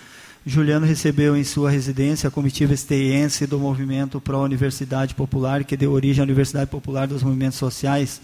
[0.47, 6.23] Juliano recebeu em sua residência a comitiva esteiense do movimento pró-Universidade Popular, que deu origem
[6.23, 8.19] à Universidade Popular dos Movimentos Sociais,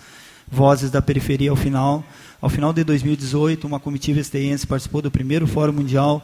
[0.50, 2.02] Vozes da Periferia ao final.
[2.40, 6.22] Ao final de 2018, uma comitiva esteiense participou do primeiro Fórum Mundial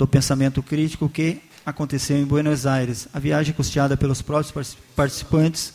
[0.00, 3.06] do Pensamento Crítico que aconteceu em Buenos Aires.
[3.12, 5.74] A viagem custeada pelos próprios partici- participantes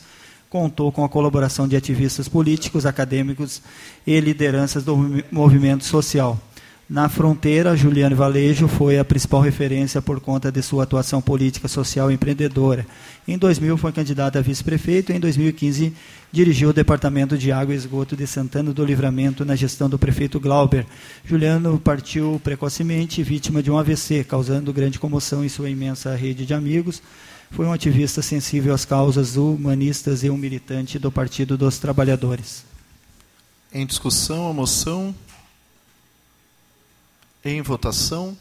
[0.50, 3.62] contou com a colaboração de ativistas políticos, acadêmicos
[4.04, 6.40] e lideranças do movi- movimento social.
[6.88, 12.12] Na fronteira, Juliano Valejo foi a principal referência por conta de sua atuação política, social
[12.12, 12.86] e empreendedora.
[13.26, 15.92] Em 2000 foi candidato a vice-prefeito e em 2015
[16.30, 20.38] dirigiu o Departamento de Água e Esgoto de Santana do Livramento na gestão do prefeito
[20.38, 20.86] Glauber.
[21.24, 26.54] Juliano partiu precocemente vítima de um AVC, causando grande comoção em sua imensa rede de
[26.54, 27.02] amigos.
[27.50, 32.64] Foi um ativista sensível às causas humanistas e um militante do Partido dos Trabalhadores.
[33.72, 35.12] Em discussão, a moção.
[37.48, 38.36] Em votação.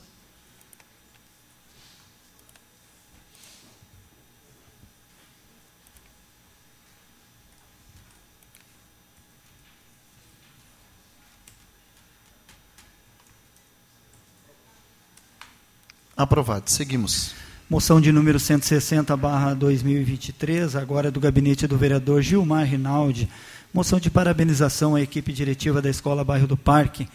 [16.18, 16.72] Aprovado.
[16.72, 17.36] Seguimos.
[17.70, 23.30] Moção de número 160, barra 2023, agora do gabinete do vereador Gilmar Rinaldi.
[23.72, 27.08] Moção de parabenização à equipe diretiva da Escola Bairro do Parque.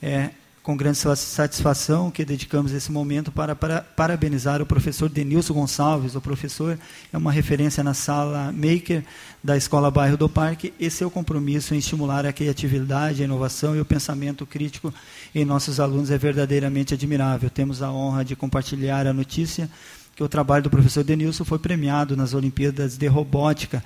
[0.00, 0.30] É
[0.64, 6.14] com grande sa- satisfação que dedicamos esse momento para, para parabenizar o professor Denilson Gonçalves.
[6.14, 6.78] O professor
[7.12, 9.04] é uma referência na sala Maker
[9.42, 13.80] da Escola Bairro do Parque e seu compromisso em estimular a criatividade, a inovação e
[13.80, 14.92] o pensamento crítico
[15.34, 17.50] em nossos alunos é verdadeiramente admirável.
[17.50, 19.68] Temos a honra de compartilhar a notícia
[20.16, 23.84] que o trabalho do professor Denilson foi premiado nas Olimpíadas de Robótica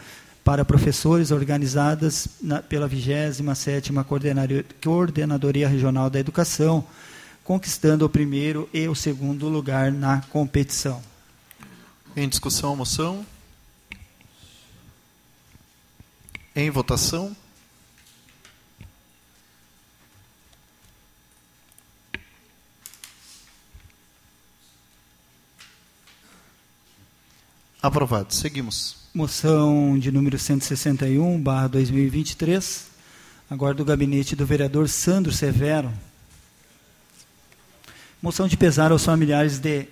[0.49, 4.03] para professores organizadas na, pela 27ª
[4.83, 6.87] Coordenadoria, Regional da Educação,
[7.45, 11.03] conquistando o primeiro e o segundo lugar na competição.
[12.17, 13.27] Em discussão, moção.
[16.57, 17.37] Em votação.
[27.83, 28.33] Aprovado.
[28.33, 28.98] Seguimos.
[29.15, 32.89] Moção de número 161, barra 2023,
[33.49, 35.91] agora do gabinete do vereador Sandro Severo.
[38.21, 39.87] Moção de pesar aos familiares de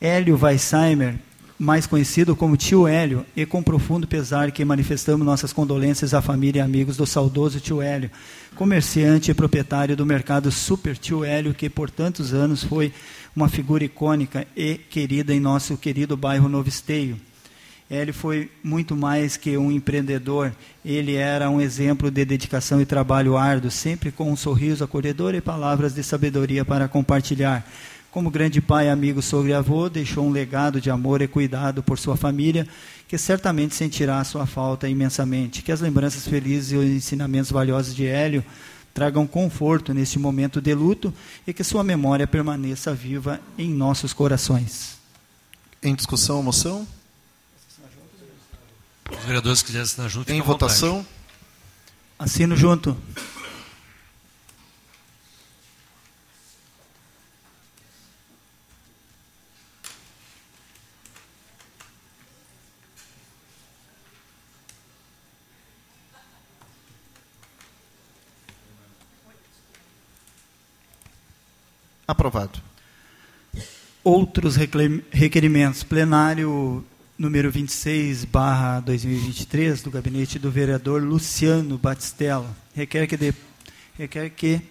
[0.00, 1.16] Hélio Weissheimer,
[1.58, 6.60] mais conhecido como tio Hélio, e com profundo pesar que manifestamos nossas condolências à família
[6.60, 8.10] e amigos do saudoso tio Hélio,
[8.56, 12.94] comerciante e proprietário do mercado Super Tio Hélio, que por tantos anos foi
[13.36, 17.27] uma figura icônica e querida em nosso querido bairro Novo Esteio.
[17.90, 20.52] Ele foi muito mais que um empreendedor,
[20.84, 25.40] ele era um exemplo de dedicação e trabalho árduo, sempre com um sorriso acolhedor e
[25.40, 27.66] palavras de sabedoria para compartilhar.
[28.10, 31.98] Como grande pai, amigo, sogro e avô, deixou um legado de amor e cuidado por
[31.98, 32.66] sua família,
[33.06, 35.62] que certamente sentirá sua falta imensamente.
[35.62, 38.44] Que as lembranças felizes e os ensinamentos valiosos de Hélio
[38.92, 41.12] tragam conforto neste momento de luto
[41.46, 44.98] e que sua memória permaneça viva em nossos corações.
[45.82, 46.86] Em discussão, moção.
[49.10, 51.06] Os vereadores que quiserem assinar junto, Em votação.
[52.18, 52.96] Assino junto.
[72.06, 72.60] Aprovado.
[74.02, 75.82] Outros requerimentos.
[75.82, 76.84] Plenário
[77.18, 82.48] número 26, barra 2023, do gabinete do vereador Luciano Batistello.
[82.74, 83.34] Requer que, de,
[83.98, 84.62] requer que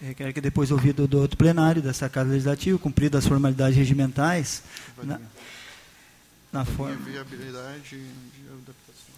[0.00, 4.64] requer que depois ouvido do outro plenário dessa Casa Legislativa, cumpridas as formalidades regimentais,
[5.02, 5.20] na,
[6.52, 6.96] na forma...
[6.96, 9.14] Viabilidade de adaptação.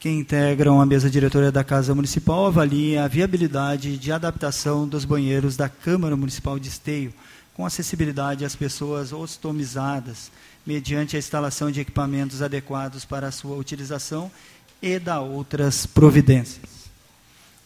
[0.00, 5.58] Que integram a mesa diretora da Casa Municipal avaliem a viabilidade de adaptação dos banheiros
[5.58, 7.12] da Câmara Municipal de Esteio,
[7.52, 10.32] com acessibilidade às pessoas ostomizadas,
[10.66, 14.32] mediante a instalação de equipamentos adequados para a sua utilização
[14.80, 16.88] e da outras providências.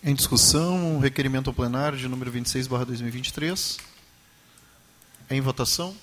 [0.03, 3.79] Em discussão, o requerimento ao plenário de número 26, barra 2023.
[5.31, 5.95] Em votação.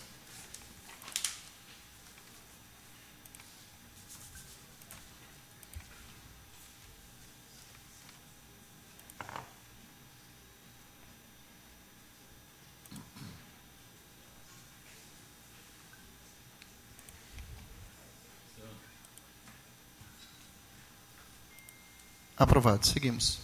[22.42, 22.88] Aprovado.
[22.88, 23.38] Seguimos.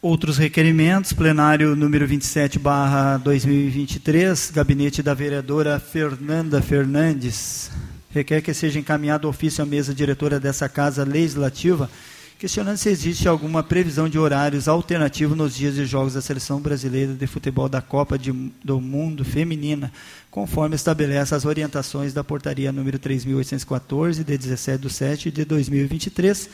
[0.00, 7.70] Outros requerimentos, plenário número 27, barra 2023, gabinete da vereadora Fernanda Fernandes,
[8.10, 11.90] requer que seja encaminhado ofício à mesa diretora dessa Casa Legislativa,
[12.38, 17.12] questionando se existe alguma previsão de horários alternativos nos dias de jogos da Seleção Brasileira
[17.12, 18.32] de Futebol da Copa de-
[18.64, 19.92] do Mundo Feminina,
[20.30, 26.48] conforme estabelece as orientações da portaria número 3.814, de 17 de 7 de 2023,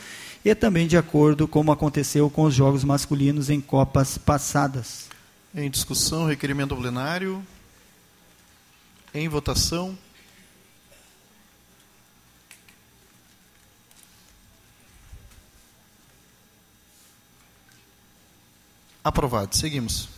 [0.46, 5.08] e também de acordo como aconteceu com os jogos masculinos em Copas passadas.
[5.52, 7.44] Em discussão, requerimento plenário.
[9.12, 9.98] Em votação.
[19.02, 19.56] Aprovado.
[19.56, 20.15] Seguimos.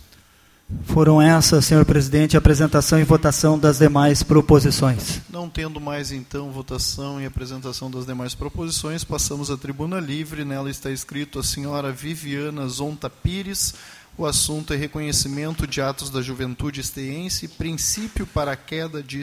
[0.85, 5.20] Foram essas, senhor presidente, apresentação e votação das demais proposições.
[5.31, 10.45] Não tendo mais, então, votação e apresentação das demais proposições, passamos à tribuna livre.
[10.45, 13.74] Nela está escrito a senhora Viviana Zonta Pires.
[14.16, 19.23] O assunto é reconhecimento de atos da juventude esteense, princípio para a queda de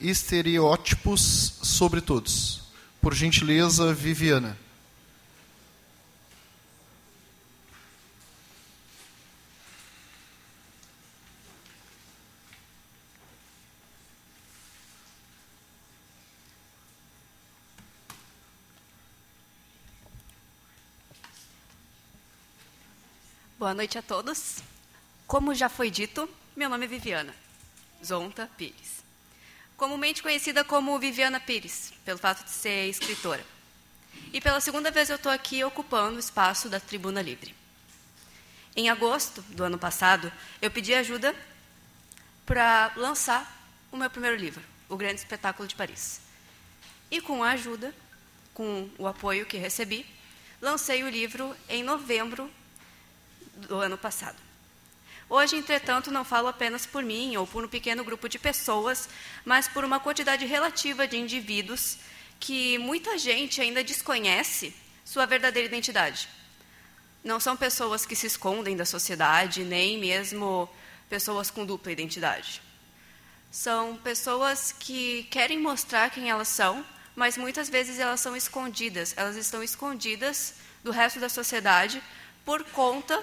[0.00, 2.62] estereótipos sobre todos.
[3.00, 4.56] Por gentileza, Viviana.
[23.58, 24.58] Boa noite a todos.
[25.26, 27.34] Como já foi dito, meu nome é Viviana
[28.04, 29.02] Zonta Pires.
[29.76, 33.44] Comumente conhecida como Viviana Pires, pelo fato de ser escritora.
[34.32, 37.52] E pela segunda vez eu estou aqui ocupando o espaço da Tribuna Livre.
[38.76, 40.32] Em agosto do ano passado,
[40.62, 41.34] eu pedi ajuda
[42.46, 43.60] para lançar
[43.90, 46.20] o meu primeiro livro, O Grande Espetáculo de Paris.
[47.10, 47.92] E com a ajuda,
[48.54, 50.06] com o apoio que recebi,
[50.62, 52.48] lancei o livro em novembro
[53.58, 54.36] do ano passado.
[55.30, 59.08] Hoje, entretanto, não falo apenas por mim ou por um pequeno grupo de pessoas,
[59.44, 61.98] mas por uma quantidade relativa de indivíduos
[62.40, 64.74] que muita gente ainda desconhece
[65.04, 66.28] sua verdadeira identidade.
[67.22, 70.68] Não são pessoas que se escondem da sociedade, nem mesmo
[71.10, 72.62] pessoas com dupla identidade.
[73.50, 76.84] São pessoas que querem mostrar quem elas são,
[77.16, 79.12] mas muitas vezes elas são escondidas.
[79.16, 82.02] Elas estão escondidas do resto da sociedade
[82.44, 83.22] por conta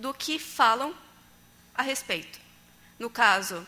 [0.00, 0.94] do que falam
[1.74, 2.40] a respeito.
[2.98, 3.66] No caso,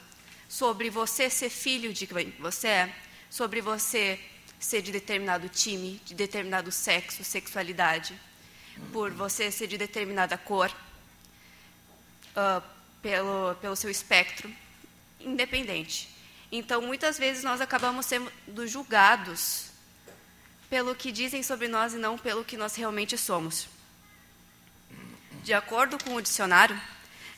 [0.49, 2.97] sobre você ser filho de quem você é,
[3.31, 4.19] sobre você
[4.59, 8.19] ser de determinado time, de determinado sexo, sexualidade,
[8.93, 10.71] por você ser de determinada cor,
[12.35, 12.63] uh,
[13.03, 14.51] pelo, pelo seu espectro,
[15.21, 16.09] independente.
[16.51, 19.67] Então, muitas vezes nós acabamos sendo julgados
[20.71, 23.69] pelo que dizem sobre nós e não pelo que nós realmente somos.
[25.43, 26.81] De acordo com o dicionário,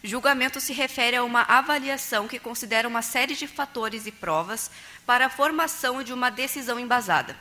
[0.03, 4.71] julgamento se refere a uma avaliação que considera uma série de fatores e provas
[5.07, 7.35] para a formação de uma decisão embasada.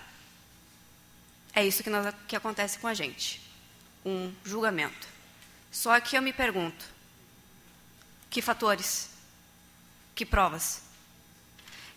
[1.53, 3.41] É isso que, nós, que acontece com a gente.
[4.05, 5.07] Um julgamento.
[5.69, 6.85] Só que eu me pergunto:
[8.29, 9.09] que fatores?
[10.15, 10.81] Que provas?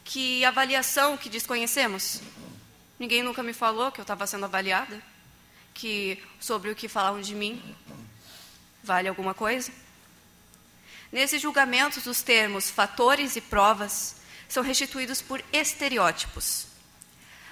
[0.05, 2.21] Que avaliação que desconhecemos?
[2.99, 5.01] Ninguém nunca me falou que eu estava sendo avaliada?
[5.73, 7.63] Que sobre o que falavam de mim
[8.87, 9.71] vale alguma coisa?
[11.13, 14.17] Nesses julgamentos, os termos fatores e provas
[14.49, 16.67] são restituídos por estereótipos.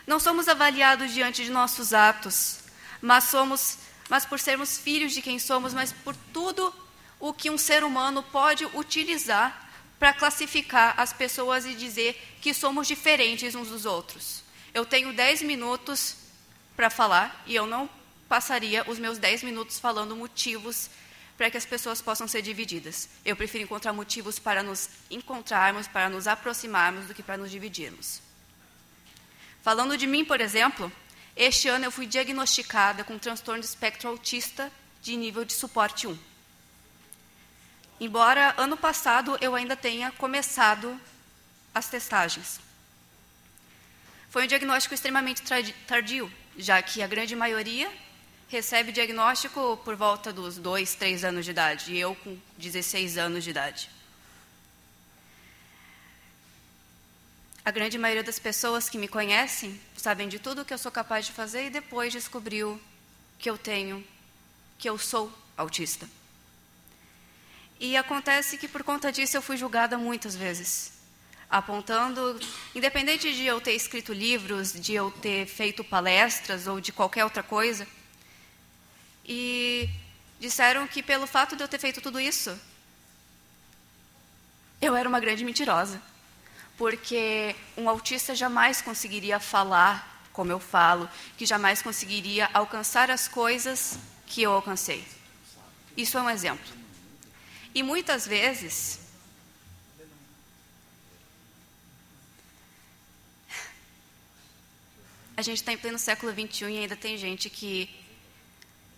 [0.06, 2.60] Não somos avaliados diante de nossos atos,
[3.00, 3.78] mas somos,
[4.08, 6.74] mas por sermos filhos de quem somos, mas por tudo
[7.18, 12.86] o que um ser humano pode utilizar para classificar as pessoas e dizer que somos
[12.86, 14.42] diferentes uns dos outros.
[14.74, 16.16] Eu tenho 10 minutos
[16.76, 17.88] para falar e eu não
[18.28, 20.90] passaria os meus 10 minutos falando motivos
[21.36, 23.08] para que as pessoas possam ser divididas.
[23.24, 28.20] Eu prefiro encontrar motivos para nos encontrarmos, para nos aproximarmos, do que para nos dividirmos.
[29.62, 30.92] Falando de mim, por exemplo,
[31.36, 34.70] este ano eu fui diagnosticada com transtorno de espectro autista
[35.02, 36.16] de nível de suporte 1.
[38.00, 41.00] Embora ano passado eu ainda tenha começado
[41.74, 42.60] as testagens.
[44.30, 45.42] Foi um diagnóstico extremamente
[45.86, 47.90] tardio, já que a grande maioria
[48.48, 53.44] recebe diagnóstico por volta dos 2, 3 anos de idade, e eu com 16 anos
[53.44, 53.90] de idade.
[57.64, 60.92] A grande maioria das pessoas que me conhecem sabem de tudo o que eu sou
[60.92, 62.78] capaz de fazer e depois descobriu
[63.38, 64.06] que eu tenho,
[64.78, 66.06] que eu sou autista.
[67.80, 70.92] E acontece que por conta disso eu fui julgada muitas vezes,
[71.48, 72.38] apontando,
[72.74, 77.42] independente de eu ter escrito livros, de eu ter feito palestras ou de qualquer outra
[77.42, 77.88] coisa,
[79.24, 79.88] e
[80.38, 82.58] disseram que pelo fato de eu ter feito tudo isso,
[84.80, 86.00] eu era uma grande mentirosa.
[86.76, 93.96] Porque um autista jamais conseguiria falar como eu falo, que jamais conseguiria alcançar as coisas
[94.26, 95.04] que eu alcancei.
[95.96, 96.66] Isso é um exemplo.
[97.72, 98.98] E muitas vezes,
[105.36, 108.03] a gente está em pleno século XXI e ainda tem gente que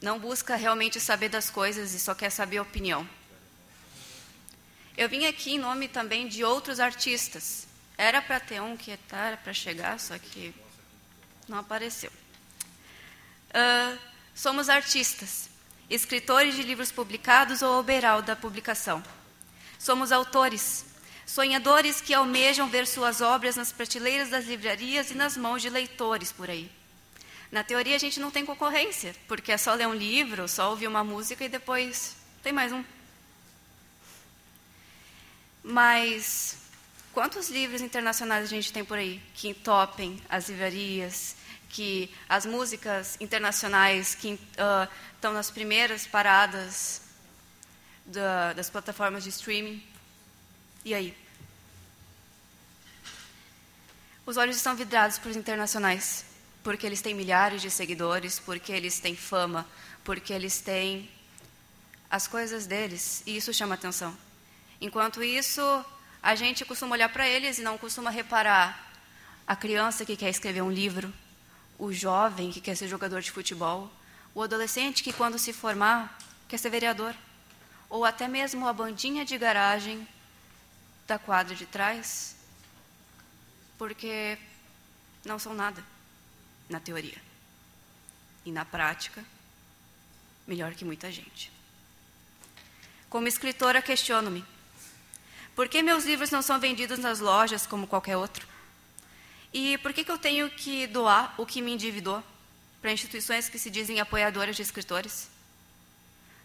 [0.07, 3.07] não busca realmente saber das coisas e só quer saber a opinião.
[4.97, 7.67] Eu vim aqui em nome também de outros artistas.
[7.99, 10.55] Era para ter um que era para chegar, só que
[11.49, 12.13] não apareceu.
[13.51, 13.99] Uh,
[14.33, 15.51] somos artistas,
[15.91, 19.03] escritores de livros publicados ou oberal da publicação.
[19.77, 20.87] Somos autores,
[21.27, 26.31] sonhadores que almejam ver suas obras nas prateleiras das livrarias e nas mãos de leitores
[26.31, 26.71] por aí.
[27.51, 30.89] Na teoria, a gente não tem concorrência, porque é só ler um livro, só ouvir
[30.89, 32.85] uma música e depois tem mais um.
[35.63, 36.57] Mas
[37.13, 41.37] quantos livros internacionais a gente tem por aí que entopem as livrarias,
[41.69, 47.01] que as músicas internacionais que uh, estão nas primeiras paradas
[48.05, 49.83] da, das plataformas de streaming?
[50.85, 51.17] E aí?
[54.25, 56.36] Os olhos estão vidrados para os internacionais
[56.67, 59.65] porque eles têm milhares de seguidores, porque eles têm fama,
[60.03, 61.09] porque eles têm
[62.11, 64.13] as coisas deles, e isso chama atenção.
[64.81, 65.63] Enquanto isso,
[66.21, 68.85] a gente costuma olhar para eles e não costuma reparar
[69.47, 71.15] a criança que quer escrever um livro,
[71.79, 73.89] o jovem que quer ser jogador de futebol,
[74.35, 76.19] o adolescente que, quando se formar,
[76.49, 77.15] quer ser vereador,
[77.89, 80.05] ou até mesmo a bandinha de garagem
[81.07, 82.35] da quadra de trás,
[83.79, 84.37] porque
[85.25, 85.95] não são nada
[86.69, 87.21] na teoria.
[88.45, 89.25] E na prática,
[90.47, 91.53] melhor que muita gente.
[93.09, 94.45] Como escritora, questiono-me:
[95.55, 98.47] por que meus livros não são vendidos nas lojas como qualquer outro?
[99.53, 102.23] E por que, que eu tenho que doar o que me endividou
[102.83, 105.31] para instituições que se dizem apoiadoras de escritores?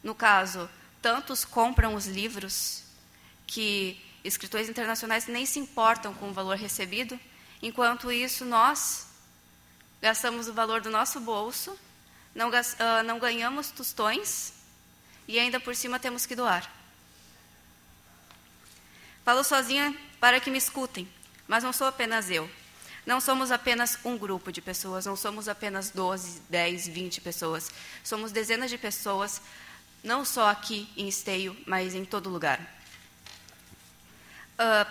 [0.02, 0.70] No caso,
[1.02, 2.84] tantos compram os livros
[3.46, 7.20] que escritores internacionais nem se importam com o valor recebido,
[7.62, 9.08] enquanto isso nós
[10.02, 11.78] gastamos o valor do nosso bolso,
[12.34, 14.54] não, uh, não ganhamos tostões
[15.28, 16.70] e ainda por cima temos que doar.
[19.24, 21.08] Falo sozinha para que me escutem,
[21.48, 22.50] mas não sou apenas eu.
[23.06, 27.72] Não somos apenas um grupo de pessoas, não somos apenas 12, 10, 20 pessoas.
[28.04, 29.42] Somos dezenas de pessoas,
[30.04, 32.60] não só aqui em Esteio, mas em todo lugar.
[34.54, 34.90] Uh,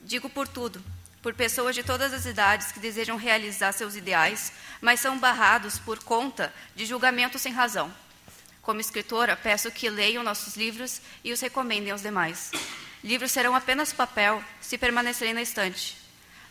[0.00, 0.82] digo por tudo,
[1.26, 5.98] por pessoas de todas as idades que desejam realizar seus ideais, mas são barrados por
[6.04, 7.92] conta de julgamento sem razão.
[8.62, 12.52] Como escritora, peço que leiam nossos livros e os recomendem aos demais.
[13.02, 15.98] Livros serão apenas papel se permanecerem na estante,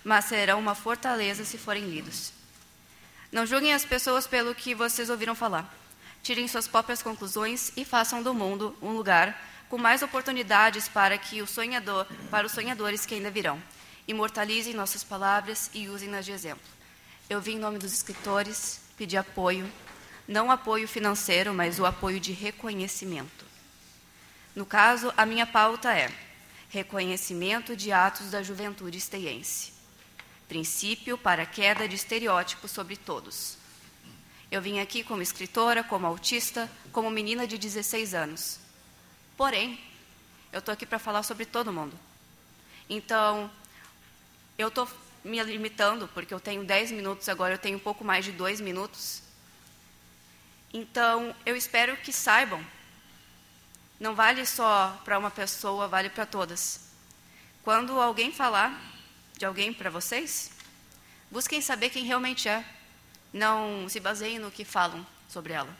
[0.04, 2.34] mas serão uma fortaleza se forem lidos.
[3.32, 5.74] Não julguem as pessoas pelo que vocês ouviram falar.
[6.22, 11.42] Tirem suas próprias conclusões e façam do mundo um lugar com mais oportunidades para que
[11.42, 13.58] o sonhador, para os sonhadores que ainda virão.
[14.08, 16.68] Imortalizem nossas palavras e usem-nas de exemplo.
[17.30, 19.70] Eu vim em nome dos escritores pedir apoio,
[20.28, 23.46] não apoio financeiro, mas o apoio de reconhecimento.
[24.56, 26.12] No caso, a minha pauta é
[26.70, 29.74] reconhecimento de atos da juventude esteiense.
[30.48, 33.58] Princípio para a queda de estereótipos sobre todos.
[34.52, 38.60] Eu vim aqui como escritora, como autista, como menina de 16 anos.
[39.36, 39.80] Porém,
[40.54, 41.98] eu estou aqui para falar sobre todo mundo.
[42.90, 43.50] Então,
[44.58, 44.88] eu estou
[45.24, 48.62] me limitando, porque eu tenho 10 minutos, agora eu tenho um pouco mais de dois
[48.62, 49.22] minutos.
[50.74, 52.64] Então, eu espero que saibam
[54.00, 56.82] não vale só para uma pessoa, vale para todas.
[57.64, 58.78] Quando alguém falar
[59.38, 60.52] de alguém para vocês,
[61.32, 62.64] busquem saber quem realmente é.
[63.32, 65.76] Não se baseiem no que falam sobre ela.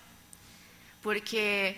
[1.02, 1.76] Porque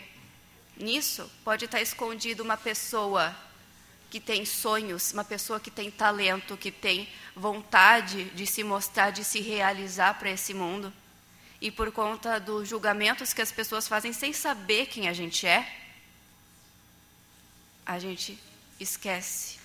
[0.75, 3.35] nisso pode estar escondido uma pessoa
[4.09, 9.23] que tem sonhos, uma pessoa que tem talento, que tem vontade de se mostrar, de
[9.23, 10.93] se realizar para esse mundo.
[11.59, 15.67] E por conta dos julgamentos que as pessoas fazem sem saber quem a gente é,
[17.85, 18.37] a gente
[18.79, 19.57] esquece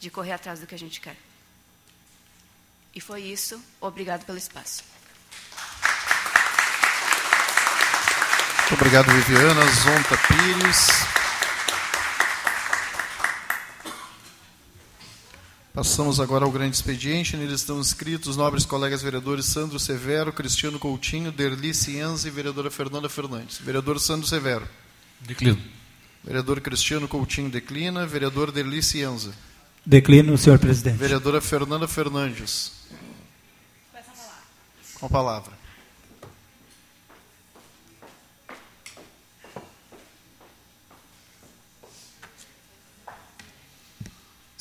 [0.00, 1.16] de correr atrás do que a gente quer.
[2.94, 3.62] E foi isso.
[3.80, 4.84] Obrigado pelo espaço.
[8.60, 9.60] Muito obrigado, Viviana.
[9.66, 11.13] Zonta Pires.
[15.74, 17.36] Passamos agora ao grande expediente.
[17.36, 22.70] Nele estão inscritos os nobres colegas vereadores Sandro Severo, Cristiano Coutinho, Derli Cienza e vereadora
[22.70, 23.58] Fernanda Fernandes.
[23.58, 24.68] Vereador Sandro Severo.
[25.18, 25.60] Declino.
[26.22, 28.06] Vereador Cristiano Coutinho declina.
[28.06, 29.34] Vereador Derli Cienza.
[29.84, 30.96] Declino, senhor presidente.
[30.96, 32.70] Vereadora Fernanda Fernandes.
[34.94, 35.63] Com a palavra.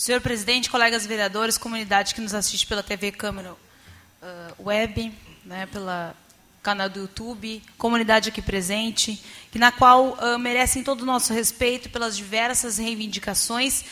[0.03, 5.13] Senhor presidente, colegas vereadores, comunidade que nos assiste pela TV Câmara uh, Web,
[5.45, 6.13] né, pela
[6.61, 11.89] canal do YouTube, comunidade aqui presente, que na qual uh, merecem todo o nosso respeito
[11.89, 13.85] pelas diversas reivindicações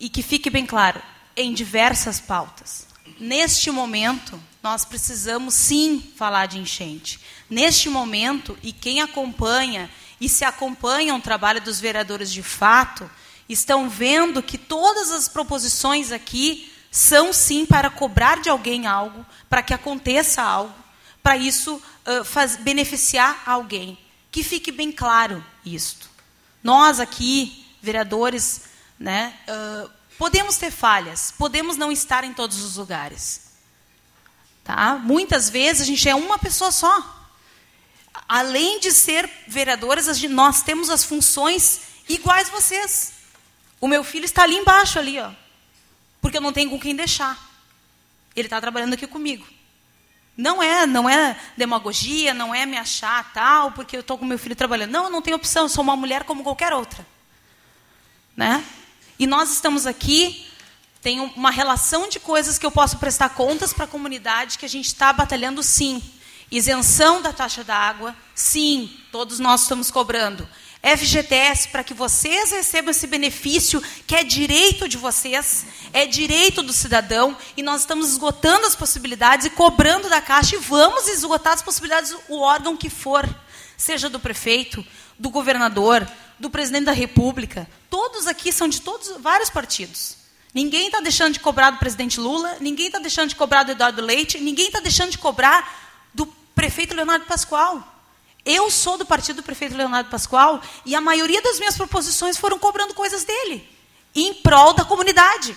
[0.00, 1.00] e que fique bem claro,
[1.36, 2.88] em diversas pautas.
[3.20, 7.20] Neste momento, nós precisamos sim falar de enchente.
[7.48, 9.88] Neste momento, e quem acompanha
[10.20, 13.08] e se acompanha o trabalho dos vereadores de fato,
[13.48, 19.62] estão vendo que todas as proposições aqui são sim para cobrar de alguém algo, para
[19.62, 20.74] que aconteça algo,
[21.22, 21.74] para isso
[22.06, 23.98] uh, faz, beneficiar alguém.
[24.30, 26.08] Que fique bem claro isto.
[26.62, 28.62] Nós aqui, vereadores,
[28.98, 33.52] né, uh, podemos ter falhas, podemos não estar em todos os lugares.
[34.64, 34.94] Tá?
[34.96, 37.14] Muitas vezes a gente é uma pessoa só.
[38.28, 43.15] Além de ser vereadores, nós temos as funções iguais vocês.
[43.80, 45.30] O meu filho está ali embaixo, ali, ó,
[46.20, 47.38] porque eu não tenho com quem deixar.
[48.34, 49.46] Ele está trabalhando aqui comigo.
[50.36, 54.38] Não é, não é demagogia, não é me achar tal, porque eu estou com meu
[54.38, 54.90] filho trabalhando.
[54.90, 57.06] Não, eu não tenho opção, eu sou uma mulher como qualquer outra.
[58.36, 58.62] Né?
[59.18, 60.46] E nós estamos aqui,
[61.00, 64.68] tem uma relação de coisas que eu posso prestar contas para a comunidade que a
[64.68, 66.02] gente está batalhando sim.
[66.50, 70.46] Isenção da taxa da água, sim, todos nós estamos cobrando.
[70.82, 76.72] FGTS para que vocês recebam esse benefício que é direito de vocês, é direito do
[76.72, 81.62] cidadão, e nós estamos esgotando as possibilidades e cobrando da Caixa e vamos esgotar as
[81.62, 83.28] possibilidades o órgão que for,
[83.76, 84.84] seja do prefeito,
[85.18, 86.06] do governador,
[86.38, 87.68] do presidente da República.
[87.90, 90.16] Todos aqui são de todos vários partidos.
[90.54, 94.00] Ninguém está deixando de cobrar do presidente Lula, ninguém está deixando de cobrar do Eduardo
[94.00, 97.95] Leite, ninguém está deixando de cobrar do prefeito Leonardo Pascoal.
[98.46, 102.60] Eu sou do partido do prefeito Leonardo Pascoal e a maioria das minhas proposições foram
[102.60, 103.68] cobrando coisas dele,
[104.14, 105.56] em prol da comunidade.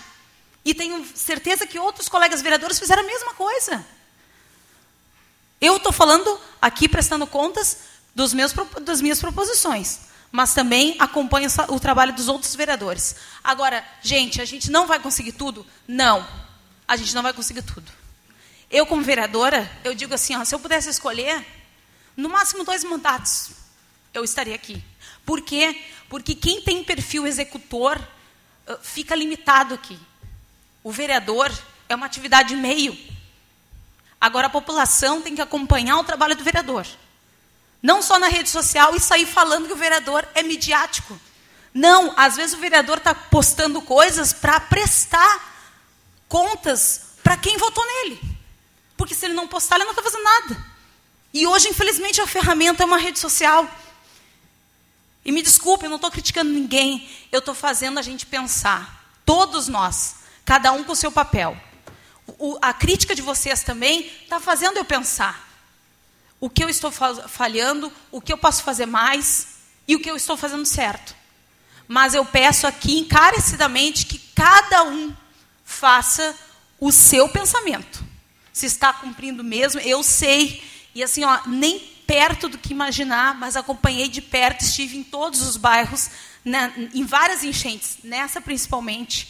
[0.65, 3.85] E tenho certeza que outros colegas vereadores fizeram a mesma coisa.
[5.61, 7.77] Eu estou falando aqui, prestando contas
[8.15, 13.15] dos meus, das minhas proposições mas também acompanha o trabalho dos outros vereadores.
[13.43, 15.65] Agora, gente, a gente não vai conseguir tudo?
[15.87, 16.23] Não,
[16.87, 17.91] a gente não vai conseguir tudo.
[18.69, 21.43] Eu, como vereadora, eu digo assim, ó, se eu pudesse escolher,
[22.19, 23.51] no máximo dois mandatos,
[24.13, 24.83] eu estaria aqui.
[25.25, 25.83] Por quê?
[26.09, 27.99] Porque quem tem perfil executor
[28.81, 29.99] fica limitado aqui.
[30.83, 31.51] O vereador
[31.87, 32.97] é uma atividade meio.
[34.19, 36.85] Agora, a população tem que acompanhar o trabalho do vereador.
[37.81, 41.19] Não só na rede social e sair falando que o vereador é midiático.
[41.73, 45.55] Não, às vezes o vereador está postando coisas para prestar
[46.27, 48.19] contas para quem votou nele.
[48.97, 50.68] Porque se ele não postar, ele não está fazendo nada.
[51.33, 53.69] E hoje, infelizmente, a ferramenta é uma rede social.
[55.23, 57.09] E me desculpe, eu não estou criticando ninguém.
[57.31, 59.11] Eu estou fazendo a gente pensar.
[59.25, 61.55] Todos nós, cada um com o seu papel.
[62.37, 65.49] O, a crítica de vocês também está fazendo eu pensar
[66.39, 69.47] o que eu estou falhando, o que eu posso fazer mais
[69.87, 71.15] e o que eu estou fazendo certo.
[71.87, 75.13] Mas eu peço aqui encarecidamente que cada um
[75.65, 76.35] faça
[76.79, 78.03] o seu pensamento.
[78.53, 80.63] Se está cumprindo mesmo, eu sei.
[80.99, 85.41] E assim, ó, nem perto do que imaginar, mas acompanhei de perto, estive em todos
[85.41, 86.09] os bairros,
[86.43, 89.29] né, em várias enchentes, nessa principalmente.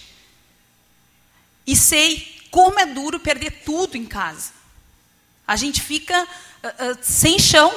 [1.68, 4.52] E sei como é duro perder tudo em casa.
[5.46, 7.72] A gente fica uh, sem chão.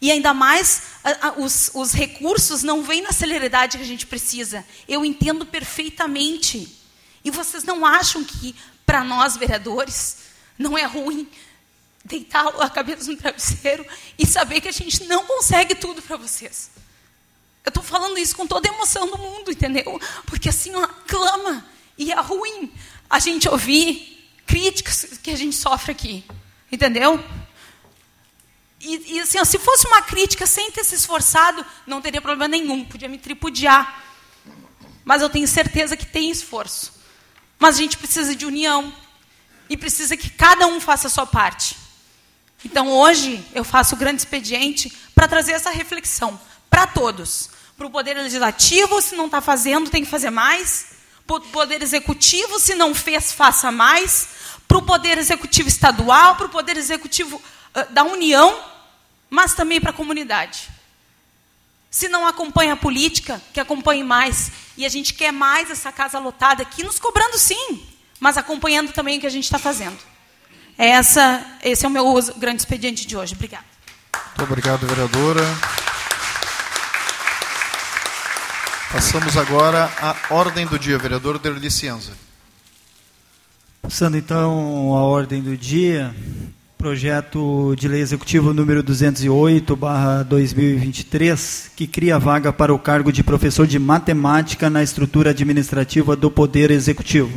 [0.00, 4.64] E ainda mais, uh, os, os recursos não vêm na celeridade que a gente precisa.
[4.86, 6.72] Eu entendo perfeitamente.
[7.24, 8.54] E vocês não acham que,
[8.86, 10.18] para nós, vereadores,
[10.56, 11.28] não é ruim
[12.08, 13.86] deitar a cabeça no travesseiro
[14.18, 16.70] e saber que a gente não consegue tudo para vocês?
[17.64, 20.00] Eu estou falando isso com toda a emoção do mundo, entendeu?
[20.24, 21.64] Porque assim, ó, clama.
[21.98, 22.72] E é ruim
[23.10, 26.24] a gente ouvir críticas que a gente sofre aqui.
[26.72, 27.22] Entendeu?
[28.80, 32.48] E, e assim, ó, se fosse uma crítica sem ter se esforçado, não teria problema
[32.48, 34.04] nenhum, podia me tripudiar.
[35.04, 36.92] Mas eu tenho certeza que tem esforço.
[37.58, 38.92] Mas a gente precisa de união.
[39.68, 41.76] E precisa que cada um faça a sua parte.
[42.64, 47.50] Então hoje eu faço o grande expediente para trazer essa reflexão para todos.
[47.76, 50.86] Para o Poder Legislativo, se não está fazendo, tem que fazer mais.
[51.26, 54.28] Para o Poder Executivo, se não fez, faça mais.
[54.66, 57.40] Para o Poder Executivo Estadual, para o Poder Executivo
[57.90, 58.58] da União,
[59.30, 60.68] mas também para a comunidade.
[61.90, 64.50] Se não acompanha a política, que acompanhe mais.
[64.76, 67.86] E a gente quer mais essa casa lotada aqui, nos cobrando sim,
[68.18, 69.98] mas acompanhando também o que a gente está fazendo.
[70.78, 72.04] Essa, esse é o meu
[72.38, 73.34] grande expediente de hoje.
[73.34, 73.64] Obrigada.
[74.12, 75.42] Muito obrigado, vereadora.
[78.92, 80.96] Passamos agora à ordem do dia.
[80.96, 82.12] Vereador Derli Cienza.
[83.82, 86.14] Passando então à ordem do dia,
[86.76, 93.80] projeto de lei executivo número 208/2023, que cria vaga para o cargo de professor de
[93.80, 97.36] matemática na estrutura administrativa do Poder Executivo.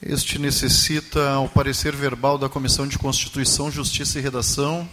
[0.00, 4.88] Este necessita o parecer verbal da Comissão de Constituição, Justiça e Redação.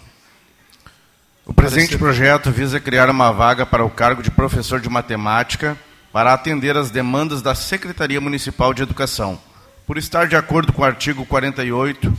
[1.46, 5.78] O presente projeto visa criar uma vaga para o cargo de professor de matemática
[6.12, 9.40] para atender às demandas da Secretaria Municipal de Educação
[9.86, 12.12] por estar de acordo com o artigo 48,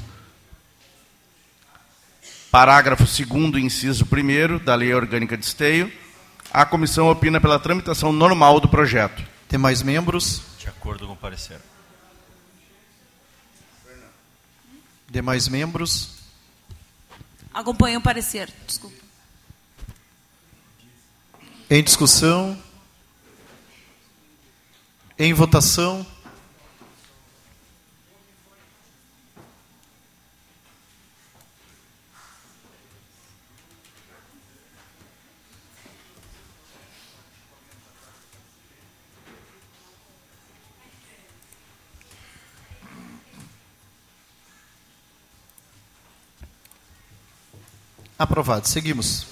[2.53, 5.91] parágrafo 2 inciso 1 da Lei Orgânica de Esteio,
[6.53, 9.25] a comissão opina pela tramitação normal do projeto.
[9.49, 10.43] Tem mais membros?
[10.61, 11.59] De acordo com o parecer.
[15.17, 16.11] Demais membros?
[17.55, 18.53] Acompanho o parecer.
[18.67, 19.03] Desculpa.
[21.71, 22.63] Em discussão?
[25.19, 26.07] Em votação?
[48.19, 48.67] Aprovado.
[48.67, 49.27] Seguimos.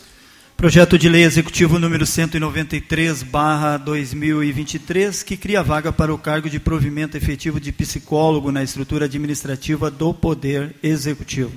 [0.56, 6.60] Projeto de Lei Executivo número 193, barra 2023, que cria vaga para o cargo de
[6.60, 11.52] provimento efetivo de psicólogo na estrutura administrativa do Poder Executivo.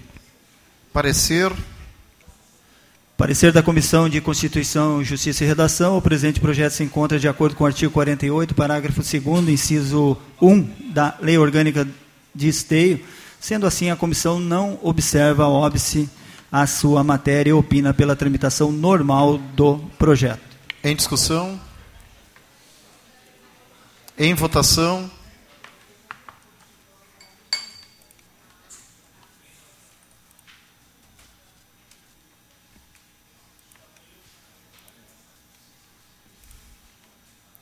[0.94, 1.52] Parecer.
[3.18, 5.98] Parecer da Comissão de Constituição, Justiça e Redação.
[5.98, 10.92] O presente projeto se encontra de acordo com o artigo 48, parágrafo 2 inciso 1
[10.94, 11.86] da Lei Orgânica
[12.34, 13.02] de Esteio.
[13.40, 16.10] Sendo assim, a comissão não observa óbice
[16.52, 20.42] a sua matéria e opina pela tramitação normal do projeto.
[20.84, 21.60] Em discussão?
[24.18, 25.10] Em votação?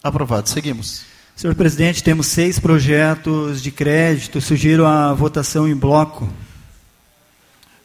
[0.06, 0.48] Aprovado.
[0.48, 1.04] Seguimos.
[1.36, 4.40] Senhor presidente, temos seis projetos de crédito.
[4.40, 6.30] Sugiro a votação em bloco.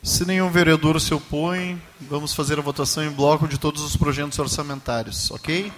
[0.03, 4.39] Se nenhum vereador se opõe, vamos fazer a votação em bloco de todos os projetos
[4.39, 5.71] orçamentários, ok?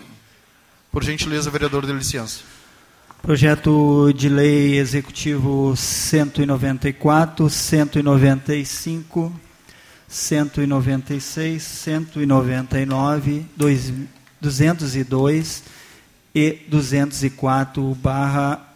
[0.92, 2.38] Por gentileza, vereador, de licença.
[3.20, 9.32] Projeto de Lei Executivo 194, 195,
[10.06, 13.44] 196, 199,
[14.40, 15.64] 202
[16.32, 17.98] e 204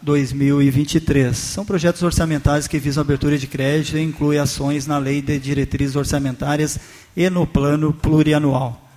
[0.07, 1.37] 2023.
[1.37, 5.97] São projetos orçamentários que visam abertura de crédito e incluem ações na Lei de Diretrizes
[5.97, 6.79] Orçamentárias
[7.15, 8.89] e no Plano Plurianual.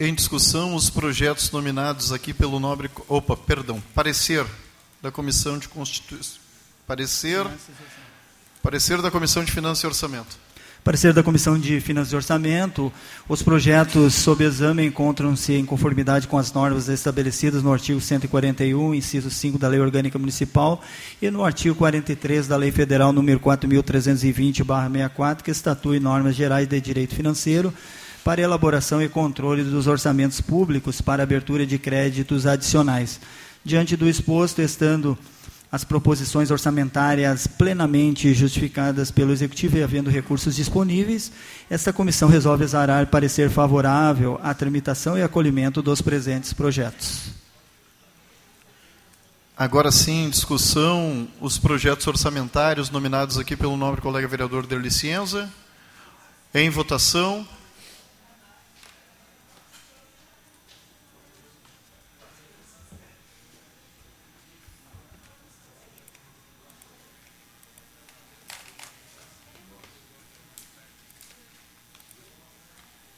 [0.00, 2.90] Em discussão, os projetos nominados aqui pelo nobre...
[3.06, 3.82] Opa, perdão.
[3.94, 4.46] Parecer
[5.02, 6.38] da Comissão de Constituição.
[6.86, 7.46] Parecer...
[8.62, 10.38] Parecer da Comissão de Finanças e Orçamento.
[10.84, 12.92] Parecer da Comissão de Finanças e Orçamento,
[13.26, 19.30] os projetos sob exame encontram-se em conformidade com as normas estabelecidas no artigo 141, inciso
[19.30, 20.82] 5 da Lei Orgânica Municipal
[21.22, 27.14] e no artigo 43 da Lei Federal número 4320/64, que estatui normas gerais de direito
[27.14, 27.72] financeiro
[28.22, 33.18] para elaboração e controle dos orçamentos públicos para abertura de créditos adicionais.
[33.64, 35.16] Diante do exposto, estando
[35.74, 41.32] as proposições orçamentárias plenamente justificadas pelo Executivo e havendo recursos disponíveis,
[41.68, 47.22] esta comissão resolve exarar parecer favorável à tramitação e acolhimento dos presentes projetos.
[49.58, 55.52] Agora sim, em discussão, os projetos orçamentários nominados aqui pelo nobre colega vereador Der Licença.
[56.54, 57.44] Em votação.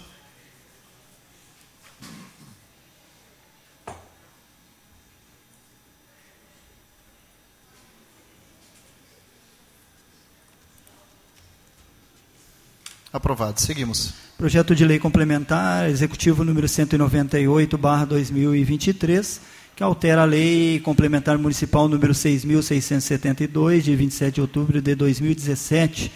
[13.12, 13.60] Aprovado.
[13.60, 14.14] Seguimos.
[14.38, 19.42] Projeto de Lei Complementar, Executivo número 198/2023,
[19.76, 26.12] que altera a Lei Complementar Municipal número 6672 de 27 de outubro de 2017,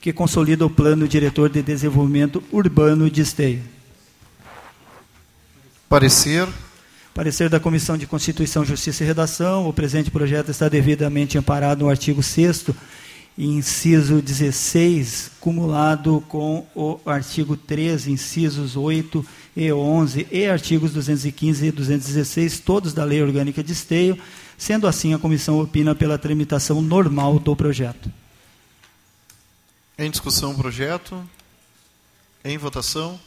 [0.00, 3.62] que consolida o Plano Diretor de Desenvolvimento Urbano de Esteio.
[5.88, 6.48] Parecer.
[7.12, 9.68] Parecer da Comissão de Constituição, Justiça e Redação.
[9.68, 12.66] O presente projeto está devidamente amparado no artigo 6
[13.38, 19.24] inciso 16, cumulado com o artigo 13, incisos 8
[19.56, 24.18] e 11, e artigos 215 e 216, todos da Lei Orgânica de Esteio.
[24.58, 28.19] Sendo assim, a comissão opina pela tramitação normal do projeto.
[30.02, 31.28] Em discussão o projeto.
[32.42, 33.20] Em votação.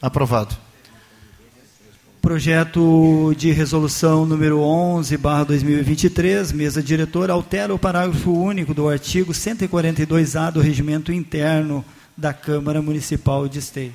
[0.00, 0.56] Aprovado.
[2.24, 9.32] Projeto de resolução número 11, barra 2023, mesa diretora, altera o parágrafo único do artigo
[9.32, 11.84] 142A do regimento interno
[12.16, 13.92] da Câmara Municipal de Esteio.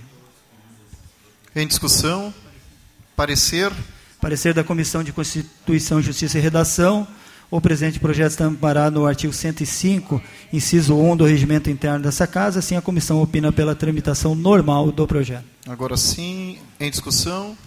[1.55, 2.31] Em discussão,
[3.15, 3.71] parecer.
[4.21, 7.07] Parecer da Comissão de Constituição, Justiça e Redação.
[7.49, 10.21] O presente projeto está amparado no artigo 105,
[10.53, 12.59] inciso 1 do regimento interno dessa casa.
[12.59, 15.45] Assim, a comissão opina pela tramitação normal do projeto.
[15.67, 17.57] Agora sim, em discussão.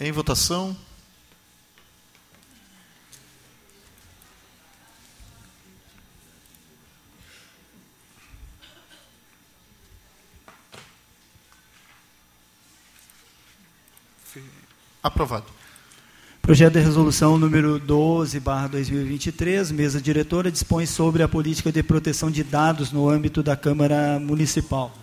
[0.00, 0.74] Em votação.
[15.02, 15.44] Aprovado.
[16.40, 22.30] Projeto de resolução número 12, barra 2023, mesa diretora, dispõe sobre a política de proteção
[22.30, 24.96] de dados no âmbito da Câmara Municipal.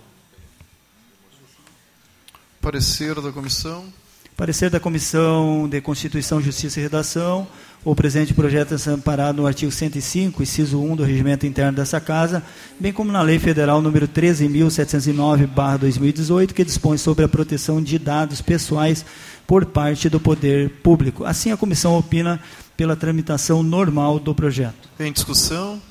[2.60, 3.94] Parecer da comissão.
[4.38, 7.48] Parecer da Comissão de Constituição, Justiça e Redação.
[7.84, 12.44] O presente projeto é amparado no artigo 105, inciso 1 do regimento interno dessa Casa,
[12.80, 19.04] bem como na Lei Federal número 13.709-2018, que dispõe sobre a proteção de dados pessoais
[19.48, 21.26] por parte do poder público.
[21.26, 22.40] Assim, a comissão opina
[22.78, 24.88] pela tramitação normal do projeto.
[25.00, 25.82] Em discussão.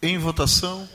[0.00, 0.88] Em votação.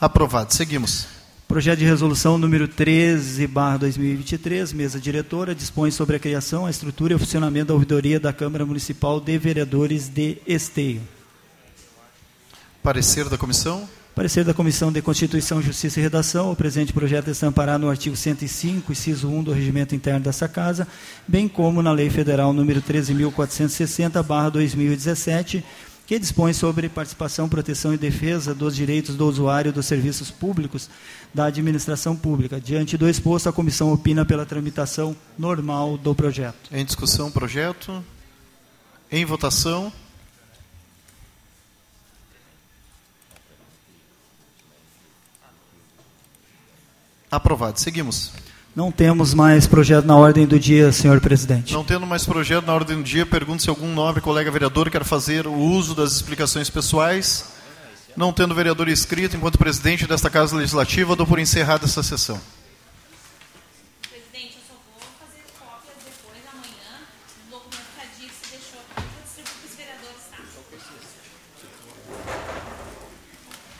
[0.00, 0.54] Aprovado.
[0.54, 1.06] Seguimos.
[1.46, 7.12] Projeto de resolução número 13, barra 2023, mesa diretora, dispõe sobre a criação, a estrutura
[7.12, 11.02] e o funcionamento da ouvidoria da Câmara Municipal de Vereadores de Esteio.
[12.82, 13.86] Parecer da comissão.
[14.14, 16.50] Parecer da Comissão de Constituição, Justiça e Redação.
[16.50, 20.86] O presente projeto está amparado no artigo 105, inciso 1 do Regimento Interno dessa Casa,
[21.26, 25.64] bem como na Lei Federal número 13.460, barra 2017,
[26.10, 30.90] que dispõe sobre participação, proteção e defesa dos direitos do usuário dos serviços públicos
[31.32, 32.60] da administração pública.
[32.60, 36.68] Diante do exposto, a comissão opina pela tramitação normal do projeto.
[36.72, 38.04] Em discussão, projeto.
[39.08, 39.92] Em votação.
[47.30, 47.78] Aprovado.
[47.78, 48.32] Seguimos.
[48.80, 51.74] Não temos mais projeto na ordem do dia, senhor presidente.
[51.74, 55.04] Não tendo mais projeto na ordem do dia, pergunto se algum nobre colega vereador quer
[55.04, 57.44] fazer o uso das explicações pessoais.
[58.16, 62.40] Não tendo vereador inscrito, enquanto presidente desta Casa Legislativa, dou por encerrada essa sessão.